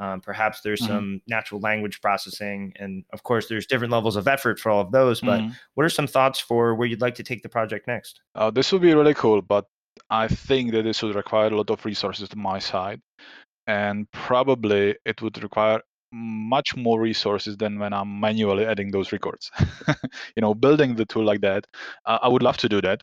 Um, 0.00 0.20
perhaps 0.22 0.62
there's 0.62 0.80
mm-hmm. 0.80 0.92
some 0.92 1.22
natural 1.28 1.60
language 1.60 2.00
processing, 2.00 2.72
and 2.76 3.04
of 3.12 3.22
course, 3.22 3.48
there's 3.48 3.66
different 3.66 3.92
levels 3.92 4.16
of 4.16 4.26
effort 4.26 4.58
for 4.58 4.70
all 4.70 4.80
of 4.80 4.90
those. 4.92 5.20
But 5.20 5.40
mm-hmm. 5.40 5.52
what 5.74 5.84
are 5.84 5.90
some 5.90 6.06
thoughts 6.06 6.40
for 6.40 6.74
where 6.74 6.88
you'd 6.88 7.02
like 7.02 7.14
to 7.16 7.22
take 7.22 7.42
the 7.42 7.50
project 7.50 7.86
next? 7.86 8.20
Uh, 8.34 8.50
this 8.50 8.72
would 8.72 8.80
be 8.80 8.94
really 8.94 9.14
cool, 9.14 9.42
but 9.42 9.66
I 10.08 10.26
think 10.26 10.72
that 10.72 10.82
this 10.84 11.02
would 11.02 11.14
require 11.14 11.48
a 11.48 11.56
lot 11.56 11.68
of 11.68 11.84
resources 11.84 12.30
to 12.30 12.36
my 12.36 12.58
side, 12.58 13.00
and 13.66 14.10
probably 14.12 14.96
it 15.04 15.20
would 15.20 15.42
require 15.42 15.82
much 16.12 16.76
more 16.76 17.00
resources 17.00 17.56
than 17.56 17.78
when 17.78 17.92
I'm 17.92 18.20
manually 18.20 18.66
adding 18.66 18.90
those 18.90 19.12
records. 19.12 19.50
you 20.36 20.40
know, 20.40 20.54
building 20.54 20.96
the 20.96 21.04
tool 21.04 21.24
like 21.24 21.42
that, 21.42 21.66
uh, 22.06 22.18
I 22.22 22.28
would 22.28 22.42
love 22.42 22.56
to 22.58 22.68
do 22.68 22.80
that. 22.80 23.02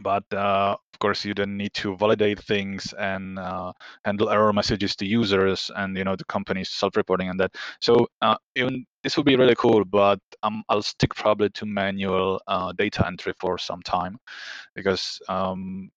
But 0.00 0.24
uh, 0.32 0.76
of 0.94 0.98
course, 1.00 1.24
you 1.24 1.34
then 1.34 1.56
need 1.56 1.74
to 1.74 1.96
validate 1.96 2.40
things 2.40 2.94
and 2.98 3.38
uh, 3.38 3.72
handle 4.04 4.30
error 4.30 4.52
messages 4.52 4.96
to 4.96 5.06
users, 5.06 5.70
and 5.76 5.96
you 5.96 6.04
know 6.04 6.16
the 6.16 6.24
company's 6.24 6.70
self-reporting 6.70 7.28
and 7.28 7.38
that. 7.40 7.54
So 7.80 8.06
uh, 8.22 8.36
even 8.54 8.86
this 9.02 9.16
would 9.16 9.26
be 9.26 9.36
really 9.36 9.54
cool, 9.56 9.84
but 9.84 10.18
um, 10.42 10.64
I'll 10.68 10.82
stick 10.82 11.14
probably 11.14 11.50
to 11.50 11.66
manual 11.66 12.40
uh, 12.46 12.72
data 12.72 13.06
entry 13.06 13.34
for 13.38 13.58
some 13.58 13.82
time, 13.82 14.18
because 14.74 15.20
um, 15.28 15.90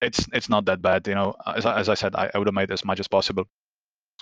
it's 0.00 0.26
it's 0.32 0.48
not 0.48 0.64
that 0.66 0.82
bad. 0.82 1.06
You 1.08 1.14
know, 1.16 1.34
as, 1.46 1.66
as 1.66 1.88
I 1.88 1.94
said, 1.94 2.14
I 2.14 2.28
automate 2.34 2.70
as 2.70 2.84
much 2.84 3.00
as 3.00 3.08
possible 3.08 3.46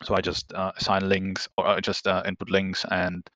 so 0.04 0.14
I 0.14 0.20
just 0.20 0.52
uh, 0.52 0.72
assign 0.76 1.08
links 1.08 1.48
or 1.56 1.66
I 1.66 1.80
just 1.80 2.06
uh, 2.06 2.22
input 2.26 2.50
links 2.50 2.84
and 2.90 3.28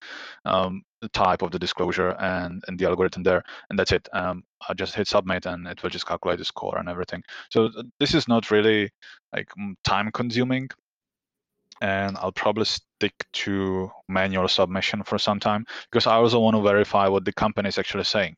um, 0.44 0.82
the 1.00 1.08
type 1.08 1.42
of 1.42 1.50
the 1.50 1.58
disclosure 1.58 2.10
and, 2.20 2.62
and 2.68 2.78
the 2.78 2.86
algorithm 2.86 3.22
there, 3.22 3.42
and 3.68 3.78
that's 3.78 3.92
it. 3.92 4.08
Um, 4.12 4.44
I 4.68 4.74
just 4.74 4.94
hit 4.94 5.08
submit 5.08 5.46
and 5.46 5.66
it 5.66 5.82
will 5.82 5.90
just 5.90 6.06
calculate 6.06 6.38
the 6.38 6.44
score 6.44 6.78
and 6.78 6.88
everything. 6.88 7.22
So 7.50 7.70
this 7.98 8.14
is 8.14 8.28
not 8.28 8.50
really 8.50 8.90
like 9.32 9.48
time 9.84 10.10
consuming, 10.12 10.68
and 11.80 12.16
I'll 12.18 12.32
probably 12.32 12.64
stick 12.64 13.14
to 13.32 13.90
manual 14.08 14.46
submission 14.46 15.02
for 15.02 15.18
some 15.18 15.40
time 15.40 15.64
because 15.90 16.06
I 16.06 16.14
also 16.14 16.38
want 16.38 16.56
to 16.56 16.62
verify 16.62 17.08
what 17.08 17.24
the 17.24 17.32
company 17.32 17.68
is 17.68 17.78
actually 17.78 18.04
saying. 18.04 18.36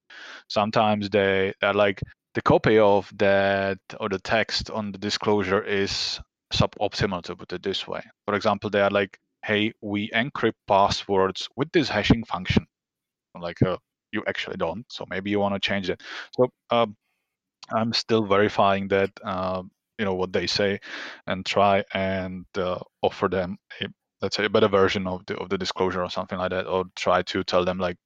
Sometimes 0.49 1.11
they 1.11 1.53
are 1.63 1.75
like 1.75 2.01
the 2.33 2.43
copy 2.43 2.79
of 2.79 3.13
that 3.19 3.79
or 4.01 4.09
the 4.09 4.19
text 4.19 4.71
on 4.71 4.93
the 4.93 4.99
disclosure 4.99 5.63
is 5.63 6.21
suboptimal 6.55 7.23
to 7.25 7.37
put 7.37 7.53
it 7.53 7.63
this 7.63 7.87
way. 7.89 8.03
For 8.27 8.35
example, 8.35 8.71
they 8.71 8.81
are 8.81 8.91
like, 8.91 9.19
hey, 9.45 9.73
we 9.83 10.11
encrypt 10.11 10.55
passwords 10.69 11.49
with 11.57 11.71
this 11.73 11.89
hashing 11.89 12.25
function. 12.25 12.67
like, 13.41 13.63
uh, 13.63 13.79
you 14.13 14.23
actually 14.29 14.57
don't. 14.59 14.85
So 14.91 15.07
maybe 15.11 15.31
you 15.31 15.41
want 15.41 15.55
to 15.55 15.61
change 15.61 15.91
it. 15.91 16.03
So 16.37 16.49
um, 16.71 16.97
I'm 17.73 17.93
still 17.93 18.25
verifying 18.27 18.89
that 18.89 19.11
uh, 19.25 19.63
you 19.99 20.05
know 20.05 20.15
what 20.15 20.33
they 20.33 20.47
say 20.47 20.81
and 21.27 21.45
try 21.47 21.85
and 21.95 22.45
uh, 22.57 22.79
offer 23.03 23.29
them 23.29 23.59
a 23.83 23.87
let's 24.21 24.37
say 24.37 24.45
a 24.45 24.51
better 24.51 24.69
version 24.69 25.07
of 25.07 25.25
the 25.27 25.37
of 25.39 25.49
the 25.49 25.59
disclosure 25.59 26.03
or 26.03 26.11
something 26.11 26.39
like 26.39 26.51
that 26.51 26.67
or 26.67 26.85
try 26.97 27.23
to 27.23 27.45
tell 27.45 27.65
them 27.65 27.79
like 27.79 27.97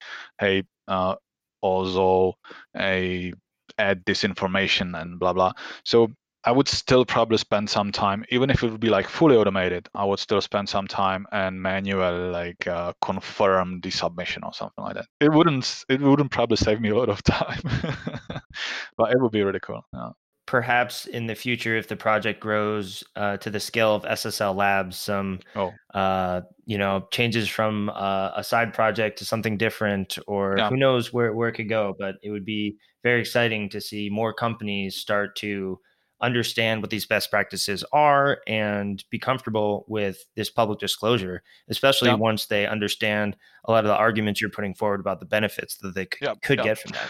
hey 0.41 0.63
uh, 0.89 1.15
also 1.61 2.35
a 2.79 3.33
add 3.79 4.03
this 4.07 4.25
information 4.25 4.95
and 4.95 5.19
blah 5.19 5.33
blah 5.33 5.53
so 5.85 6.09
I 6.45 6.53
would 6.53 6.69
still 6.69 7.05
probably 7.05 7.39
spend 7.39 7.69
some 7.69 7.93
time, 7.93 8.25
even 8.31 8.49
if 8.51 8.63
it 8.63 8.71
would 8.71 8.81
be 8.81 8.91
like 8.91 9.09
fully 9.09 9.37
automated. 9.37 9.89
I 9.95 10.05
would 10.05 10.19
still 10.19 10.41
spend 10.41 10.69
some 10.69 10.87
time 10.87 11.27
and 11.33 11.61
manual 11.61 12.31
like 12.31 12.67
uh, 12.67 12.93
confirm 13.03 13.81
the 13.81 13.91
submission 13.91 14.45
or 14.45 14.53
something 14.53 14.85
like 14.85 14.95
that. 14.95 15.07
It 15.21 15.33
wouldn't. 15.33 15.85
It 15.89 16.01
wouldn't 16.01 16.31
probably 16.31 16.57
save 16.57 16.81
me 16.81 16.91
a 16.91 16.97
lot 16.97 17.09
of 17.09 17.23
time, 17.23 17.61
but 18.97 19.13
it 19.13 19.21
would 19.21 19.33
be 19.33 19.43
really 19.43 19.61
cool. 19.61 19.83
Yeah 19.93 20.11
perhaps 20.49 21.05
in 21.05 21.27
the 21.27 21.35
future, 21.35 21.77
if 21.77 21.89
the 21.89 21.95
project 21.95 22.41
grows 22.41 23.05
uh, 23.17 23.37
to 23.37 23.51
the 23.51 23.61
scale 23.61 23.95
of 23.95 24.03
SSL 24.05 24.57
Labs, 24.57 24.97
some 24.97 25.41
oh. 25.55 25.73
uh, 25.93 26.41
you 26.65 26.79
know 26.79 27.07
changes 27.13 27.49
from 27.49 27.91
uh, 27.91 28.31
a 28.35 28.43
side 28.43 28.73
project 28.73 29.19
to 29.19 29.27
something 29.27 29.59
different, 29.59 30.19
or 30.27 30.57
yeah. 30.57 30.71
who 30.71 30.77
knows 30.77 31.13
where 31.13 31.35
where 31.35 31.51
it 31.51 31.53
could 31.53 31.69
go. 31.69 31.95
But 31.99 32.15
it 32.23 32.31
would 32.31 32.47
be 32.47 32.79
very 33.05 33.21
exciting 33.21 33.69
to 33.69 33.81
see 33.81 34.09
more 34.11 34.33
companies 34.33 34.97
start 34.97 35.37
to 35.37 35.79
understand 36.21 36.83
what 36.83 36.91
these 36.91 37.07
best 37.07 37.31
practices 37.31 37.85
are 37.93 38.41
and 38.47 39.05
be 39.11 39.19
comfortable 39.19 39.85
with 39.89 40.25
this 40.35 40.51
public 40.51 40.79
disclosure, 40.79 41.43
especially 41.69 42.09
yeah. 42.09 42.15
once 42.15 42.47
they 42.47 42.67
understand 42.67 43.37
a 43.65 43.71
lot 43.71 43.85
of 43.85 43.89
the 43.89 43.97
arguments 43.97 44.41
you're 44.41 44.51
putting 44.51 44.75
forward 44.75 45.01
about 45.01 45.21
the 45.21 45.27
benefits 45.27 45.77
that 45.79 45.95
they 45.95 46.07
could, 46.07 46.23
yeah, 46.23 46.35
could 46.43 46.63
get 46.63 46.79
from 46.79 46.93
that. 46.93 47.09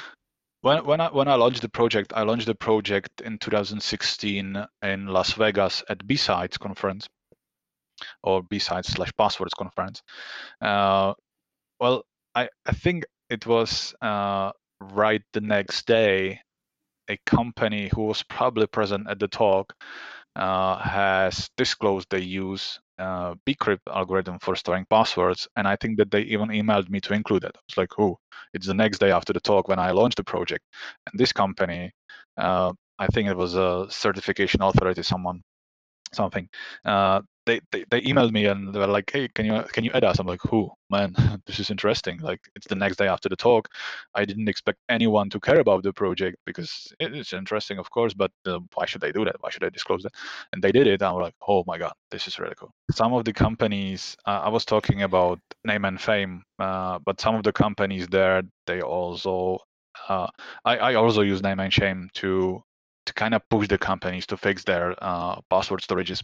When 0.60 0.84
when 0.84 1.00
I 1.00 1.08
when 1.08 1.28
I 1.28 1.36
launched 1.36 1.62
the 1.62 1.68
project, 1.68 2.12
I 2.14 2.22
launched 2.22 2.46
the 2.46 2.54
project 2.54 3.20
in 3.20 3.38
2016 3.38 4.66
in 4.82 5.06
Las 5.06 5.32
Vegas 5.34 5.84
at 5.88 6.06
B-Sides 6.06 6.58
conference 6.58 7.08
or 8.22 8.42
B-Sides 8.42 8.88
slash 8.88 9.10
passwords 9.16 9.54
conference. 9.54 10.02
Uh, 10.60 11.14
well, 11.78 12.04
I 12.34 12.48
I 12.66 12.72
think 12.72 13.04
it 13.30 13.46
was 13.46 13.94
uh, 14.02 14.50
right 14.80 15.22
the 15.32 15.40
next 15.40 15.86
day. 15.86 16.40
A 17.08 17.16
company 17.26 17.90
who 17.94 18.04
was 18.04 18.22
probably 18.22 18.66
present 18.66 19.08
at 19.08 19.18
the 19.18 19.28
talk 19.28 19.74
uh, 20.36 20.76
has 20.78 21.50
disclosed 21.56 22.08
they 22.10 22.20
use 22.20 22.78
uh, 22.98 23.34
bcrypt 23.46 23.80
algorithm 23.88 24.38
for 24.40 24.56
storing 24.56 24.86
passwords, 24.90 25.48
and 25.56 25.66
I 25.66 25.76
think 25.76 25.98
that 25.98 26.10
they 26.10 26.22
even 26.22 26.48
emailed 26.48 26.88
me 26.90 27.00
to 27.02 27.14
include 27.14 27.44
it. 27.44 27.56
It's 27.68 27.76
like, 27.78 27.98
oh, 27.98 28.18
it's 28.54 28.66
the 28.66 28.74
next 28.74 28.98
day 28.98 29.10
after 29.10 29.32
the 29.32 29.40
talk 29.40 29.68
when 29.68 29.78
I 29.78 29.90
launched 29.92 30.16
the 30.18 30.24
project, 30.24 30.64
and 31.06 31.18
this 31.18 31.32
company, 31.32 31.92
uh, 32.36 32.72
I 32.98 33.06
think 33.08 33.28
it 33.28 33.36
was 33.36 33.54
a 33.54 33.86
certification 33.90 34.62
authority, 34.62 35.02
someone, 35.02 35.42
something, 36.12 36.48
uh, 36.84 37.20
they, 37.48 37.60
they, 37.72 37.84
they 37.90 38.00
emailed 38.02 38.32
me 38.32 38.44
and 38.44 38.74
they 38.74 38.78
were 38.78 38.86
like, 38.86 39.10
"Hey, 39.10 39.28
can 39.34 39.46
you 39.46 39.62
can 39.72 39.82
you 39.82 39.90
add 39.94 40.04
us?" 40.04 40.18
I'm 40.18 40.26
like, 40.26 40.42
"Who? 40.50 40.70
Man, 40.90 41.14
this 41.46 41.58
is 41.58 41.70
interesting." 41.70 42.18
Like, 42.18 42.40
it's 42.54 42.66
the 42.66 42.74
next 42.74 42.96
day 42.98 43.08
after 43.08 43.28
the 43.28 43.36
talk. 43.36 43.68
I 44.14 44.24
didn't 44.26 44.48
expect 44.48 44.78
anyone 44.88 45.30
to 45.30 45.40
care 45.40 45.58
about 45.60 45.82
the 45.82 45.92
project 45.92 46.36
because 46.44 46.92
it's 47.00 47.32
interesting, 47.32 47.78
of 47.78 47.90
course. 47.90 48.12
But 48.14 48.30
uh, 48.46 48.60
why 48.74 48.84
should 48.86 49.00
they 49.00 49.12
do 49.12 49.24
that? 49.24 49.36
Why 49.40 49.50
should 49.50 49.64
I 49.64 49.70
disclose 49.70 50.02
that? 50.02 50.12
And 50.52 50.62
they 50.62 50.72
did 50.72 50.86
it. 50.86 51.02
I'm 51.02 51.14
like, 51.14 51.34
"Oh 51.46 51.64
my 51.66 51.78
god, 51.78 51.94
this 52.10 52.28
is 52.28 52.38
really 52.38 52.54
cool." 52.58 52.70
Some 52.90 53.14
of 53.14 53.24
the 53.24 53.32
companies 53.32 54.16
uh, 54.26 54.42
I 54.44 54.48
was 54.50 54.64
talking 54.64 55.02
about 55.02 55.40
name 55.64 55.86
and 55.86 56.00
fame, 56.00 56.42
uh, 56.58 56.98
but 57.04 57.20
some 57.20 57.34
of 57.34 57.42
the 57.44 57.52
companies 57.52 58.06
there 58.08 58.42
they 58.66 58.82
also 58.82 59.58
uh, 60.08 60.28
I, 60.64 60.76
I 60.78 60.94
also 60.94 61.22
use 61.22 61.42
name 61.42 61.60
and 61.60 61.72
shame 61.72 62.08
to 62.14 62.62
to 63.08 63.14
kind 63.14 63.34
of 63.34 63.42
push 63.48 63.68
the 63.68 63.78
companies 63.78 64.26
to 64.26 64.36
fix 64.36 64.64
their 64.64 64.94
uh, 65.02 65.40
password 65.50 65.80
storages 65.80 66.22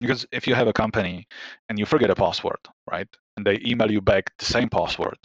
because 0.00 0.26
if 0.32 0.46
you 0.46 0.54
have 0.54 0.66
a 0.66 0.72
company 0.72 1.26
and 1.68 1.78
you 1.78 1.86
forget 1.86 2.10
a 2.10 2.14
password, 2.14 2.58
right, 2.90 3.08
and 3.36 3.46
they 3.46 3.60
email 3.64 3.90
you 3.90 4.00
back 4.00 4.30
the 4.38 4.44
same 4.44 4.68
password, 4.68 5.16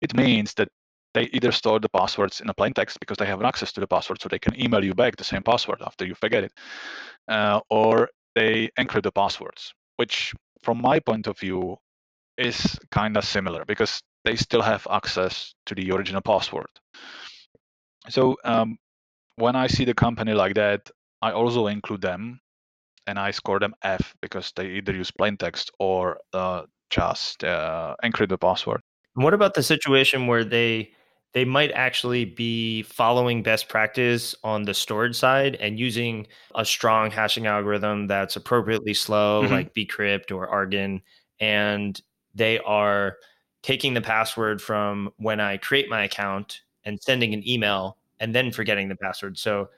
it 0.00 0.14
means 0.14 0.54
that 0.54 0.68
they 1.12 1.24
either 1.32 1.52
store 1.52 1.78
the 1.78 1.88
passwords 1.88 2.40
in 2.40 2.48
a 2.48 2.54
plain 2.54 2.72
text 2.72 2.98
because 2.98 3.18
they 3.18 3.26
have 3.26 3.42
access 3.42 3.72
to 3.72 3.80
the 3.80 3.86
password, 3.86 4.20
so 4.20 4.28
they 4.28 4.38
can 4.38 4.58
email 4.60 4.84
you 4.84 4.94
back 4.94 5.16
the 5.16 5.24
same 5.24 5.42
password 5.42 5.82
after 5.84 6.06
you 6.06 6.14
forget 6.14 6.44
it, 6.44 6.52
uh, 7.28 7.60
or 7.70 8.08
they 8.34 8.70
encrypt 8.78 9.02
the 9.02 9.12
passwords, 9.12 9.74
which, 9.96 10.32
from 10.62 10.80
my 10.80 10.98
point 10.98 11.26
of 11.26 11.38
view, 11.38 11.76
is 12.38 12.78
kind 12.90 13.16
of 13.16 13.24
similar 13.24 13.64
because 13.66 14.02
they 14.24 14.36
still 14.36 14.62
have 14.62 14.86
access 14.90 15.54
to 15.66 15.74
the 15.74 15.90
original 15.92 16.22
password. 16.22 16.68
So 18.08 18.36
um, 18.44 18.78
when 19.36 19.56
I 19.56 19.66
see 19.66 19.84
the 19.84 19.94
company 19.94 20.32
like 20.32 20.54
that, 20.54 20.90
I 21.22 21.32
also 21.32 21.66
include 21.66 22.02
them 22.02 22.40
and 23.06 23.18
I 23.18 23.30
score 23.30 23.58
them 23.58 23.74
F 23.82 24.14
because 24.20 24.52
they 24.56 24.66
either 24.66 24.92
use 24.92 25.10
plain 25.10 25.36
text 25.36 25.70
or 25.78 26.18
uh, 26.32 26.62
just 26.90 27.44
uh, 27.44 27.94
encrypt 28.04 28.30
the 28.30 28.38
password. 28.38 28.80
What 29.14 29.32
about 29.32 29.54
the 29.54 29.62
situation 29.62 30.26
where 30.26 30.44
they 30.44 30.92
they 31.32 31.44
might 31.44 31.70
actually 31.72 32.24
be 32.24 32.82
following 32.82 33.42
best 33.42 33.68
practice 33.68 34.34
on 34.42 34.62
the 34.62 34.72
storage 34.72 35.14
side 35.14 35.54
and 35.56 35.78
using 35.78 36.26
a 36.54 36.64
strong 36.64 37.10
hashing 37.10 37.46
algorithm 37.46 38.06
that's 38.06 38.36
appropriately 38.36 38.94
slow, 38.94 39.42
mm-hmm. 39.42 39.52
like 39.52 39.74
Bcrypt 39.74 40.34
or 40.34 40.48
Argon, 40.48 41.02
and 41.38 42.00
they 42.34 42.58
are 42.60 43.16
taking 43.62 43.92
the 43.92 44.00
password 44.00 44.62
from 44.62 45.10
when 45.18 45.40
I 45.40 45.58
create 45.58 45.90
my 45.90 46.04
account 46.04 46.62
and 46.84 46.98
sending 47.02 47.34
an 47.34 47.46
email 47.46 47.98
and 48.20 48.34
then 48.34 48.50
forgetting 48.50 48.88
the 48.88 48.96
password. 48.96 49.38
So 49.38 49.68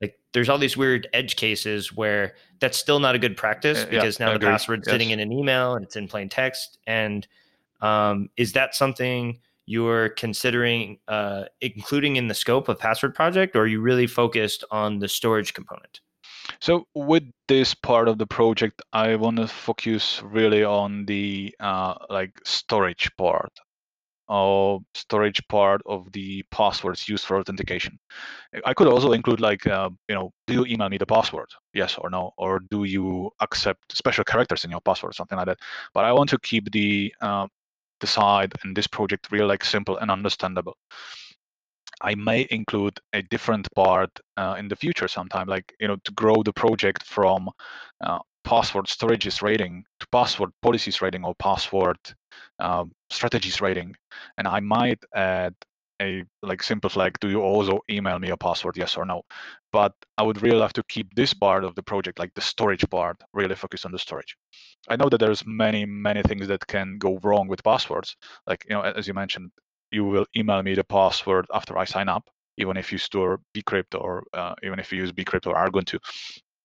like 0.00 0.18
there's 0.32 0.48
all 0.48 0.58
these 0.58 0.76
weird 0.76 1.08
edge 1.12 1.36
cases 1.36 1.94
where 1.94 2.34
that's 2.60 2.76
still 2.76 3.00
not 3.00 3.14
a 3.14 3.18
good 3.18 3.36
practice 3.36 3.84
because 3.84 4.18
yeah, 4.18 4.26
now 4.26 4.32
the 4.32 4.36
agree. 4.36 4.48
password's 4.48 4.86
yes. 4.86 4.92
sitting 4.92 5.10
in 5.10 5.20
an 5.20 5.32
email 5.32 5.74
and 5.74 5.84
it's 5.84 5.96
in 5.96 6.08
plain 6.08 6.28
text. 6.28 6.78
And 6.86 7.26
um, 7.80 8.28
is 8.36 8.52
that 8.52 8.74
something 8.74 9.38
you're 9.66 10.10
considering 10.10 10.98
uh, 11.08 11.44
including 11.60 12.16
in 12.16 12.28
the 12.28 12.34
scope 12.34 12.68
of 12.68 12.78
password 12.78 13.14
project, 13.14 13.56
or 13.56 13.62
are 13.62 13.66
you 13.66 13.80
really 13.80 14.06
focused 14.06 14.64
on 14.70 15.00
the 15.00 15.08
storage 15.08 15.54
component? 15.54 16.00
So 16.60 16.86
with 16.94 17.24
this 17.48 17.74
part 17.74 18.08
of 18.08 18.18
the 18.18 18.26
project, 18.26 18.80
I 18.92 19.16
want 19.16 19.38
to 19.38 19.48
focus 19.48 20.22
really 20.22 20.62
on 20.62 21.06
the 21.06 21.54
uh, 21.58 21.94
like 22.08 22.40
storage 22.44 23.10
part 23.16 23.52
or 24.28 24.80
storage 24.94 25.40
part 25.48 25.80
of 25.86 26.10
the 26.12 26.42
passwords 26.50 27.08
used 27.08 27.24
for 27.24 27.38
authentication. 27.38 27.98
I 28.64 28.74
could 28.74 28.88
also 28.88 29.12
include 29.12 29.40
like, 29.40 29.66
uh, 29.66 29.90
you 30.08 30.14
know, 30.14 30.32
do 30.46 30.54
you 30.54 30.66
email 30.66 30.88
me 30.88 30.98
the 30.98 31.06
password? 31.06 31.48
Yes 31.74 31.96
or 31.98 32.10
no? 32.10 32.32
Or 32.38 32.60
do 32.70 32.84
you 32.84 33.30
accept 33.40 33.96
special 33.96 34.24
characters 34.24 34.64
in 34.64 34.70
your 34.70 34.80
password, 34.80 35.14
something 35.14 35.38
like 35.38 35.46
that. 35.46 35.58
But 35.94 36.04
I 36.04 36.12
want 36.12 36.30
to 36.30 36.38
keep 36.38 36.70
the 36.72 37.14
uh, 37.20 37.46
the 38.00 38.06
side 38.06 38.52
and 38.62 38.76
this 38.76 38.86
project 38.86 39.28
really 39.30 39.46
like 39.46 39.64
simple 39.64 39.96
and 39.98 40.10
understandable. 40.10 40.76
I 42.02 42.14
may 42.14 42.46
include 42.50 42.98
a 43.14 43.22
different 43.22 43.68
part 43.74 44.10
uh, 44.36 44.56
in 44.58 44.68
the 44.68 44.76
future 44.76 45.08
sometime, 45.08 45.48
like 45.48 45.72
you 45.80 45.88
know, 45.88 45.96
to 46.04 46.12
grow 46.12 46.42
the 46.42 46.52
project 46.52 47.04
from 47.04 47.48
uh, 48.04 48.18
password 48.46 48.86
storages 48.86 49.42
rating 49.42 49.84
to 50.00 50.06
password 50.12 50.50
policies 50.62 51.02
rating 51.02 51.24
or 51.24 51.34
password 51.34 51.98
uh, 52.60 52.84
strategies 53.10 53.60
rating. 53.60 53.94
And 54.38 54.46
I 54.46 54.60
might 54.60 55.02
add 55.14 55.54
a 56.00 56.24
like 56.42 56.62
simple 56.62 56.90
flag, 56.90 57.18
do 57.20 57.28
you 57.28 57.40
also 57.40 57.80
email 57.90 58.18
me 58.18 58.30
a 58.30 58.36
password, 58.36 58.76
yes 58.76 58.96
or 58.96 59.04
no? 59.04 59.22
But 59.72 59.92
I 60.16 60.22
would 60.22 60.42
really 60.42 60.60
have 60.60 60.72
to 60.74 60.84
keep 60.84 61.14
this 61.14 61.34
part 61.34 61.64
of 61.64 61.74
the 61.74 61.82
project, 61.82 62.18
like 62.18 62.32
the 62.34 62.40
storage 62.40 62.88
part, 62.88 63.16
really 63.32 63.54
focus 63.56 63.84
on 63.84 63.92
the 63.92 63.98
storage. 63.98 64.36
I 64.88 64.96
know 64.96 65.08
that 65.08 65.18
there's 65.18 65.44
many, 65.44 65.84
many 65.84 66.22
things 66.22 66.46
that 66.48 66.66
can 66.66 66.98
go 66.98 67.18
wrong 67.22 67.48
with 67.48 67.64
passwords. 67.64 68.16
Like, 68.46 68.64
you 68.68 68.76
know, 68.76 68.82
as 68.82 69.08
you 69.08 69.14
mentioned, 69.14 69.50
you 69.90 70.04
will 70.04 70.26
email 70.36 70.62
me 70.62 70.74
the 70.74 70.84
password 70.84 71.46
after 71.52 71.76
I 71.76 71.84
sign 71.84 72.08
up, 72.08 72.28
even 72.58 72.76
if 72.76 72.92
you 72.92 72.98
store 72.98 73.40
bcrypt 73.56 74.00
or 74.00 74.24
uh, 74.34 74.54
even 74.62 74.78
if 74.78 74.92
you 74.92 74.98
use 74.98 75.12
bcrypt 75.12 75.46
or 75.46 75.54
Argon2. 75.54 75.98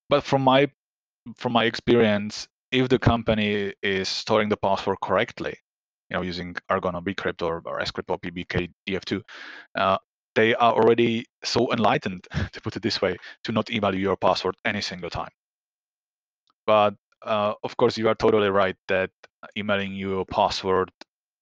But 0.10 0.24
from 0.24 0.42
my 0.42 0.68
from 1.36 1.54
my 1.54 1.66
experience, 1.66 2.48
if 2.72 2.90
the 2.90 3.00
company 3.00 3.74
is 3.82 4.08
storing 4.08 4.50
the 4.50 4.58
password 4.58 4.98
correctly, 5.02 5.56
you 6.10 6.18
know, 6.18 6.24
using 6.24 6.56
Argon 6.70 6.96
or 6.96 7.02
Bcrypt 7.02 7.42
or, 7.42 7.62
or 7.66 7.80
Scrypt 7.80 8.10
or 8.10 8.20
PBK 8.20 8.72
DF2, 8.88 9.22
uh, 9.78 9.98
they 10.36 10.56
are 10.56 10.74
already 10.74 11.26
so 11.44 11.72
enlightened, 11.74 12.28
to 12.54 12.62
put 12.62 12.76
it 12.76 12.82
this 12.84 13.02
way, 13.02 13.18
to 13.44 13.52
not 13.52 13.70
email 13.70 13.94
you 13.94 14.02
your 14.02 14.18
password 14.18 14.56
any 14.66 14.82
single 14.82 15.10
time. 15.10 15.32
But 16.66 16.96
uh, 17.24 17.54
of 17.64 17.76
course, 17.78 17.98
you 17.98 18.08
are 18.08 18.16
totally 18.16 18.50
right 18.50 18.76
that 18.88 19.10
emailing 19.58 19.94
you 19.94 20.20
a 20.20 20.26
password 20.26 20.92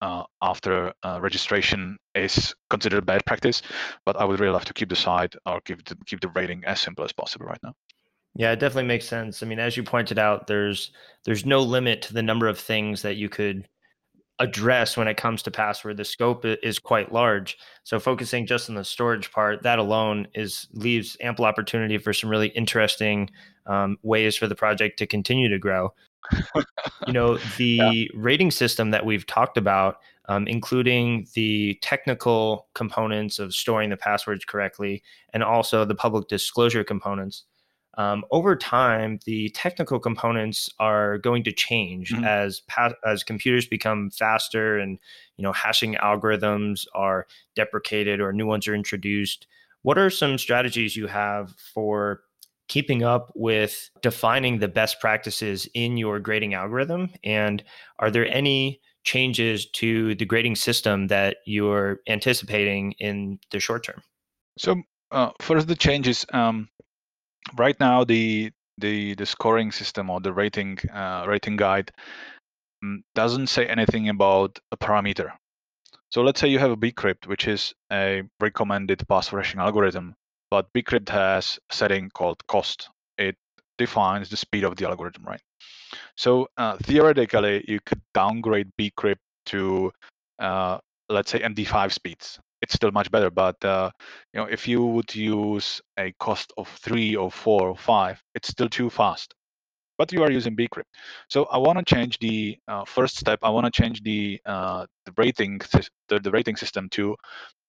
uh, 0.02 0.24
after 0.42 0.94
uh, 1.04 1.20
registration 1.22 1.98
is 2.16 2.54
considered 2.70 3.06
bad 3.06 3.26
practice. 3.26 3.62
But 4.06 4.18
I 4.18 4.26
would 4.26 4.40
really 4.40 4.54
love 4.54 4.66
to 4.66 4.74
keep 4.74 4.90
the 4.90 4.96
site 4.96 5.36
or 5.46 5.62
keep 5.62 5.84
the, 5.86 5.96
keep 6.06 6.22
the 6.22 6.30
rating 6.30 6.64
as 6.66 6.80
simple 6.80 7.06
as 7.06 7.14
possible 7.14 7.46
right 7.46 7.60
now. 7.64 7.74
Yeah, 8.36 8.52
it 8.52 8.60
definitely 8.60 8.88
makes 8.88 9.08
sense. 9.08 9.44
I 9.44 9.48
mean, 9.48 9.60
as 9.60 9.76
you 9.76 9.84
pointed 9.84 10.20
out, 10.20 10.48
there's 10.48 10.92
there's 11.26 11.46
no 11.46 11.62
limit 11.62 12.02
to 12.04 12.14
the 12.14 12.24
number 12.24 12.48
of 12.48 12.60
things 12.60 13.02
that 13.02 13.16
you 13.16 13.30
could 13.30 13.68
address 14.40 14.96
when 14.96 15.08
it 15.08 15.18
comes 15.18 15.44
to 15.44 15.52
password. 15.52 15.98
The 15.98 16.06
scope 16.06 16.46
is 16.46 16.80
quite 16.80 17.12
large. 17.12 17.58
So 17.84 18.00
focusing 18.00 18.46
just 18.46 18.70
on 18.70 18.76
the 18.76 18.86
storage 18.86 19.32
part, 19.32 19.64
that 19.64 19.80
alone 19.80 20.28
is 20.34 20.68
leaves 20.72 21.18
ample 21.20 21.46
opportunity 21.46 21.98
for 21.98 22.14
some 22.14 22.30
really 22.30 22.48
interesting 22.50 23.30
um, 23.68 23.98
ways 24.02 24.38
for 24.38 24.48
the 24.48 24.56
project 24.56 24.98
to 25.00 25.08
continue 25.08 25.50
to 25.50 25.60
grow. 25.60 25.94
you 27.06 27.14
know, 27.14 27.38
the 27.58 27.80
yeah. 27.82 28.04
rating 28.16 28.52
system 28.52 28.92
that 28.92 29.06
we've 29.06 29.28
talked 29.28 29.58
about, 29.58 29.98
um, 30.30 30.48
including 30.48 31.28
the 31.34 31.78
technical 31.82 32.68
components 32.76 33.40
of 33.40 33.54
storing 33.54 33.90
the 33.90 33.98
passwords 33.98 34.46
correctly, 34.46 35.04
and 35.34 35.44
also 35.44 35.84
the 35.84 35.96
public 35.96 36.30
disclosure 36.30 36.84
components 36.84 37.44
um, 38.00 38.24
over 38.32 38.56
time, 38.56 39.20
the 39.26 39.50
technical 39.50 40.00
components 40.00 40.70
are 40.80 41.18
going 41.18 41.44
to 41.44 41.52
change 41.52 42.14
mm-hmm. 42.14 42.24
as 42.24 42.62
pa- 42.62 42.94
as 43.06 43.26
computers 43.26 43.68
become 43.68 44.10
faster 44.10 44.78
and 44.78 44.98
you 45.36 45.44
know 45.44 45.52
hashing 45.52 45.96
algorithms 45.96 46.86
are 46.96 47.28
deprecated 47.58 48.22
or 48.22 48.32
new 48.32 48.46
ones 48.46 48.70
are 48.70 48.74
introduced. 48.74 49.48
What 49.82 49.98
are 49.98 50.10
some 50.10 50.38
strategies 50.38 50.96
you 50.96 51.08
have 51.08 51.54
for 51.74 52.22
keeping 52.70 53.04
up 53.04 53.34
with 53.36 53.90
defining 54.02 54.60
the 54.60 54.70
best 54.70 55.02
practices 55.02 55.68
in 55.74 55.98
your 55.98 56.22
grading 56.22 56.54
algorithm? 56.54 57.10
And 57.22 57.62
are 58.00 58.10
there 58.10 58.28
any 58.28 58.80
changes 59.04 59.70
to 59.72 60.16
the 60.16 60.26
grading 60.26 60.56
system 60.56 61.08
that 61.08 61.38
you're 61.46 62.00
anticipating 62.08 62.94
in 62.94 63.40
the 63.52 63.60
short 63.60 63.84
term? 63.84 64.02
So, 64.58 64.84
uh, 65.12 65.32
first, 65.42 65.68
the 65.68 65.76
changes. 65.76 66.26
Um, 66.32 66.70
right 67.58 67.80
now 67.80 68.04
the 68.04 68.52
the 68.78 69.16
the 69.16 69.26
scoring 69.26 69.72
system 69.72 70.10
or 70.10 70.20
the 70.20 70.34
rating 70.34 70.78
uh, 70.94 71.26
rating 71.28 71.58
guide 71.58 71.92
um, 72.84 73.04
doesn't 73.16 73.48
say 73.48 73.66
anything 73.66 74.10
about 74.10 74.60
a 74.72 74.78
parameter. 74.78 75.32
So 76.12 76.22
let's 76.22 76.40
say 76.40 76.48
you 76.48 76.60
have 76.60 76.72
a 76.72 76.78
bcrypt, 76.78 77.28
which 77.28 77.48
is 77.48 77.74
a 77.92 78.24
recommended 78.40 79.08
password 79.08 79.46
hashing 79.46 79.60
algorithm, 79.60 80.16
but 80.50 80.72
bcrypt 80.74 81.10
has 81.10 81.60
a 81.72 81.76
setting 81.76 82.10
called 82.10 82.46
cost. 82.48 82.90
It 83.18 83.36
defines 83.78 84.30
the 84.30 84.38
speed 84.38 84.64
of 84.64 84.76
the 84.76 84.88
algorithm, 84.88 85.24
right? 85.24 85.42
So 86.18 86.48
uh, 86.58 86.78
theoretically, 86.78 87.64
you 87.68 87.80
could 87.86 88.02
downgrade 88.14 88.72
bcrypt 88.80 89.20
to 89.48 89.92
uh, 90.40 90.80
let's 91.10 91.32
say 91.32 91.40
MD5 91.40 91.92
speeds 91.92 92.40
it's 92.62 92.74
still 92.74 92.92
much 92.92 93.12
better. 93.12 93.30
But 93.30 93.64
uh, 93.64 93.92
you 94.34 94.40
know, 94.40 94.48
if 94.48 94.68
you 94.68 94.86
would 94.86 95.14
use 95.16 95.82
a 95.98 96.14
cost 96.20 96.54
of 96.58 96.68
three 96.68 97.16
or 97.16 97.32
four 97.32 97.70
or 97.70 97.78
five, 97.78 98.22
it's 98.36 98.50
still 98.50 98.70
too 98.70 98.90
fast. 98.90 99.34
But 99.98 100.14
you 100.14 100.24
are 100.24 100.32
using 100.32 100.56
bcrypt. 100.56 100.84
So 101.30 101.44
I 101.46 101.58
want 101.58 101.78
to 101.78 101.86
change 101.96 102.20
the 102.20 102.58
uh, 102.68 102.86
first 102.86 103.18
step. 103.18 103.40
I 103.44 103.50
want 103.50 103.66
to 103.66 103.72
change 103.72 104.02
the 104.04 104.40
uh, 104.46 104.86
the 105.06 105.14
rating 105.18 105.60
the, 106.08 106.20
the 106.20 106.32
rating 106.32 106.56
system 106.56 106.90
to 106.92 107.16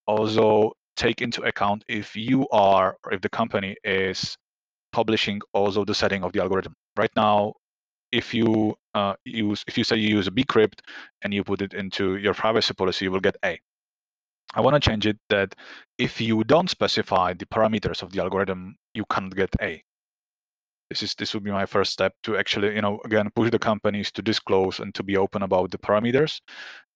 also 0.07 0.73
take 0.97 1.23
into 1.23 1.43
account 1.43 1.85
if 1.89 2.15
you 2.17 2.47
are 2.51 2.97
or 3.05 3.13
if 3.13 3.21
the 3.21 3.29
company 3.29 3.77
is 3.85 4.37
publishing 4.93 5.41
also 5.55 5.85
the 5.85 5.95
setting 5.95 6.23
of 6.25 6.33
the 6.33 6.41
algorithm. 6.41 6.75
Right 6.97 7.11
now, 7.17 7.55
if 8.13 8.35
you 8.35 8.75
uh, 8.95 9.15
use 9.25 9.65
if 9.67 9.79
you 9.79 9.85
say 9.85 9.97
you 9.97 10.17
use 10.17 10.27
a 10.27 10.33
bcrypt 10.33 10.81
and 11.23 11.33
you 11.35 11.45
put 11.45 11.63
it 11.63 11.75
into 11.75 12.17
your 12.17 12.35
privacy 12.35 12.75
policy, 12.75 13.05
you 13.07 13.13
will 13.13 13.21
get 13.21 13.37
A. 13.45 13.59
I 14.55 14.61
want 14.61 14.75
to 14.75 14.89
change 14.89 15.07
it 15.07 15.19
that 15.29 15.55
if 15.99 16.21
you 16.21 16.43
don't 16.45 16.71
specify 16.71 17.35
the 17.35 17.47
parameters 17.47 18.03
of 18.03 18.13
the 18.13 18.21
algorithm, 18.21 18.77
you 18.95 19.05
can't 19.11 19.35
get 19.35 19.51
A. 19.61 19.83
This 20.89 21.05
is 21.05 21.15
this 21.15 21.35
would 21.35 21.45
be 21.45 21.53
my 21.53 21.67
first 21.67 21.93
step 21.93 22.15
to 22.25 22.37
actually, 22.37 22.75
you 22.75 22.83
know, 22.83 23.01
again 23.05 23.31
push 23.35 23.51
the 23.51 23.59
companies 23.61 24.11
to 24.13 24.23
disclose 24.23 24.81
and 24.81 24.93
to 24.97 25.05
be 25.05 25.17
open 25.17 25.43
about 25.43 25.71
the 25.71 25.79
parameters. 25.79 26.41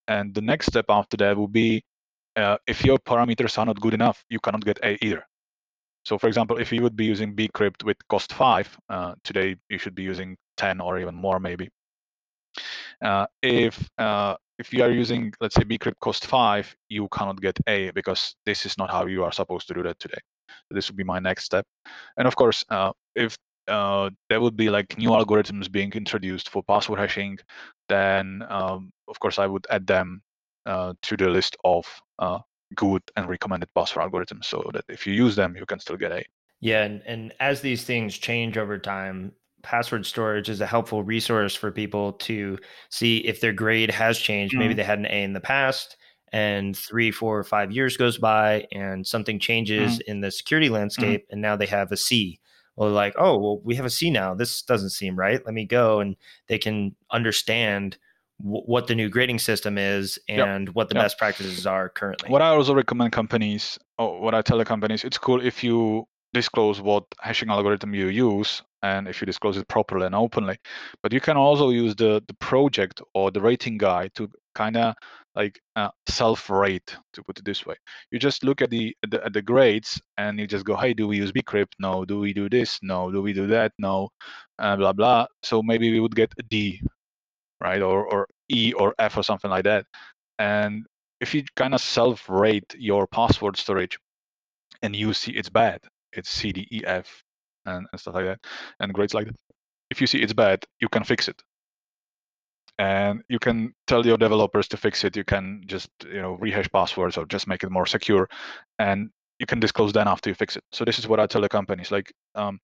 And 0.08 0.34
the 0.34 0.40
next 0.40 0.66
step 0.66 0.86
after 0.88 1.16
that 1.18 1.36
will 1.36 1.48
be 1.48 1.84
uh, 2.36 2.58
if 2.66 2.84
your 2.84 2.98
parameters 2.98 3.56
are 3.58 3.66
not 3.66 3.80
good 3.80 3.94
enough, 3.94 4.24
you 4.28 4.40
cannot 4.40 4.64
get 4.64 4.80
A 4.82 4.98
either. 5.04 5.24
So, 6.04 6.18
for 6.18 6.26
example, 6.26 6.58
if 6.58 6.72
you 6.72 6.82
would 6.82 6.96
be 6.96 7.06
using 7.06 7.34
bcrypt 7.34 7.84
with 7.84 7.96
cost 8.08 8.32
five, 8.32 8.76
uh, 8.88 9.14
today 9.24 9.56
you 9.70 9.78
should 9.78 9.94
be 9.94 10.02
using 10.02 10.36
10 10.56 10.80
or 10.80 10.98
even 10.98 11.14
more 11.14 11.40
maybe. 11.40 11.70
Uh, 13.02 13.26
if 13.42 13.88
uh, 13.98 14.36
if 14.58 14.72
you 14.72 14.82
are 14.82 14.90
using, 14.90 15.32
let's 15.40 15.54
say, 15.54 15.62
bcrypt 15.62 15.98
cost 16.00 16.26
five, 16.26 16.74
you 16.88 17.08
cannot 17.08 17.40
get 17.40 17.58
A 17.66 17.90
because 17.90 18.36
this 18.46 18.66
is 18.66 18.78
not 18.78 18.90
how 18.90 19.06
you 19.06 19.24
are 19.24 19.32
supposed 19.32 19.68
to 19.68 19.74
do 19.74 19.82
that 19.82 19.98
today. 19.98 20.18
So 20.48 20.74
this 20.74 20.88
would 20.88 20.96
be 20.96 21.04
my 21.04 21.18
next 21.18 21.44
step. 21.44 21.66
And 22.16 22.26
of 22.26 22.36
course, 22.36 22.64
uh, 22.70 22.92
if 23.14 23.36
uh, 23.68 24.10
there 24.28 24.40
would 24.40 24.56
be 24.56 24.70
like 24.70 24.96
new 24.98 25.10
algorithms 25.10 25.70
being 25.70 25.92
introduced 25.92 26.48
for 26.50 26.62
password 26.62 26.98
hashing, 26.98 27.38
then 27.88 28.44
um, 28.48 28.92
of 29.08 29.18
course 29.18 29.38
I 29.38 29.46
would 29.46 29.66
add 29.70 29.86
them 29.86 30.22
uh, 30.66 30.94
to 31.02 31.16
the 31.16 31.28
list 31.28 31.56
of 31.64 31.86
uh, 32.18 32.38
good 32.74 33.02
and 33.16 33.28
recommended 33.28 33.68
password 33.74 34.10
algorithms 34.10 34.44
so 34.44 34.70
that 34.72 34.84
if 34.88 35.06
you 35.06 35.14
use 35.14 35.36
them, 35.36 35.56
you 35.56 35.66
can 35.66 35.80
still 35.80 35.96
get 35.96 36.12
A. 36.12 36.24
Yeah, 36.60 36.84
and, 36.84 37.02
and 37.04 37.32
as 37.40 37.60
these 37.60 37.84
things 37.84 38.16
change 38.16 38.56
over 38.56 38.78
time, 38.78 39.32
password 39.64 40.06
storage 40.06 40.48
is 40.48 40.60
a 40.60 40.66
helpful 40.66 41.02
resource 41.02 41.54
for 41.54 41.72
people 41.72 42.12
to 42.12 42.58
see 42.90 43.18
if 43.18 43.40
their 43.40 43.52
grade 43.52 43.90
has 43.90 44.18
changed. 44.18 44.52
Mm-hmm. 44.52 44.60
Maybe 44.60 44.74
they 44.74 44.84
had 44.84 45.00
an 45.00 45.06
A 45.06 45.24
in 45.24 45.32
the 45.32 45.40
past 45.40 45.96
and 46.32 46.76
three, 46.76 47.10
four, 47.10 47.38
or 47.38 47.44
five 47.44 47.72
years 47.72 47.96
goes 47.96 48.18
by 48.18 48.66
and 48.72 49.06
something 49.06 49.38
changes 49.38 49.94
mm-hmm. 49.94 50.10
in 50.10 50.20
the 50.20 50.30
security 50.30 50.66
mm-hmm. 50.66 50.76
landscape 50.76 51.22
mm-hmm. 51.22 51.32
and 51.32 51.42
now 51.42 51.56
they 51.56 51.66
have 51.66 51.90
a 51.90 51.96
C. 51.96 52.38
Well, 52.76 52.90
like, 52.90 53.14
oh, 53.16 53.38
well, 53.38 53.60
we 53.64 53.76
have 53.76 53.86
a 53.86 53.90
C 53.90 54.10
now. 54.10 54.34
This 54.34 54.62
doesn't 54.62 54.90
seem 54.90 55.16
right. 55.16 55.44
Let 55.44 55.54
me 55.54 55.64
go. 55.64 56.00
And 56.00 56.16
they 56.48 56.58
can 56.58 56.94
understand 57.12 57.96
w- 58.42 58.64
what 58.66 58.88
the 58.88 58.96
new 58.96 59.08
grading 59.08 59.38
system 59.38 59.78
is 59.78 60.18
and 60.28 60.66
yep. 60.66 60.74
what 60.74 60.88
the 60.88 60.96
yep. 60.96 61.04
best 61.04 61.18
practices 61.18 61.66
are 61.66 61.88
currently. 61.88 62.30
What 62.30 62.42
I 62.42 62.48
also 62.48 62.74
recommend 62.74 63.12
companies, 63.12 63.78
or 63.96 64.20
what 64.20 64.34
I 64.34 64.42
tell 64.42 64.58
the 64.58 64.64
companies, 64.64 65.04
it's 65.04 65.18
cool 65.18 65.40
if 65.40 65.62
you 65.62 66.08
disclose 66.34 66.82
what 66.82 67.04
hashing 67.20 67.50
algorithm 67.50 67.94
you 67.94 68.08
use 68.08 68.62
and 68.82 69.08
if 69.08 69.20
you 69.20 69.26
disclose 69.26 69.56
it 69.56 69.66
properly 69.68 70.06
and 70.06 70.14
openly. 70.14 70.58
But 71.02 71.12
you 71.12 71.20
can 71.20 71.36
also 71.38 71.70
use 71.70 71.94
the, 71.96 72.22
the 72.28 72.34
project 72.34 73.00
or 73.14 73.30
the 73.30 73.40
rating 73.40 73.78
guide 73.78 74.10
to 74.16 74.28
kind 74.54 74.76
of 74.76 74.94
like 75.34 75.58
uh, 75.74 75.88
self-rate, 76.06 76.96
to 77.14 77.22
put 77.22 77.38
it 77.38 77.44
this 77.44 77.66
way. 77.66 77.74
You 78.10 78.18
just 78.18 78.44
look 78.44 78.62
at 78.62 78.70
the, 78.70 78.94
the, 79.08 79.24
at 79.24 79.32
the 79.32 79.42
grades 79.42 80.00
and 80.16 80.38
you 80.38 80.46
just 80.46 80.64
go, 80.64 80.76
hey, 80.76 80.94
do 80.94 81.08
we 81.08 81.16
use 81.16 81.32
bcrypt? 81.32 81.72
No. 81.80 82.04
Do 82.04 82.20
we 82.20 82.32
do 82.32 82.48
this? 82.48 82.78
No. 82.82 83.10
Do 83.10 83.22
we 83.22 83.32
do 83.32 83.46
that? 83.48 83.72
No. 83.78 84.10
Uh, 84.58 84.76
blah 84.76 84.92
blah. 84.92 85.26
So 85.42 85.62
maybe 85.62 85.90
we 85.90 86.00
would 86.00 86.14
get 86.14 86.32
a 86.38 86.42
D, 86.42 86.80
right, 87.60 87.82
or 87.82 88.06
or 88.06 88.28
E 88.48 88.72
or 88.74 88.94
F 88.98 89.16
or 89.16 89.24
something 89.24 89.50
like 89.50 89.64
that. 89.64 89.86
And 90.38 90.86
if 91.20 91.34
you 91.34 91.42
kind 91.56 91.74
of 91.74 91.80
self-rate 91.80 92.74
your 92.78 93.06
password 93.06 93.56
storage 93.56 93.98
and 94.82 94.94
you 94.94 95.12
see 95.14 95.32
it's 95.32 95.48
bad, 95.48 95.80
it's 96.16 96.30
C, 96.30 96.52
D, 96.52 96.66
E, 96.70 96.82
F, 96.84 97.22
and, 97.66 97.86
and 97.90 98.00
stuff 98.00 98.14
like 98.14 98.26
that, 98.26 98.40
and 98.80 98.92
grades 98.94 99.14
like 99.14 99.26
that. 99.26 99.36
If 99.90 100.00
you 100.00 100.06
see 100.06 100.18
it's 100.20 100.32
bad, 100.32 100.64
you 100.80 100.88
can 100.88 101.04
fix 101.04 101.28
it. 101.28 101.40
And 102.78 103.22
you 103.28 103.38
can 103.38 103.72
tell 103.86 104.04
your 104.04 104.18
developers 104.18 104.66
to 104.68 104.76
fix 104.76 105.04
it. 105.04 105.16
You 105.16 105.24
can 105.24 105.62
just 105.66 105.90
you 106.06 106.20
know 106.20 106.34
rehash 106.34 106.68
passwords 106.72 107.16
or 107.16 107.26
just 107.26 107.46
make 107.46 107.62
it 107.62 107.70
more 107.70 107.86
secure, 107.86 108.28
and 108.78 109.10
you 109.38 109.46
can 109.46 109.60
disclose 109.60 109.92
then 109.92 110.08
after 110.08 110.30
you 110.30 110.34
fix 110.34 110.56
it. 110.56 110.64
So 110.72 110.84
this 110.84 110.98
is 110.98 111.06
what 111.06 111.20
I 111.20 111.26
tell 111.26 111.42
the 111.42 111.48
companies. 111.48 111.90
Like, 111.92 112.12
um, 112.34 112.58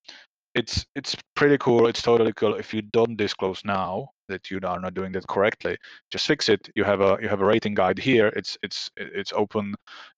it's 0.55 0.85
it's 0.97 1.17
pretty 1.37 1.59
cool. 1.59 1.87
It's 1.87 2.03
totally 2.03 2.33
cool. 2.33 2.55
If 2.57 2.75
you 2.75 2.83
don't 2.83 3.17
disclose 3.17 3.63
now 3.65 4.09
that 4.29 4.51
you 4.51 4.59
are 4.65 4.81
not 4.81 4.95
doing 4.95 5.13
that 5.13 5.27
correctly, 5.29 5.77
just 6.11 6.27
fix 6.27 6.49
it. 6.49 6.69
You 6.75 6.85
have 6.85 7.01
a 7.01 7.19
you 7.23 7.29
have 7.29 7.41
a 7.41 7.45
rating 7.45 7.75
guide 7.75 7.99
here. 7.99 8.29
It's 8.29 8.59
it's 8.63 8.91
it's 8.97 9.33
open. 9.33 9.75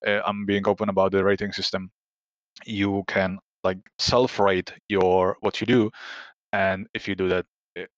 Uh, 0.07 0.21
I'm 0.25 0.47
being 0.47 0.67
open 0.67 0.89
about 0.89 1.13
the 1.13 1.25
rating 1.25 1.53
system. 1.53 1.91
You 2.65 3.05
can 3.07 3.39
like 3.65 3.79
self-rate 3.99 4.73
your 4.89 5.37
what 5.41 5.61
you 5.61 5.67
do, 5.67 5.91
and 6.53 6.87
if 6.95 7.07
you 7.09 7.15
do 7.15 7.29
that, 7.29 7.47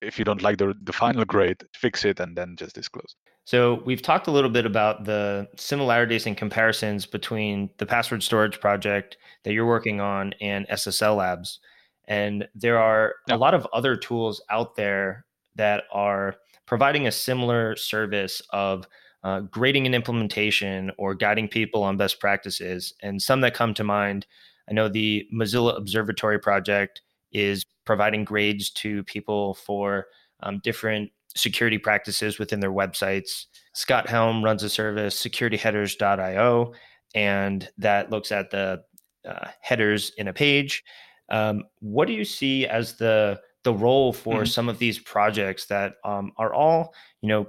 if 0.01 0.19
you 0.19 0.25
don't 0.25 0.43
like 0.43 0.59
the 0.59 0.75
the 0.83 0.93
final 0.93 1.25
grade, 1.25 1.63
fix 1.75 2.05
it 2.05 2.21
and 2.21 2.37
then 2.37 2.57
just 2.57 2.75
disclose. 2.75 3.17
So 3.45 3.83
we've 3.85 4.01
talked 4.01 4.27
a 4.27 4.31
little 4.31 4.51
bit 4.51 4.65
about 4.65 5.05
the 5.05 5.49
similarities 5.57 6.27
and 6.27 6.37
comparisons 6.37 7.05
between 7.05 7.69
the 7.77 7.85
password 7.85 8.23
storage 8.23 8.59
project 8.59 9.19
that 9.45 9.53
you're 9.53 9.67
working 9.67 10.01
on 10.01 10.33
and 10.41 10.67
SSL 10.69 11.17
Labs. 11.17 11.61
And 12.07 12.49
there 12.55 12.79
are 12.79 13.15
a 13.31 13.37
lot 13.37 13.53
of 13.53 13.67
other 13.73 13.97
tools 13.97 14.43
out 14.51 14.77
there 14.77 15.27
that 15.57 15.85
are 15.93 16.37
providing 16.67 17.07
a 17.07 17.13
similar 17.13 17.77
service 17.77 18.41
of 18.51 18.87
uh, 19.25 19.41
grading 19.41 19.87
and 19.87 19.95
implementation 19.95 20.93
or 20.99 21.15
guiding 21.15 21.49
people 21.49 21.83
on 21.83 21.97
best 21.97 22.21
practices. 22.21 22.95
And 23.03 23.21
some 23.21 23.41
that 23.41 23.55
come 23.55 23.75
to 23.75 23.85
mind 23.85 24.27
I 24.69 24.73
know 24.73 24.89
the 24.89 25.27
Mozilla 25.33 25.77
Observatory 25.77 26.39
Project 26.39 27.03
is 27.33 27.67
providing 27.85 28.25
grades 28.25 28.71
to 28.71 29.03
people 29.05 29.55
for 29.55 30.07
um, 30.43 30.61
different 30.63 31.11
security 31.37 31.79
practices 31.79 32.39
within 32.39 32.61
their 32.61 32.73
websites. 32.73 33.47
Scott 33.75 34.07
Helme 34.07 34.43
runs 34.43 34.63
a 34.63 34.69
service, 34.69 35.21
securityheaders.io, 35.21 36.73
and 37.15 37.69
that 37.79 38.11
looks 38.11 38.33
at 38.33 38.51
the 38.51 38.83
uh, 39.29 39.49
headers 39.61 40.13
in 40.17 40.29
a 40.29 40.33
page. 40.33 40.85
Um, 41.29 41.65
what 41.81 42.07
do 42.07 42.15
you 42.15 42.25
see 42.25 42.67
as 42.67 42.95
the 42.95 43.41
the 43.65 43.73
role 43.73 44.13
for 44.13 44.35
mm-hmm. 44.35 44.45
some 44.45 44.69
of 44.69 44.79
these 44.79 44.99
projects 44.99 45.65
that 45.67 45.95
um, 46.05 46.33
are 46.37 46.53
all 46.53 46.95
you 47.23 47.29
know 47.31 47.47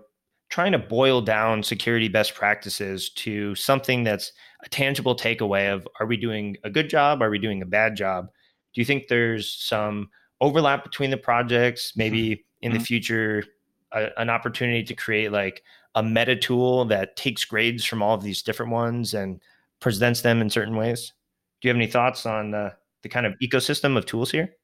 trying 0.49 0.71
to 0.71 0.79
boil 0.79 1.21
down 1.21 1.63
security 1.63 2.07
best 2.07 2.35
practices 2.35 3.09
to 3.09 3.55
something 3.55 4.03
that's 4.03 4.31
a 4.63 4.69
tangible 4.69 5.15
takeaway 5.15 5.73
of 5.73 5.87
are 5.99 6.05
we 6.05 6.17
doing 6.17 6.57
a 6.63 6.69
good 6.69 6.89
job? 6.89 7.21
Are 7.21 7.29
we 7.29 7.39
doing 7.39 7.61
a 7.61 7.65
bad 7.65 7.95
job? 7.95 8.27
Do 8.73 8.81
you 8.81 8.85
think 8.85 9.07
there's 9.07 9.51
some 9.51 10.09
overlap 10.41 10.83
between 10.83 11.09
the 11.09 11.17
projects? 11.17 11.93
Maybe 11.95 12.29
mm-hmm. 12.29 12.41
in 12.61 12.71
the 12.71 12.77
mm-hmm. 12.77 12.85
future, 12.85 13.43
a, 13.91 14.09
an 14.17 14.29
opportunity 14.29 14.83
to 14.83 14.93
create 14.93 15.31
like 15.31 15.63
a 15.95 16.03
meta 16.03 16.35
tool 16.35 16.85
that 16.85 17.15
takes 17.15 17.45
grades 17.45 17.85
from 17.85 18.01
all 18.01 18.15
of 18.15 18.23
these 18.23 18.41
different 18.41 18.71
ones 18.71 19.13
and 19.13 19.41
presents 19.79 20.21
them 20.21 20.41
in 20.41 20.49
certain 20.49 20.75
ways. 20.75 21.13
Do 21.61 21.67
you 21.67 21.69
have 21.69 21.77
any 21.77 21.87
thoughts 21.87 22.25
on 22.25 22.53
uh, 22.53 22.71
the 23.01 23.09
kind 23.09 23.25
of 23.25 23.33
ecosystem 23.41 23.97
of 23.97 24.05
tools 24.05 24.31
here? 24.31 24.55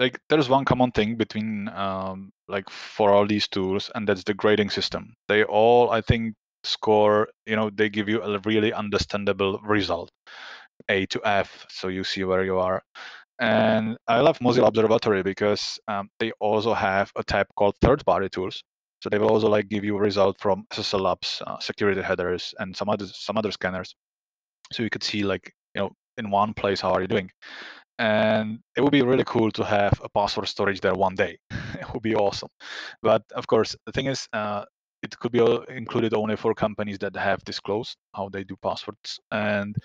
Like 0.00 0.18
there's 0.30 0.48
one 0.48 0.64
common 0.64 0.92
thing 0.92 1.16
between 1.16 1.68
um, 1.68 2.32
like 2.48 2.68
for 2.70 3.10
all 3.10 3.26
these 3.26 3.46
tools, 3.48 3.90
and 3.94 4.08
that's 4.08 4.24
the 4.24 4.34
grading 4.34 4.70
system. 4.70 5.14
They 5.28 5.44
all, 5.44 5.90
I 5.90 6.00
think, 6.00 6.34
score. 6.64 7.28
You 7.46 7.56
know, 7.56 7.70
they 7.70 7.90
give 7.90 8.08
you 8.08 8.22
a 8.22 8.38
really 8.40 8.72
understandable 8.72 9.60
result, 9.62 10.10
A 10.88 11.06
to 11.06 11.20
F, 11.24 11.66
so 11.68 11.88
you 11.88 12.02
see 12.02 12.24
where 12.24 12.44
you 12.44 12.58
are. 12.58 12.82
And 13.40 13.96
I 14.08 14.20
love 14.20 14.38
Mozilla 14.38 14.68
Observatory 14.68 15.22
because 15.22 15.78
um, 15.88 16.08
they 16.18 16.32
also 16.40 16.74
have 16.74 17.12
a 17.16 17.22
tab 17.24 17.46
called 17.56 17.74
third-party 17.82 18.30
tools, 18.30 18.62
so 19.02 19.10
they 19.10 19.18
will 19.18 19.30
also 19.30 19.48
like 19.48 19.68
give 19.68 19.84
you 19.84 19.96
a 19.96 20.00
result 20.00 20.40
from 20.40 20.64
SSL 20.72 21.00
Labs, 21.00 21.42
uh, 21.46 21.58
security 21.58 22.02
headers, 22.02 22.54
and 22.58 22.76
some 22.76 22.88
other 22.88 23.06
some 23.06 23.38
other 23.38 23.52
scanners. 23.52 23.94
So 24.72 24.82
you 24.82 24.90
could 24.90 25.02
see 25.02 25.24
like 25.24 25.52
you 25.74 25.82
know 25.82 25.90
in 26.18 26.30
one 26.30 26.54
place 26.54 26.80
how 26.80 26.92
are 26.92 27.02
you 27.02 27.08
doing. 27.08 27.30
And 28.00 28.60
it 28.76 28.80
would 28.80 28.92
be 28.92 29.02
really 29.02 29.24
cool 29.24 29.50
to 29.52 29.62
have 29.62 30.00
a 30.02 30.08
password 30.08 30.48
storage 30.48 30.80
there 30.80 30.94
one 30.94 31.14
day. 31.14 31.38
it 31.74 31.92
would 31.92 32.02
be 32.02 32.14
awesome. 32.14 32.48
But 33.02 33.22
of 33.34 33.46
course, 33.46 33.76
the 33.84 33.92
thing 33.92 34.06
is, 34.06 34.26
uh, 34.32 34.64
it 35.02 35.18
could 35.18 35.32
be 35.32 35.40
included 35.68 36.14
only 36.14 36.36
for 36.36 36.54
companies 36.54 36.98
that 36.98 37.16
have 37.16 37.42
disclosed 37.44 37.96
how 38.14 38.28
they 38.28 38.44
do 38.44 38.56
passwords 38.62 39.18
and 39.30 39.76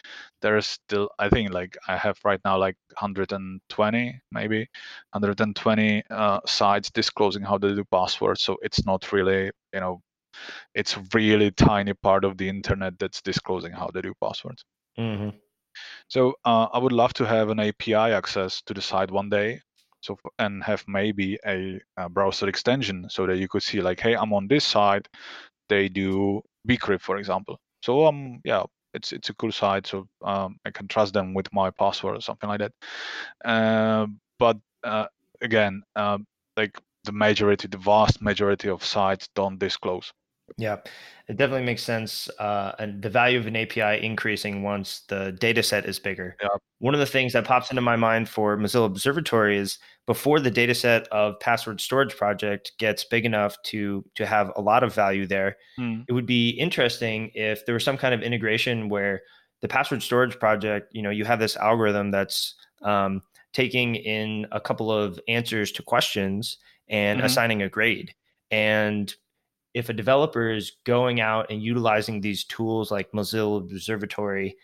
there's 0.41 0.65
still 0.65 1.09
i 1.19 1.29
think 1.29 1.51
like 1.51 1.77
i 1.87 1.95
have 1.95 2.17
right 2.25 2.39
now 2.43 2.57
like 2.57 2.75
120 2.99 4.21
maybe 4.31 4.67
120 5.11 6.03
uh, 6.09 6.39
sites 6.45 6.91
disclosing 6.91 7.43
how 7.43 7.57
they 7.57 7.73
do 7.73 7.85
passwords 7.91 8.41
so 8.41 8.57
it's 8.61 8.85
not 8.85 9.11
really 9.11 9.51
you 9.73 9.79
know 9.79 10.01
it's 10.73 10.97
really 11.13 11.49
tiny 11.51 11.93
part 11.93 12.25
of 12.25 12.37
the 12.37 12.49
internet 12.49 12.97
that's 12.99 13.21
disclosing 13.21 13.71
how 13.71 13.89
they 13.93 14.01
do 14.01 14.13
passwords 14.21 14.65
mm-hmm. 14.99 15.29
So 16.07 16.33
uh, 16.45 16.67
i 16.73 16.77
would 16.77 16.91
love 16.91 17.13
to 17.13 17.25
have 17.25 17.49
an 17.49 17.59
api 17.59 17.93
access 17.93 18.61
to 18.61 18.73
the 18.73 18.81
site 18.81 19.11
one 19.11 19.29
day 19.29 19.59
so 20.05 20.17
and 20.37 20.63
have 20.63 20.83
maybe 20.87 21.37
a, 21.47 21.81
a, 21.97 22.07
browser 22.07 22.47
extension 22.47 23.07
so 23.09 23.25
that 23.25 23.37
you 23.37 23.47
could 23.47 23.63
see 23.63 23.81
like, 23.81 23.99
hey, 23.99 24.13
I'm 24.13 24.33
on 24.33 24.47
this 24.47 24.63
site. 24.63 25.07
They 25.67 25.89
do 25.89 26.41
bcrypt, 26.67 27.01
for 27.01 27.17
example. 27.17 27.59
So 27.81 28.05
um, 28.05 28.39
yeah, 28.45 28.63
it's 28.93 29.11
it's 29.11 29.29
a 29.29 29.33
cool 29.33 29.51
site. 29.51 29.87
So 29.87 30.07
um, 30.23 30.57
I 30.63 30.69
can 30.69 30.87
trust 30.87 31.13
them 31.13 31.33
with 31.33 31.51
my 31.51 31.71
password 31.71 32.17
or 32.17 32.21
something 32.21 32.47
like 32.47 32.59
that. 32.59 32.73
Uh, 33.43 34.07
but 34.37 34.57
uh, 34.83 35.07
again, 35.41 35.81
uh, 35.95 36.19
like 36.55 36.79
the 37.03 37.11
majority, 37.11 37.67
the 37.67 37.77
vast 37.77 38.21
majority 38.21 38.69
of 38.69 38.83
sites 38.83 39.27
don't 39.35 39.57
disclose. 39.57 40.13
Yeah, 40.57 40.77
it 41.27 41.37
definitely 41.37 41.65
makes 41.65 41.83
sense. 41.83 42.29
Uh, 42.39 42.73
and 42.79 43.01
the 43.01 43.09
value 43.09 43.39
of 43.39 43.47
an 43.47 43.55
API 43.55 44.05
increasing 44.05 44.61
once 44.63 45.01
the 45.07 45.31
data 45.39 45.63
set 45.63 45.85
is 45.85 45.99
bigger. 45.99 46.37
Yeah. 46.41 46.49
One 46.79 46.93
of 46.93 46.99
the 46.99 47.05
things 47.05 47.33
that 47.33 47.45
pops 47.45 47.71
into 47.71 47.81
my 47.81 47.95
mind 47.95 48.29
for 48.29 48.55
Mozilla 48.57 48.85
Observatory 48.85 49.57
is 49.57 49.79
before 50.05 50.39
the 50.39 50.51
data 50.51 50.75
set 50.75 51.07
of 51.07 51.39
password 51.39 51.81
storage 51.81 52.15
project 52.15 52.73
gets 52.77 53.03
big 53.03 53.25
enough 53.25 53.57
to 53.63 54.05
to 54.15 54.25
have 54.25 54.51
a 54.55 54.61
lot 54.61 54.83
of 54.83 54.93
value 54.93 55.25
there, 55.25 55.57
mm. 55.79 56.05
it 56.07 56.13
would 56.13 56.27
be 56.27 56.49
interesting 56.49 57.31
if 57.33 57.65
there 57.65 57.73
was 57.73 57.83
some 57.83 57.97
kind 57.97 58.13
of 58.13 58.21
integration 58.21 58.87
where 58.87 59.21
the 59.61 59.67
password 59.67 60.03
storage 60.03 60.37
project, 60.39 60.89
you 60.93 61.01
know, 61.01 61.09
you 61.09 61.25
have 61.25 61.39
this 61.39 61.57
algorithm 61.57 62.11
that's 62.11 62.53
um, 62.83 63.21
taking 63.51 63.95
in 63.95 64.45
a 64.51 64.59
couple 64.59 64.91
of 64.91 65.19
answers 65.27 65.71
to 65.71 65.81
questions 65.81 66.57
and 66.87 67.17
mm-hmm. 67.17 67.25
assigning 67.25 67.61
a 67.63 67.69
grade. 67.69 68.13
And 68.51 69.13
if 69.75 69.89
a 69.89 69.93
developer 69.93 70.49
is 70.49 70.71
going 70.85 71.19
out 71.19 71.51
and 71.51 71.61
utilizing 71.61 72.21
these 72.21 72.45
tools 72.45 72.91
like 72.91 73.11
Mozilla 73.11 73.57
Observatory 73.57 74.55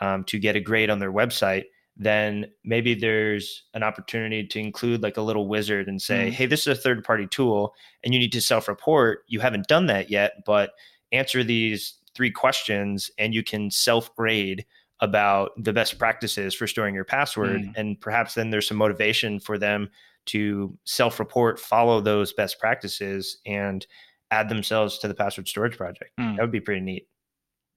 um, 0.00 0.24
to 0.24 0.38
get 0.38 0.56
a 0.56 0.60
grade 0.60 0.90
on 0.90 0.98
their 0.98 1.10
website, 1.10 1.64
then 1.96 2.44
maybe 2.64 2.94
there's 2.94 3.64
an 3.72 3.82
opportunity 3.82 4.46
to 4.46 4.60
include 4.60 5.02
like 5.02 5.16
a 5.16 5.22
little 5.22 5.48
wizard 5.48 5.88
and 5.88 6.00
say, 6.02 6.28
mm. 6.28 6.32
hey, 6.32 6.44
this 6.44 6.66
is 6.66 6.78
a 6.78 6.80
third 6.80 7.02
party 7.02 7.26
tool 7.26 7.74
and 8.04 8.12
you 8.12 8.20
need 8.20 8.30
to 8.30 8.42
self 8.42 8.68
report. 8.68 9.20
You 9.26 9.40
haven't 9.40 9.68
done 9.68 9.86
that 9.86 10.10
yet, 10.10 10.32
but 10.44 10.72
answer 11.12 11.42
these 11.42 11.94
three 12.14 12.30
questions 12.30 13.10
and 13.18 13.34
you 13.34 13.42
can 13.42 13.70
self 13.70 14.14
grade 14.16 14.66
about 15.00 15.52
the 15.56 15.72
best 15.72 15.98
practices 15.98 16.54
for 16.54 16.66
storing 16.66 16.94
your 16.94 17.04
password. 17.04 17.62
Mm. 17.62 17.72
And 17.74 18.00
perhaps 18.02 18.34
then 18.34 18.50
there's 18.50 18.68
some 18.68 18.76
motivation 18.76 19.40
for 19.40 19.56
them 19.56 19.88
to 20.26 20.76
self 20.84 21.18
report, 21.18 21.58
follow 21.58 22.02
those 22.02 22.34
best 22.34 22.60
practices, 22.60 23.38
and 23.46 23.86
add 24.30 24.48
themselves 24.48 24.98
to 24.98 25.08
the 25.08 25.14
password 25.14 25.48
storage 25.48 25.76
project. 25.76 26.12
Mm. 26.18 26.36
That 26.36 26.42
would 26.42 26.52
be 26.52 26.60
pretty 26.60 26.80
neat. 26.80 27.08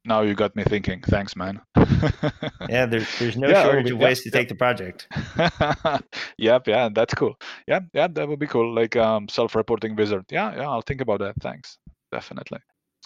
Now 0.03 0.21
you 0.21 0.33
got 0.33 0.55
me 0.55 0.63
thinking. 0.63 1.01
Thanks, 1.01 1.35
man. 1.35 1.61
yeah, 2.67 2.87
there's 2.87 3.07
there's 3.19 3.37
no 3.37 3.47
yeah, 3.49 3.63
shortage 3.63 3.91
of 3.91 3.99
ways 3.99 4.23
to 4.23 4.31
take 4.31 4.49
the 4.49 4.55
project. 4.55 5.07
yep, 6.37 6.67
yeah, 6.67 6.89
that's 6.93 7.13
cool. 7.13 7.35
Yeah, 7.67 7.81
yeah, 7.93 8.07
that 8.07 8.27
would 8.27 8.39
be 8.39 8.47
cool. 8.47 8.73
Like 8.73 8.95
um, 8.95 9.27
self-reporting 9.27 9.95
wizard. 9.95 10.25
Yeah, 10.31 10.55
yeah, 10.55 10.69
I'll 10.69 10.81
think 10.81 11.01
about 11.01 11.19
that. 11.19 11.35
Thanks, 11.39 11.77
definitely. 12.11 12.59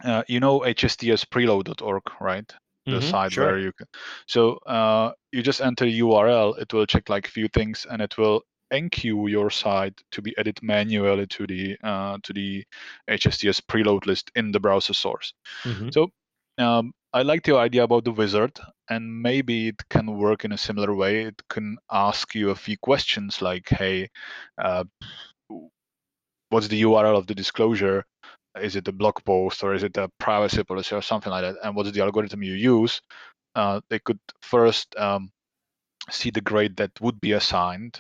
Uh, 0.04 0.24
you 0.30 0.40
know 0.40 0.62
hstspreload.org, 0.62 2.04
right? 2.22 2.54
The 2.86 2.92
mm-hmm, 2.92 3.10
site 3.10 3.32
sure. 3.34 3.46
where 3.46 3.60
you 3.60 3.74
can. 3.74 3.88
So 4.28 4.58
uh, 4.68 5.12
you 5.32 5.42
just 5.42 5.60
enter 5.60 5.86
URL. 5.86 6.58
It 6.60 6.72
will 6.72 6.86
check 6.86 7.10
like 7.10 7.28
a 7.28 7.32
few 7.32 7.50
things, 7.50 7.86
and 7.90 8.02
it 8.02 8.18
will 8.18 8.44
enqueue 8.72 9.30
your 9.30 9.50
site 9.50 10.02
to 10.12 10.22
be 10.22 10.36
added 10.38 10.60
manually 10.62 11.28
to 11.28 11.48
the 11.48 11.78
uh, 11.84 12.18
to 12.24 12.34
the 12.34 12.64
HSTS 13.10 13.62
preload 13.62 14.06
list 14.06 14.32
in 14.36 14.52
the 14.52 14.60
browser 14.60 14.94
source. 14.94 15.34
Mm-hmm. 15.64 15.90
So 15.92 16.10
um, 16.58 16.94
I 17.14 17.22
like 17.22 17.44
the 17.44 17.58
idea 17.58 17.84
about 17.84 18.04
the 18.04 18.12
wizard, 18.12 18.60
and 18.90 19.22
maybe 19.22 19.70
it 19.70 19.82
can 19.90 20.18
work 20.18 20.46
in 20.46 20.52
a 20.52 20.58
similar 20.58 20.96
way. 20.96 21.24
It 21.24 21.42
can 21.50 21.78
ask 21.92 22.36
you 22.36 22.50
a 22.50 22.56
few 22.56 22.78
questions 22.78 23.42
like, 23.42 23.70
"Hey, 23.70 24.10
uh, 24.58 24.86
what's 26.50 26.68
the 26.68 26.82
URL 26.82 27.18
of 27.18 27.28
the 27.28 27.36
disclosure? 27.36 28.06
Is 28.62 28.76
it 28.76 28.88
a 28.88 28.94
blog 28.94 29.16
post 29.26 29.64
or 29.64 29.74
is 29.74 29.84
it 29.84 29.98
a 29.98 30.10
privacy 30.20 30.64
policy 30.64 30.96
or 30.96 31.02
something 31.02 31.30
like 31.30 31.42
that? 31.44 31.58
And 31.64 31.76
what's 31.76 31.92
the 31.92 32.02
algorithm 32.02 32.44
you 32.44 32.54
use?" 32.54 33.02
Uh, 33.56 33.80
they 33.90 34.00
could 34.00 34.20
first 34.42 34.94
um, 34.98 35.32
see 36.10 36.30
the 36.30 36.42
grade 36.42 36.76
that 36.78 36.92
would 37.02 37.20
be 37.22 37.34
assigned 37.34 38.00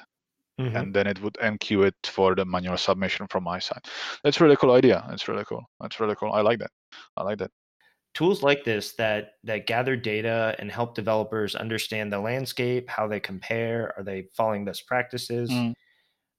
Mm-hmm. 0.59 0.77
and 0.77 0.93
then 0.93 1.05
it 1.05 1.21
would 1.21 1.33
enqueue 1.43 1.85
it 1.85 1.95
for 2.05 2.33
the 2.33 2.45
manual 2.45 2.77
submission 2.77 3.27
from 3.27 3.43
my 3.43 3.59
side. 3.59 3.81
That's 4.23 4.39
really 4.39 4.55
cool 4.55 4.71
idea. 4.71 5.05
That's 5.09 5.27
really 5.27 5.43
cool. 5.43 5.63
That's 5.81 5.99
really 5.99 6.15
cool. 6.15 6.31
I 6.31 6.39
like 6.39 6.59
that. 6.59 6.71
I 7.17 7.23
like 7.23 7.39
that. 7.39 7.51
Tools 8.13 8.41
like 8.41 8.63
this 8.63 8.93
that 8.93 9.31
that 9.43 9.67
gather 9.67 9.97
data 9.97 10.55
and 10.57 10.71
help 10.71 10.95
developers 10.95 11.55
understand 11.55 12.13
the 12.13 12.19
landscape, 12.19 12.89
how 12.89 13.05
they 13.05 13.19
compare, 13.19 13.93
are 13.97 14.03
they 14.03 14.29
following 14.33 14.63
best 14.63 14.87
practices? 14.87 15.49
Mm. 15.49 15.73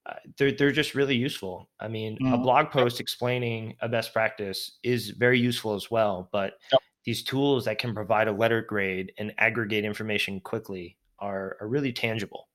Uh, 0.06 0.14
they're 0.38 0.52
they're 0.52 0.72
just 0.72 0.94
really 0.94 1.16
useful. 1.16 1.68
I 1.78 1.88
mean, 1.88 2.16
mm. 2.16 2.32
a 2.32 2.38
blog 2.38 2.70
post 2.70 3.00
explaining 3.00 3.76
a 3.82 3.88
best 3.88 4.14
practice 4.14 4.78
is 4.82 5.10
very 5.10 5.38
useful 5.38 5.74
as 5.74 5.90
well. 5.90 6.30
But 6.32 6.54
yep. 6.72 6.80
these 7.04 7.22
tools 7.22 7.66
that 7.66 7.76
can 7.76 7.92
provide 7.92 8.28
a 8.28 8.32
letter 8.32 8.62
grade 8.62 9.12
and 9.18 9.34
aggregate 9.36 9.84
information 9.84 10.40
quickly 10.40 10.96
are, 11.18 11.58
are 11.60 11.68
really 11.68 11.92
tangible 11.92 12.48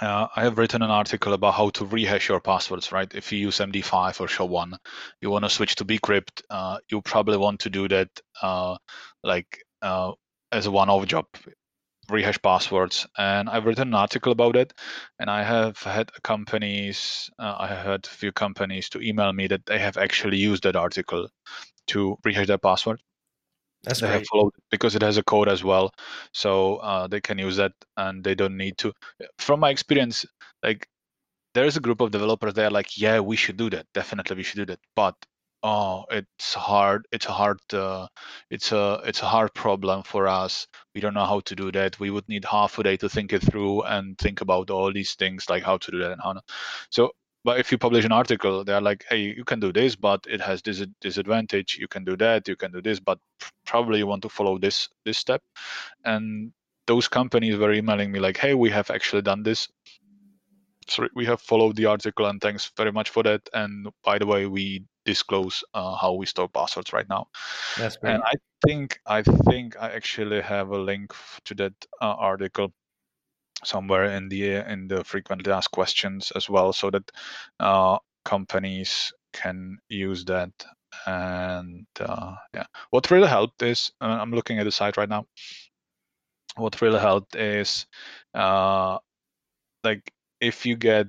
uh, 0.00 0.28
I 0.34 0.42
have 0.42 0.58
written 0.58 0.82
an 0.82 0.90
article 0.90 1.32
about 1.32 1.54
how 1.54 1.70
to 1.70 1.84
rehash 1.84 2.28
your 2.28 2.40
passwords, 2.40 2.92
right? 2.92 3.12
If 3.14 3.32
you 3.32 3.38
use 3.38 3.58
MD5 3.58 4.20
or 4.20 4.28
SHA-1, 4.28 4.76
you 5.20 5.30
want 5.30 5.44
to 5.44 5.50
switch 5.50 5.76
to 5.76 5.84
bcrypt, 5.84 6.42
uh, 6.50 6.78
you 6.88 7.02
probably 7.02 7.36
want 7.36 7.60
to 7.60 7.70
do 7.70 7.88
that 7.88 8.08
uh, 8.40 8.76
like 9.24 9.64
uh, 9.82 10.12
as 10.52 10.66
a 10.66 10.70
one-off 10.70 11.06
job, 11.06 11.26
rehash 12.08 12.40
passwords. 12.40 13.06
And 13.16 13.48
I've 13.48 13.64
written 13.66 13.88
an 13.88 13.94
article 13.94 14.32
about 14.32 14.56
it, 14.56 14.72
and 15.18 15.28
I 15.28 15.42
have 15.42 15.78
had 15.78 16.10
companies, 16.22 17.30
uh, 17.38 17.56
I 17.58 17.66
have 17.66 17.86
had 17.86 18.06
a 18.06 18.10
few 18.10 18.32
companies 18.32 18.88
to 18.90 19.00
email 19.00 19.32
me 19.32 19.48
that 19.48 19.66
they 19.66 19.78
have 19.78 19.96
actually 19.96 20.38
used 20.38 20.62
that 20.62 20.76
article 20.76 21.28
to 21.88 22.16
rehash 22.24 22.46
their 22.46 22.58
password. 22.58 23.00
That's 23.88 24.00
they 24.00 24.06
great. 24.06 24.18
have 24.18 24.26
followed 24.26 24.52
because 24.70 24.94
it 24.94 25.02
has 25.02 25.16
a 25.16 25.22
code 25.22 25.48
as 25.48 25.64
well, 25.64 25.92
so 26.32 26.76
uh, 26.76 27.06
they 27.06 27.20
can 27.20 27.38
use 27.38 27.56
that 27.56 27.72
and 27.96 28.22
they 28.22 28.34
don't 28.34 28.56
need 28.56 28.78
to. 28.78 28.92
From 29.38 29.60
my 29.60 29.70
experience, 29.70 30.24
like 30.62 30.86
there 31.54 31.64
is 31.64 31.76
a 31.76 31.80
group 31.80 32.00
of 32.00 32.10
developers 32.10 32.54
there, 32.54 32.70
like 32.70 32.98
yeah, 32.98 33.20
we 33.20 33.36
should 33.36 33.56
do 33.56 33.70
that. 33.70 33.86
Definitely, 33.94 34.36
we 34.36 34.42
should 34.42 34.58
do 34.58 34.66
that. 34.66 34.80
But 34.94 35.14
oh, 35.62 36.04
it's 36.10 36.54
hard. 36.54 37.06
It's 37.12 37.26
a 37.26 37.32
hard. 37.32 37.60
Uh, 37.72 38.06
it's 38.50 38.72
a 38.72 39.00
it's 39.04 39.22
a 39.22 39.26
hard 39.26 39.54
problem 39.54 40.02
for 40.02 40.28
us. 40.28 40.66
We 40.94 41.00
don't 41.00 41.14
know 41.14 41.26
how 41.26 41.40
to 41.40 41.56
do 41.56 41.72
that. 41.72 41.98
We 42.00 42.10
would 42.10 42.28
need 42.28 42.44
half 42.44 42.78
a 42.78 42.82
day 42.82 42.96
to 42.98 43.08
think 43.08 43.32
it 43.32 43.42
through 43.42 43.82
and 43.82 44.18
think 44.18 44.40
about 44.40 44.70
all 44.70 44.92
these 44.92 45.14
things, 45.14 45.48
like 45.48 45.62
how 45.62 45.78
to 45.78 45.90
do 45.90 45.98
that 46.00 46.12
and 46.12 46.20
how 46.22 46.32
not. 46.32 46.44
So 46.90 47.12
but 47.44 47.60
if 47.60 47.70
you 47.72 47.78
publish 47.78 48.04
an 48.04 48.12
article, 48.12 48.64
they're 48.64 48.80
like, 48.80 49.04
hey, 49.08 49.18
you 49.18 49.44
can 49.44 49.60
do 49.60 49.72
this, 49.72 49.96
but 49.96 50.24
it 50.28 50.40
has 50.40 50.62
this 50.62 50.84
disadvantage. 51.00 51.78
You 51.78 51.88
can 51.88 52.04
do 52.04 52.16
that, 52.16 52.48
you 52.48 52.56
can 52.56 52.72
do 52.72 52.82
this, 52.82 53.00
but 53.00 53.18
probably 53.66 53.98
you 53.98 54.06
want 54.06 54.22
to 54.22 54.28
follow 54.28 54.58
this 54.58 54.88
this 55.04 55.18
step. 55.18 55.42
And 56.04 56.52
those 56.86 57.08
companies 57.08 57.56
were 57.56 57.72
emailing 57.72 58.10
me 58.10 58.18
like, 58.18 58.36
hey, 58.36 58.54
we 58.54 58.70
have 58.70 58.90
actually 58.90 59.22
done 59.22 59.42
this. 59.42 59.68
Sorry, 60.88 61.10
we 61.14 61.26
have 61.26 61.40
followed 61.40 61.76
the 61.76 61.84
article, 61.84 62.26
and 62.26 62.40
thanks 62.40 62.72
very 62.76 62.92
much 62.92 63.10
for 63.10 63.22
that. 63.22 63.42
And 63.52 63.88
by 64.02 64.18
the 64.18 64.26
way, 64.26 64.46
we 64.46 64.84
disclose 65.04 65.62
uh, 65.74 65.96
how 65.96 66.14
we 66.14 66.26
store 66.26 66.48
passwords 66.48 66.92
right 66.92 67.08
now. 67.08 67.28
That's 67.78 67.96
great. 67.98 68.14
And 68.14 68.22
I 68.24 68.32
think 68.66 68.98
I 69.06 69.22
think 69.22 69.76
I 69.78 69.90
actually 69.90 70.40
have 70.40 70.70
a 70.70 70.78
link 70.78 71.14
to 71.44 71.54
that 71.56 71.74
uh, 72.00 72.16
article 72.30 72.72
somewhere 73.64 74.04
in 74.04 74.28
the 74.28 74.56
in 74.70 74.88
the 74.88 75.04
frequently 75.04 75.52
asked 75.52 75.72
questions 75.72 76.32
as 76.36 76.48
well, 76.48 76.72
so 76.72 76.90
that 76.90 77.10
uh, 77.60 77.98
companies 78.24 79.12
can 79.32 79.78
use 79.88 80.24
that. 80.26 80.52
And 81.06 81.86
uh, 82.00 82.34
yeah, 82.54 82.66
what 82.90 83.10
really 83.10 83.28
helped 83.28 83.62
is 83.62 83.92
uh, 84.00 84.18
I'm 84.20 84.32
looking 84.32 84.58
at 84.58 84.64
the 84.64 84.72
site 84.72 84.96
right 84.96 85.08
now. 85.08 85.26
What 86.56 86.80
really 86.80 86.98
helped 86.98 87.36
is 87.36 87.86
uh, 88.34 88.98
like 89.84 90.10
if 90.40 90.66
you 90.66 90.76
get 90.76 91.06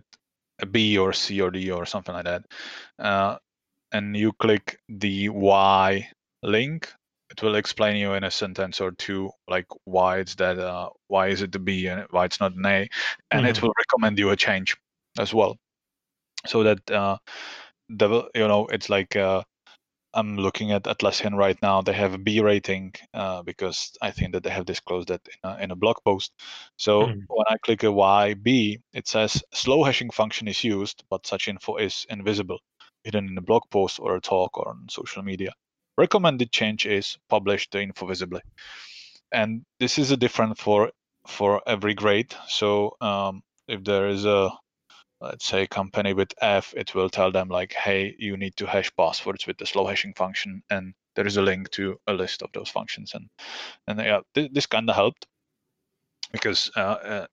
a 0.62 0.66
B 0.66 0.97
or 0.97 1.14
C 1.14 1.41
or 1.41 1.52
D 1.52 1.72
or 1.72 1.86
something 1.86 2.14
like 2.14 2.26
that, 2.26 2.45
uh, 3.00 3.38
and 3.91 4.16
you 4.16 4.34
click 4.34 4.80
the 4.89 5.30
Y 5.30 6.10
link, 6.43 6.93
it 7.30 7.41
will 7.43 7.55
explain 7.55 7.95
you 7.95 8.13
in 8.13 8.23
a 8.23 8.32
sentence 8.32 8.82
or 8.82 8.91
two 8.91 9.30
like 9.47 9.67
why 9.86 10.17
it's 10.19 10.36
that 10.36 10.57
uh, 10.57 10.89
why 11.07 11.27
is 11.27 11.41
it 11.41 11.51
the 11.51 11.59
b 11.59 11.88
and 11.88 12.05
why 12.11 12.25
it's 12.25 12.39
not 12.39 12.53
an 12.53 12.65
a 12.65 12.89
and 13.32 13.41
mm-hmm. 13.41 13.45
it 13.45 13.61
will 13.61 13.73
recommend 13.77 14.17
you 14.17 14.30
a 14.32 14.36
change 14.36 14.75
as 15.17 15.34
well 15.34 15.57
so 16.45 16.63
that 16.63 16.91
uh, 16.91 17.17
the 17.89 18.30
you 18.36 18.47
know 18.47 18.67
it's 18.67 18.89
like 18.89 19.15
uh, 19.15 19.43
i'm 20.13 20.38
looking 20.38 20.71
at 20.71 20.84
atlassian 20.84 21.36
right 21.36 21.57
now 21.61 21.82
they 21.82 21.93
have 21.93 22.13
a 22.13 22.17
b 22.17 22.39
rating 22.39 22.93
uh, 23.13 23.41
because 23.43 23.91
i 24.01 24.09
think 24.11 24.34
that 24.34 24.43
they 24.43 24.49
have 24.49 24.65
disclosed 24.65 25.07
that 25.07 25.21
in 25.43 25.49
a, 25.49 25.57
in 25.63 25.71
a 25.71 25.75
blog 25.75 25.97
post 26.03 26.32
so 26.77 27.03
mm-hmm. 27.03 27.19
when 27.27 27.45
i 27.49 27.57
click 27.63 27.84
a 27.84 27.91
y 27.91 28.34
b 28.34 28.80
it 28.93 29.07
says 29.07 29.43
slow 29.53 29.84
hashing 29.84 30.09
function 30.09 30.47
is 30.47 30.63
used 30.63 31.03
but 31.09 31.25
such 31.25 31.47
info 31.47 31.77
is 31.77 32.05
invisible 32.09 32.59
hidden 33.03 33.27
in 33.27 33.38
a 33.38 33.41
blog 33.41 33.63
post 33.69 33.99
or 33.99 34.15
a 34.15 34.21
talk 34.21 34.57
or 34.57 34.69
on 34.69 34.88
social 34.89 35.23
media 35.23 35.51
recommended 36.00 36.52
change 36.52 36.86
is 36.86 37.18
publish 37.28 37.70
the 37.70 37.82
info 37.82 38.08
visibly. 38.08 38.41
And 39.32 39.66
this 39.80 40.00
is 40.00 40.12
a 40.12 40.18
different 40.18 40.58
for 40.58 40.91
for 41.28 41.62
every 41.68 41.93
grade. 41.93 42.34
So 42.47 42.95
um, 43.02 43.43
if 43.68 43.84
there 43.84 44.08
is 44.08 44.26
a 44.26 44.50
let's 45.22 45.45
say 45.45 45.68
company 45.68 46.14
with 46.14 46.32
F, 46.41 46.74
it 46.78 46.95
will 46.95 47.10
tell 47.10 47.32
them 47.32 47.50
like, 47.50 47.74
hey, 47.74 48.16
you 48.18 48.38
need 48.38 48.56
to 48.56 48.66
hash 48.66 48.91
passwords 48.95 49.45
with 49.45 49.58
the 49.58 49.66
slow 49.66 49.86
hashing 49.86 50.14
function, 50.14 50.64
and 50.70 50.93
there 51.16 51.28
is 51.28 51.38
a 51.38 51.41
link 51.41 51.70
to 51.72 52.00
a 52.08 52.14
list 52.14 52.41
of 52.41 52.50
those 52.54 52.70
functions. 52.70 53.14
And 53.14 53.30
and 53.88 54.00
yeah, 54.00 54.22
th- 54.34 54.52
this 54.54 54.66
kind 54.66 54.89
of 54.89 54.95
helped 54.95 55.28
because 56.32 56.72
uh, 56.78 56.80
uh, 56.80 57.28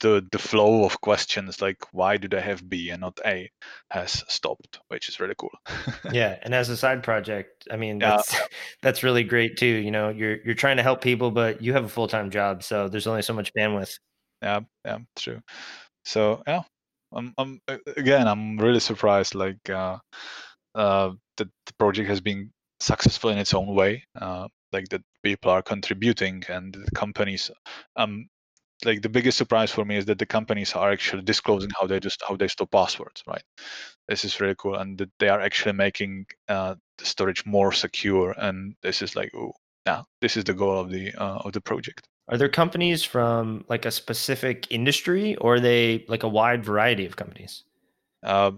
the 0.00 0.26
the 0.30 0.38
flow 0.38 0.84
of 0.84 1.00
questions 1.00 1.60
like 1.60 1.78
why 1.92 2.16
do 2.16 2.28
they 2.28 2.40
have 2.40 2.68
B 2.68 2.90
and 2.90 3.00
not 3.00 3.18
A 3.26 3.50
has 3.90 4.24
stopped, 4.28 4.80
which 4.88 5.08
is 5.08 5.20
really 5.20 5.34
cool. 5.36 5.50
yeah, 6.12 6.38
and 6.42 6.54
as 6.54 6.68
a 6.68 6.76
side 6.76 7.02
project, 7.02 7.66
I 7.70 7.76
mean 7.76 7.98
that's 7.98 8.32
yeah. 8.32 8.40
that's 8.82 9.02
really 9.02 9.24
great 9.24 9.56
too. 9.56 9.66
You 9.66 9.90
know, 9.90 10.08
you're 10.08 10.38
you're 10.44 10.54
trying 10.54 10.76
to 10.76 10.82
help 10.82 11.00
people, 11.00 11.30
but 11.30 11.62
you 11.62 11.72
have 11.72 11.84
a 11.84 11.88
full 11.88 12.08
time 12.08 12.30
job, 12.30 12.62
so 12.62 12.88
there's 12.88 13.06
only 13.06 13.22
so 13.22 13.34
much 13.34 13.52
bandwidth. 13.54 13.98
Yeah, 14.40 14.60
yeah, 14.84 14.98
true. 15.16 15.40
So 16.04 16.42
yeah, 16.46 16.62
I'm, 17.12 17.34
I'm 17.38 17.60
again, 17.96 18.26
I'm 18.26 18.58
really 18.58 18.80
surprised. 18.80 19.34
Like 19.34 19.68
uh, 19.68 19.98
uh, 20.74 21.10
that 21.36 21.48
the 21.66 21.72
project 21.78 22.08
has 22.08 22.20
been 22.20 22.50
successful 22.80 23.30
in 23.30 23.38
its 23.38 23.54
own 23.54 23.74
way. 23.74 24.04
Uh, 24.20 24.48
like 24.72 24.88
that 24.88 25.02
people 25.22 25.50
are 25.50 25.62
contributing 25.62 26.42
and 26.48 26.74
the 26.74 26.90
companies 26.92 27.50
um 27.96 28.26
like 28.84 29.02
the 29.02 29.08
biggest 29.08 29.38
surprise 29.38 29.70
for 29.70 29.84
me 29.84 29.96
is 29.96 30.06
that 30.06 30.18
the 30.18 30.26
companies 30.26 30.74
are 30.74 30.90
actually 30.90 31.22
disclosing 31.22 31.70
how 31.78 31.86
they 31.86 32.00
just 32.00 32.22
how 32.26 32.36
they 32.36 32.48
store 32.48 32.66
passwords 32.66 33.22
right? 33.26 33.42
This 34.08 34.24
is 34.24 34.40
really 34.40 34.54
cool 34.58 34.76
and 34.76 34.98
that 34.98 35.10
they 35.18 35.28
are 35.28 35.40
actually 35.40 35.74
making 35.74 36.26
uh, 36.48 36.74
the 36.98 37.04
storage 37.04 37.46
more 37.46 37.72
secure 37.72 38.34
and 38.36 38.74
this 38.82 39.02
is 39.02 39.16
like 39.16 39.32
oh 39.34 39.52
yeah 39.86 40.02
this 40.20 40.36
is 40.36 40.44
the 40.44 40.54
goal 40.54 40.78
of 40.78 40.90
the 40.90 41.12
uh, 41.14 41.38
of 41.44 41.52
the 41.52 41.60
project. 41.60 42.08
Are 42.28 42.38
there 42.38 42.48
companies 42.48 43.02
from 43.04 43.64
like 43.68 43.84
a 43.84 43.90
specific 43.90 44.66
industry 44.70 45.36
or 45.36 45.54
are 45.54 45.60
they 45.60 46.04
like 46.08 46.22
a 46.22 46.28
wide 46.28 46.64
variety 46.64 47.04
of 47.04 47.16
companies? 47.16 47.64
Uh, 48.22 48.52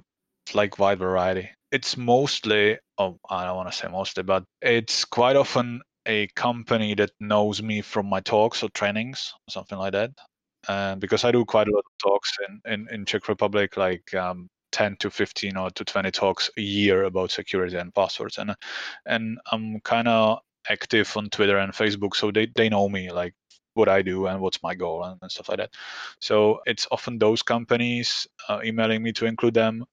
like 0.53 0.79
wide 0.79 0.99
variety. 0.99 1.51
It's 1.73 1.97
mostly 1.97 2.79
oh 2.99 3.19
i 3.29 3.45
don't 3.45 3.57
want 3.57 3.71
to 3.71 3.77
say 3.77 3.89
mostly 3.89 4.23
but 4.23 4.45
it's 4.63 5.05
quite 5.05 5.37
often 5.37 5.81
a 6.07 6.27
company 6.29 6.95
that 6.95 7.11
knows 7.21 7.63
me 7.63 7.81
from 7.81 8.07
my 8.07 8.21
talks 8.21 8.63
or 8.63 8.69
trainings, 8.71 9.35
something 9.49 9.79
like 9.79 9.93
that. 9.93 10.11
And 10.69 11.01
because 11.01 11.25
I 11.25 11.33
do 11.33 11.45
quite 11.45 11.69
a 11.69 11.73
lot 11.73 11.85
of 11.85 12.11
talks 12.11 12.33
in, 12.49 12.73
in, 12.73 12.89
in 12.91 13.05
Czech 13.05 13.29
Republic, 13.29 13.77
like 13.77 14.15
um, 14.15 14.49
10 14.73 14.97
to 14.97 15.11
15 15.11 15.57
or 15.57 15.71
to 15.71 15.85
20 15.85 16.11
talks 16.11 16.51
a 16.57 16.61
year 16.61 17.05
about 17.05 17.31
security 17.31 17.77
and 17.77 17.95
passwords. 17.95 18.39
And 18.39 18.55
and 19.07 19.39
I'm 19.53 19.81
kind 19.81 20.09
of 20.09 20.41
active 20.69 21.15
on 21.17 21.29
Twitter 21.31 21.59
and 21.59 21.73
Facebook, 21.73 22.15
so 22.15 22.31
they, 22.31 22.49
they 22.55 22.69
know 22.69 22.89
me, 22.89 23.11
like 23.11 23.35
what 23.75 23.89
I 23.89 24.03
do 24.03 24.27
and 24.27 24.41
what's 24.41 24.63
my 24.63 24.75
goal 24.75 25.05
and, 25.05 25.19
and 25.21 25.31
stuff 25.31 25.49
like 25.49 25.59
that. 25.59 25.75
So 26.21 26.61
it's 26.67 26.87
often 26.91 27.19
those 27.19 27.43
companies 27.43 28.27
uh, 28.49 28.61
emailing 28.65 29.03
me 29.03 29.13
to 29.15 29.27
include 29.27 29.55
them. 29.55 29.85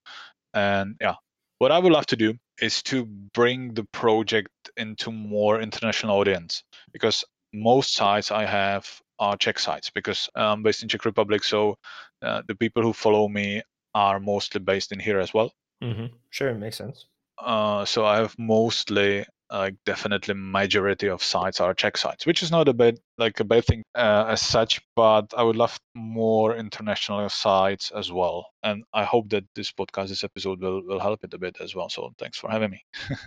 And 0.53 0.95
yeah, 1.01 1.15
what 1.57 1.71
I 1.71 1.79
would 1.79 1.91
love 1.91 2.05
to 2.07 2.15
do 2.15 2.35
is 2.61 2.83
to 2.83 3.05
bring 3.05 3.73
the 3.73 3.83
project 3.91 4.49
into 4.77 5.11
more 5.11 5.61
international 5.61 6.17
audience 6.17 6.63
because 6.93 7.23
most 7.53 7.93
sites 7.93 8.31
I 8.31 8.45
have 8.45 8.87
are 9.19 9.37
Czech 9.37 9.59
sites 9.59 9.89
because 9.89 10.29
I'm 10.35 10.63
based 10.63 10.83
in 10.83 10.89
Czech 10.89 11.05
Republic. 11.05 11.43
So 11.43 11.77
uh, 12.21 12.41
the 12.47 12.55
people 12.55 12.83
who 12.83 12.93
follow 12.93 13.27
me 13.27 13.61
are 13.93 14.19
mostly 14.19 14.61
based 14.61 14.91
in 14.91 14.99
here 14.99 15.19
as 15.19 15.33
well. 15.33 15.51
Mm-hmm. 15.83 16.07
Sure, 16.29 16.53
makes 16.53 16.77
sense. 16.77 17.05
Uh, 17.37 17.85
so 17.85 18.05
I 18.05 18.17
have 18.17 18.35
mostly 18.37 19.25
like 19.51 19.75
definitely 19.85 20.33
majority 20.35 21.07
of 21.07 21.23
sites 21.23 21.59
are 21.59 21.73
Czech 21.73 21.97
sites, 21.97 22.25
which 22.25 22.41
is 22.41 22.51
not 22.51 22.67
a 22.67 22.73
bad 22.73 22.99
like 23.17 23.39
a 23.39 23.43
bad 23.43 23.65
thing 23.65 23.83
uh, 23.95 24.25
as 24.29 24.41
such. 24.41 24.81
But 24.95 25.33
I 25.37 25.43
would 25.43 25.55
love 25.55 25.77
more 25.95 26.55
international 26.55 27.27
sites 27.29 27.91
as 27.91 28.11
well, 28.11 28.47
and 28.63 28.83
I 28.93 29.03
hope 29.03 29.29
that 29.29 29.45
this 29.55 29.71
podcast, 29.71 30.09
this 30.09 30.23
episode, 30.23 30.61
will 30.61 30.83
will 30.85 30.99
help 30.99 31.23
it 31.23 31.33
a 31.33 31.37
bit 31.37 31.57
as 31.59 31.75
well. 31.75 31.89
So 31.89 32.13
thanks 32.17 32.37
for 32.37 32.49
having 32.49 32.71
me. 32.71 32.85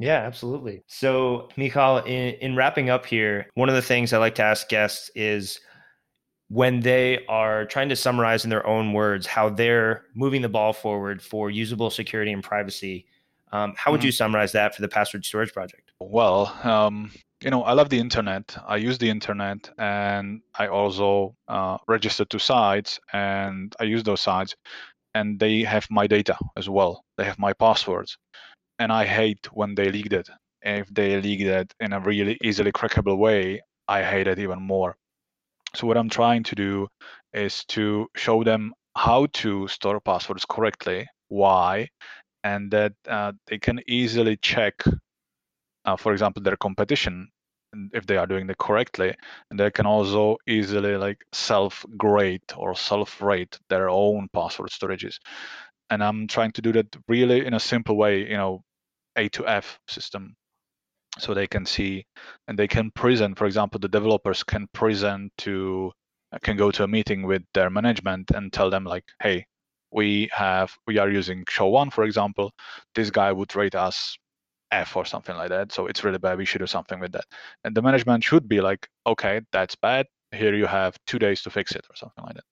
Yeah, 0.00 0.22
absolutely. 0.26 0.82
So, 0.88 1.48
Michal, 1.56 1.98
in, 1.98 2.34
in 2.40 2.56
wrapping 2.56 2.90
up 2.90 3.06
here, 3.06 3.46
one 3.54 3.68
of 3.68 3.76
the 3.76 3.82
things 3.82 4.12
I 4.12 4.18
like 4.18 4.34
to 4.34 4.42
ask 4.42 4.68
guests 4.68 5.08
is 5.14 5.60
when 6.48 6.80
they 6.80 7.24
are 7.28 7.64
trying 7.66 7.88
to 7.88 7.96
summarize 7.96 8.44
in 8.44 8.50
their 8.50 8.66
own 8.66 8.92
words 8.92 9.26
how 9.26 9.48
they're 9.48 10.04
moving 10.14 10.42
the 10.42 10.48
ball 10.48 10.72
forward 10.72 11.22
for 11.22 11.50
usable 11.50 11.90
security 11.90 12.32
and 12.32 12.42
privacy 12.42 13.06
um, 13.54 13.72
how 13.76 13.92
would 13.92 14.00
mm-hmm. 14.00 14.06
you 14.06 14.12
summarize 14.12 14.50
that 14.52 14.74
for 14.74 14.82
the 14.82 14.88
password 14.88 15.24
storage 15.24 15.52
project? 15.52 15.92
Well, 16.00 16.52
um, 16.64 17.12
you 17.40 17.50
know, 17.50 17.62
I 17.62 17.72
love 17.74 17.88
the 17.88 18.00
internet. 18.00 18.56
I 18.66 18.76
use 18.78 18.98
the 18.98 19.08
internet, 19.08 19.70
and 19.78 20.40
I 20.58 20.66
also 20.66 21.36
uh, 21.46 21.78
register 21.86 22.24
to 22.24 22.38
sites, 22.40 22.98
and 23.12 23.72
I 23.78 23.84
use 23.84 24.02
those 24.02 24.20
sites, 24.20 24.56
and 25.14 25.38
they 25.38 25.62
have 25.62 25.86
my 25.88 26.08
data 26.08 26.36
as 26.56 26.68
well. 26.68 27.04
They 27.16 27.24
have 27.24 27.38
my 27.38 27.52
passwords, 27.52 28.18
and 28.80 28.90
I 28.90 29.04
hate 29.04 29.46
when 29.52 29.76
they 29.76 29.88
leak 29.88 30.12
it. 30.12 30.28
If 30.62 30.88
they 30.92 31.20
leak 31.20 31.42
it 31.42 31.72
in 31.78 31.92
a 31.92 32.00
really 32.00 32.36
easily 32.42 32.72
crackable 32.72 33.18
way, 33.18 33.62
I 33.86 34.02
hate 34.02 34.26
it 34.26 34.40
even 34.40 34.62
more. 34.62 34.96
So 35.76 35.86
what 35.86 35.96
I'm 35.96 36.10
trying 36.10 36.42
to 36.44 36.56
do 36.56 36.88
is 37.32 37.64
to 37.66 38.08
show 38.16 38.42
them 38.42 38.72
how 38.96 39.26
to 39.26 39.68
store 39.68 40.00
passwords 40.00 40.44
correctly, 40.44 41.06
why, 41.28 41.88
and 42.44 42.70
that 42.70 42.92
uh, 43.08 43.32
they 43.48 43.58
can 43.58 43.80
easily 43.88 44.36
check, 44.36 44.84
uh, 45.86 45.96
for 45.96 46.12
example, 46.12 46.42
their 46.42 46.56
competition 46.56 47.28
if 47.92 48.06
they 48.06 48.16
are 48.16 48.26
doing 48.26 48.48
it 48.48 48.58
correctly, 48.58 49.12
and 49.50 49.58
they 49.58 49.70
can 49.70 49.86
also 49.86 50.36
easily 50.46 50.96
like 50.96 51.18
self-grade 51.32 52.42
or 52.56 52.74
self-rate 52.76 53.58
their 53.68 53.90
own 53.90 54.28
password 54.32 54.70
storages. 54.70 55.16
And 55.90 56.04
I'm 56.04 56.28
trying 56.28 56.52
to 56.52 56.62
do 56.62 56.72
that 56.74 56.96
really 57.08 57.44
in 57.46 57.54
a 57.54 57.60
simple 57.60 57.96
way, 57.96 58.20
you 58.28 58.36
know, 58.36 58.62
A 59.16 59.28
to 59.30 59.48
F 59.48 59.80
system 59.88 60.36
so 61.18 61.34
they 61.34 61.46
can 61.46 61.66
see 61.66 62.04
and 62.48 62.58
they 62.58 62.68
can 62.68 62.90
present 62.92 63.38
for 63.38 63.46
example 63.46 63.78
the 63.78 63.88
developers 63.88 64.42
can 64.42 64.66
present 64.72 65.32
to 65.38 65.92
can 66.42 66.56
go 66.56 66.70
to 66.70 66.84
a 66.84 66.88
meeting 66.88 67.22
with 67.22 67.42
their 67.54 67.70
management 67.70 68.30
and 68.32 68.52
tell 68.52 68.70
them 68.70 68.84
like 68.84 69.04
hey 69.22 69.44
we 69.94 70.28
have 70.32 70.76
we 70.86 70.98
are 70.98 71.08
using 71.08 71.44
SHA-1 71.48 71.92
for 71.92 72.04
example 72.04 72.52
this 72.94 73.10
guy 73.10 73.32
would 73.32 73.54
rate 73.56 73.74
us 73.74 74.18
f 74.72 74.96
or 74.96 75.04
something 75.04 75.36
like 75.36 75.50
that. 75.50 75.72
So 75.72 75.86
it's 75.86 76.02
really 76.04 76.18
bad. 76.18 76.36
We 76.38 76.44
should 76.44 76.58
do 76.58 76.66
something 76.66 76.98
with 76.98 77.12
that. 77.12 77.24
And 77.64 77.76
the 77.76 77.82
management 77.82 78.24
should 78.24 78.48
be 78.48 78.60
like 78.60 78.88
okay 79.06 79.40
that's 79.52 79.76
bad. 79.76 80.06
Here 80.32 80.54
you 80.54 80.66
have 80.66 80.96
two 81.06 81.18
days 81.18 81.42
to 81.42 81.50
fix 81.50 81.72
it 81.72 81.86
or 81.90 81.96
something 81.96 82.24
like 82.24 82.34
that. 82.34 82.44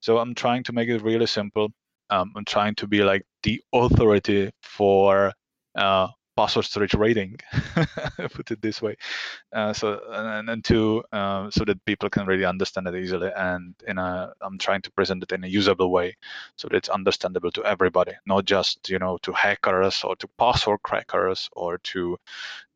So 0.00 0.18
i'm 0.18 0.34
trying 0.34 0.62
to 0.64 0.72
make 0.72 0.88
it 0.88 1.02
really 1.02 1.26
simple. 1.26 1.68
Um, 2.10 2.32
I'm 2.36 2.44
trying 2.44 2.74
to 2.76 2.86
be 2.86 3.02
like 3.02 3.24
the 3.42 3.60
authority 3.74 4.50
for 4.62 5.32
uh, 5.76 6.08
password 6.36 6.64
storage 6.64 6.94
rating, 6.94 7.38
put 8.32 8.50
it 8.50 8.60
this 8.60 8.82
way. 8.82 8.96
Uh, 9.52 9.72
so 9.72 10.00
and, 10.10 10.48
and 10.50 10.64
two, 10.64 11.02
uh, 11.12 11.50
so 11.50 11.64
that 11.64 11.84
people 11.84 12.10
can 12.10 12.26
really 12.26 12.44
understand 12.44 12.86
it 12.86 12.94
easily, 12.94 13.30
and 13.36 13.74
in 13.86 13.98
a, 13.98 14.32
I'm 14.40 14.58
trying 14.58 14.82
to 14.82 14.90
present 14.90 15.22
it 15.22 15.32
in 15.32 15.44
a 15.44 15.48
usable 15.48 15.90
way, 15.90 16.16
so 16.56 16.68
that 16.68 16.76
it's 16.76 16.88
understandable 16.88 17.50
to 17.52 17.64
everybody, 17.64 18.12
not 18.26 18.44
just 18.44 18.88
you 18.88 18.98
know 18.98 19.18
to 19.22 19.32
hackers 19.32 20.04
or 20.04 20.16
to 20.16 20.28
password 20.38 20.82
crackers 20.82 21.48
or 21.52 21.78
to 21.78 22.18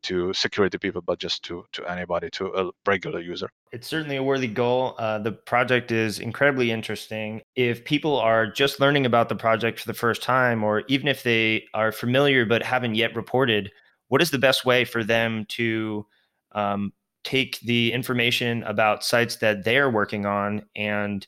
to 0.02 0.32
security 0.32 0.78
people, 0.78 1.00
but 1.00 1.18
just 1.18 1.42
to 1.44 1.64
to 1.72 1.84
anybody, 1.86 2.30
to 2.30 2.46
a 2.46 2.70
regular 2.86 3.20
user. 3.20 3.48
It's 3.72 3.86
certainly 3.86 4.16
a 4.16 4.22
worthy 4.22 4.48
goal. 4.48 4.94
Uh, 4.98 5.18
the 5.18 5.32
project 5.32 5.90
is 5.90 6.18
incredibly 6.18 6.70
interesting. 6.70 7.42
If 7.56 7.84
people 7.84 8.18
are 8.18 8.46
just 8.46 8.80
learning 8.80 9.06
about 9.06 9.28
the 9.28 9.36
project 9.36 9.80
for 9.80 9.86
the 9.86 9.94
first 9.94 10.22
time, 10.22 10.64
or 10.64 10.82
even 10.88 11.08
if 11.08 11.22
they 11.22 11.64
are 11.74 11.92
familiar 11.92 12.44
but 12.44 12.62
haven't 12.62 12.94
yet 12.94 13.14
reported, 13.14 13.70
what 14.08 14.22
is 14.22 14.30
the 14.30 14.38
best 14.38 14.64
way 14.64 14.84
for 14.84 15.04
them 15.04 15.46
to 15.50 16.06
um, 16.52 16.92
take 17.24 17.60
the 17.60 17.92
information 17.92 18.62
about 18.64 19.04
sites 19.04 19.36
that 19.36 19.64
they're 19.64 19.90
working 19.90 20.26
on 20.26 20.62
and 20.74 21.26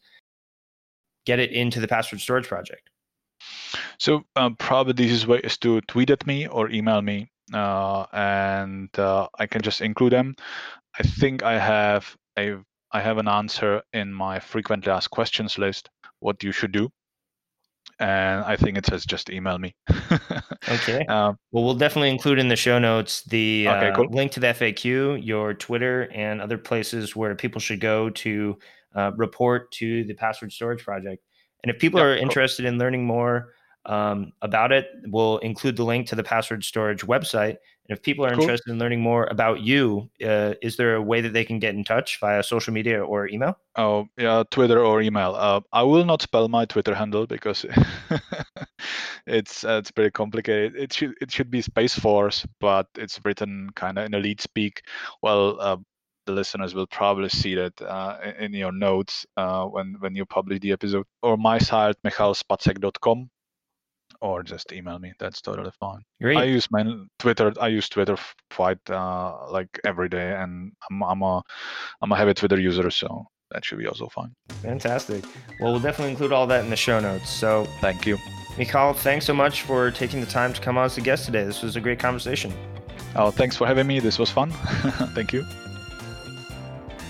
get 1.25 1.39
it 1.39 1.53
into 1.53 1.81
the 1.81 1.89
password 1.89 2.21
storage 2.21 2.49
project? 2.49 2.91
So 3.99 4.25
um, 4.37 4.57
probably 4.57 4.93
the 4.93 5.05
easiest 5.05 5.27
way 5.27 5.39
is 5.39 5.57
to 5.59 5.81
tweet 5.83 6.11
at 6.11 6.27
me 6.27 6.47
or 6.47 6.71
email 6.71 7.03
me 7.03 7.31
and 7.55 8.89
uh, 8.99 9.29
I 9.39 9.47
can 9.47 9.63
just 9.63 9.81
include 9.81 10.13
them. 10.13 10.35
I 10.99 11.03
think 11.03 11.43
I 11.43 11.59
have 11.59 12.17
a 12.39 12.57
I 12.93 13.01
have 13.01 13.19
an 13.19 13.29
answer 13.29 13.83
in 13.93 14.13
my 14.13 14.39
frequently 14.39 14.93
asked 14.93 15.11
questions 15.11 15.59
list. 15.59 15.89
What 16.21 16.43
you 16.45 16.53
should 16.53 16.73
do, 16.73 16.89
and 17.99 18.45
I 18.45 18.57
think 18.57 18.79
it 18.79 18.87
says 18.87 19.05
just 19.05 19.31
email 19.31 19.59
me. 19.59 19.75
okay. 20.69 21.05
Um, 21.07 21.37
well, 21.51 21.65
we'll 21.65 21.75
definitely 21.75 22.11
include 22.11 22.39
in 22.39 22.49
the 22.49 22.57
show 22.57 22.79
notes 22.79 23.23
the 23.25 23.67
okay, 23.69 23.91
uh, 23.91 23.97
cool. 23.97 24.09
link 24.11 24.33
to 24.33 24.41
the 24.41 24.49
FAQ, 24.49 25.25
your 25.25 25.55
Twitter, 25.55 26.09
and 26.13 26.41
other 26.41 26.59
places 26.59 27.17
where 27.17 27.35
people 27.35 27.61
should 27.61 27.81
go 27.81 28.11
to 28.11 28.59
uh, 28.95 29.13
report 29.17 29.71
to 29.73 30.05
the 30.05 30.15
password 30.15 30.53
storage 30.53 30.85
project. 30.85 31.23
And 31.63 31.73
if 31.73 31.81
people 31.81 32.01
are 32.01 32.17
interested 32.17 32.65
cool. 32.65 32.73
in 32.73 32.79
learning 32.79 33.05
more 33.05 33.53
um, 33.87 34.33
about 34.43 34.73
it. 34.73 34.89
We'll 35.07 35.39
include 35.39 35.77
the 35.77 35.85
link 35.85 36.07
to 36.09 36.15
the 36.15 36.23
password 36.23 36.65
storage 36.65 37.03
website. 37.03 37.57
And 37.89 37.99
if 37.99 38.03
people 38.03 38.25
are 38.25 38.31
cool. 38.31 38.43
interested 38.43 38.71
in 38.71 38.79
learning 38.79 39.01
more 39.01 39.27
about 39.31 39.61
you, 39.61 40.09
uh, 40.25 40.55
is 40.63 40.77
there 40.77 40.95
a 40.95 41.03
way 41.03 41.21
that 41.21 41.33
they 41.33 41.45
can 41.45 41.59
get 41.59 41.75
in 41.75 41.83
touch 41.83 42.21
via 42.21 42.43
social 42.43 42.73
media 42.73 43.05
or 43.05 43.29
email? 43.29 43.59
Oh, 43.77 44.07
yeah, 44.17 44.45
Twitter 44.51 44.85
or 44.85 45.03
email. 45.03 45.35
Uh, 45.35 45.61
I 45.73 45.83
will 45.83 46.05
not 46.05 46.23
spell 46.23 46.49
my 46.49 46.65
Twitter 46.65 46.95
handle 46.95 47.27
because 47.27 47.67
it's 49.27 49.65
uh, 49.65 49.81
it's 49.81 49.91
pretty 49.91 50.13
complicated. 50.13 50.77
It 50.77 50.93
should 50.93 51.15
it 51.21 51.33
should 51.33 51.51
be 51.51 51.61
Space 51.61 51.99
Force, 51.99 52.47
but 52.61 52.87
it's 52.97 53.19
written 53.25 53.71
kind 53.75 53.99
of 53.99 54.07
in 54.07 54.15
elite 54.15 54.41
speak. 54.41 54.83
Well, 55.21 55.61
uh, 55.61 55.77
the 56.27 56.33
listeners 56.33 56.75
will 56.75 56.87
probably 56.87 57.31
see 57.31 57.57
that 57.57 57.83
uh, 57.83 58.19
in 58.39 58.53
your 58.53 58.71
notes 58.71 59.27
uh, 59.37 59.65
when 59.65 59.97
when 59.99 60.15
you 60.15 60.25
publish 60.25 60.61
the 60.61 60.71
episode. 60.71 61.07
Or 61.23 61.37
my 61.37 61.59
site, 61.59 61.97
michalspacek.com 62.07 63.29
or 64.23 64.43
just 64.43 64.73
email 64.73 64.99
me. 64.99 65.13
That's 65.19 65.43
totally 65.43 65.73
fine. 65.79 66.01
Great. 66.21 66.39
I 66.39 66.45
use 66.45 66.71
my 66.71 66.85
Twitter. 67.19 67.53
I 67.61 67.69
use 67.69 67.89
Twitter 67.89 68.17
quite 68.51 68.79
uh, 68.89 69.51
like 69.51 69.69
every 69.85 70.09
day, 70.09 70.35
and 70.35 70.73
I'm 70.91 71.03
I'm 71.03 71.23
a 71.23 71.43
I'm 72.01 72.13
a 72.13 72.17
heavy 72.17 72.35
Twitter 72.35 72.59
user, 72.59 72.89
so 72.91 73.27
that 73.51 73.65
should 73.65 73.79
be 73.79 73.87
also 73.87 74.09
fine. 74.09 74.33
Fantastic. 74.63 75.25
Well, 75.61 75.73
we'll 75.73 75.81
definitely 75.81 76.13
include 76.13 76.33
all 76.33 76.47
that 76.47 76.65
in 76.65 76.71
the 76.71 76.77
show 76.77 77.01
notes. 77.01 77.29
So 77.29 77.67
thank 77.81 78.07
you, 78.07 78.17
Michal. 78.57 78.95
Thanks 78.95 79.27
so 79.27 79.35
much 79.35 79.63
for 79.63 79.91
taking 79.91 80.21
the 80.21 80.27
time 80.27 80.53
to 80.53 80.61
come 80.61 80.79
on 80.79 80.87
as 80.87 80.97
a 80.97 81.03
guest 81.03 81.27
today. 81.27 81.45
This 81.45 81.63
was 81.63 81.77
a 81.77 81.81
great 81.81 81.99
conversation. 81.99 82.53
Oh, 83.15 83.31
thanks 83.31 83.57
for 83.57 83.67
having 83.67 83.87
me. 83.87 84.01
This 84.01 84.19
was 84.19 84.31
fun. 84.31 84.51
thank 85.15 85.33
you. 85.33 85.45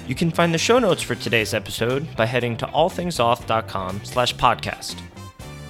You 0.09 0.17
can 0.17 0.33
find 0.33 0.53
the 0.53 0.59
show 0.59 0.81
notes 0.81 1.01
for 1.01 1.15
today's 1.15 1.55
episode 1.55 2.17
by 2.17 2.27
heading 2.27 2.57
to 2.57 2.67
allthingsauth.com 2.67 4.05
slash 4.05 4.35
podcast. 4.35 5.01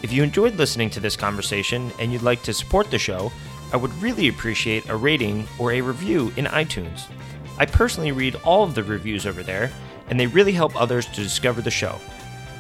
If 0.03 0.13
you 0.13 0.25
enjoyed 0.25 0.57
listening 0.57 0.91
to 0.91 1.01
this 1.01 1.17
conversation 1.17 1.93
and 2.01 2.13
you'd 2.13 2.23
like 2.23 2.43
to 2.43 2.53
support 2.53 2.91
the 2.91 2.99
show, 2.99 3.31
I 3.73 3.77
would 3.77 3.95
really 4.03 4.27
appreciate 4.29 4.89
a 4.89 4.97
rating 4.97 5.47
or 5.59 5.73
a 5.73 5.81
review 5.81 6.33
in 6.37 6.47
iTunes. 6.47 7.05
I 7.57 7.67
personally 7.67 8.11
read 8.11 8.35
all 8.45 8.65
of 8.65 8.75
the 8.75 8.83
reviews 8.83 9.27
over 9.27 9.43
there, 9.45 9.71
and 10.09 10.19
they 10.19 10.27
really 10.27 10.53
help 10.53 10.75
others 10.75 11.07
to 11.07 11.23
discover 11.23 11.63
the 11.63 11.71
show. 11.71 12.01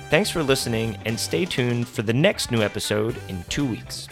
Thanks 0.08 0.30
for 0.30 0.42
listening, 0.42 0.96
and 1.04 1.18
stay 1.18 1.44
tuned 1.44 1.88
for 1.88 2.02
the 2.02 2.12
next 2.12 2.52
new 2.52 2.62
episode 2.62 3.16
in 3.28 3.42
two 3.48 3.66
weeks. 3.66 4.08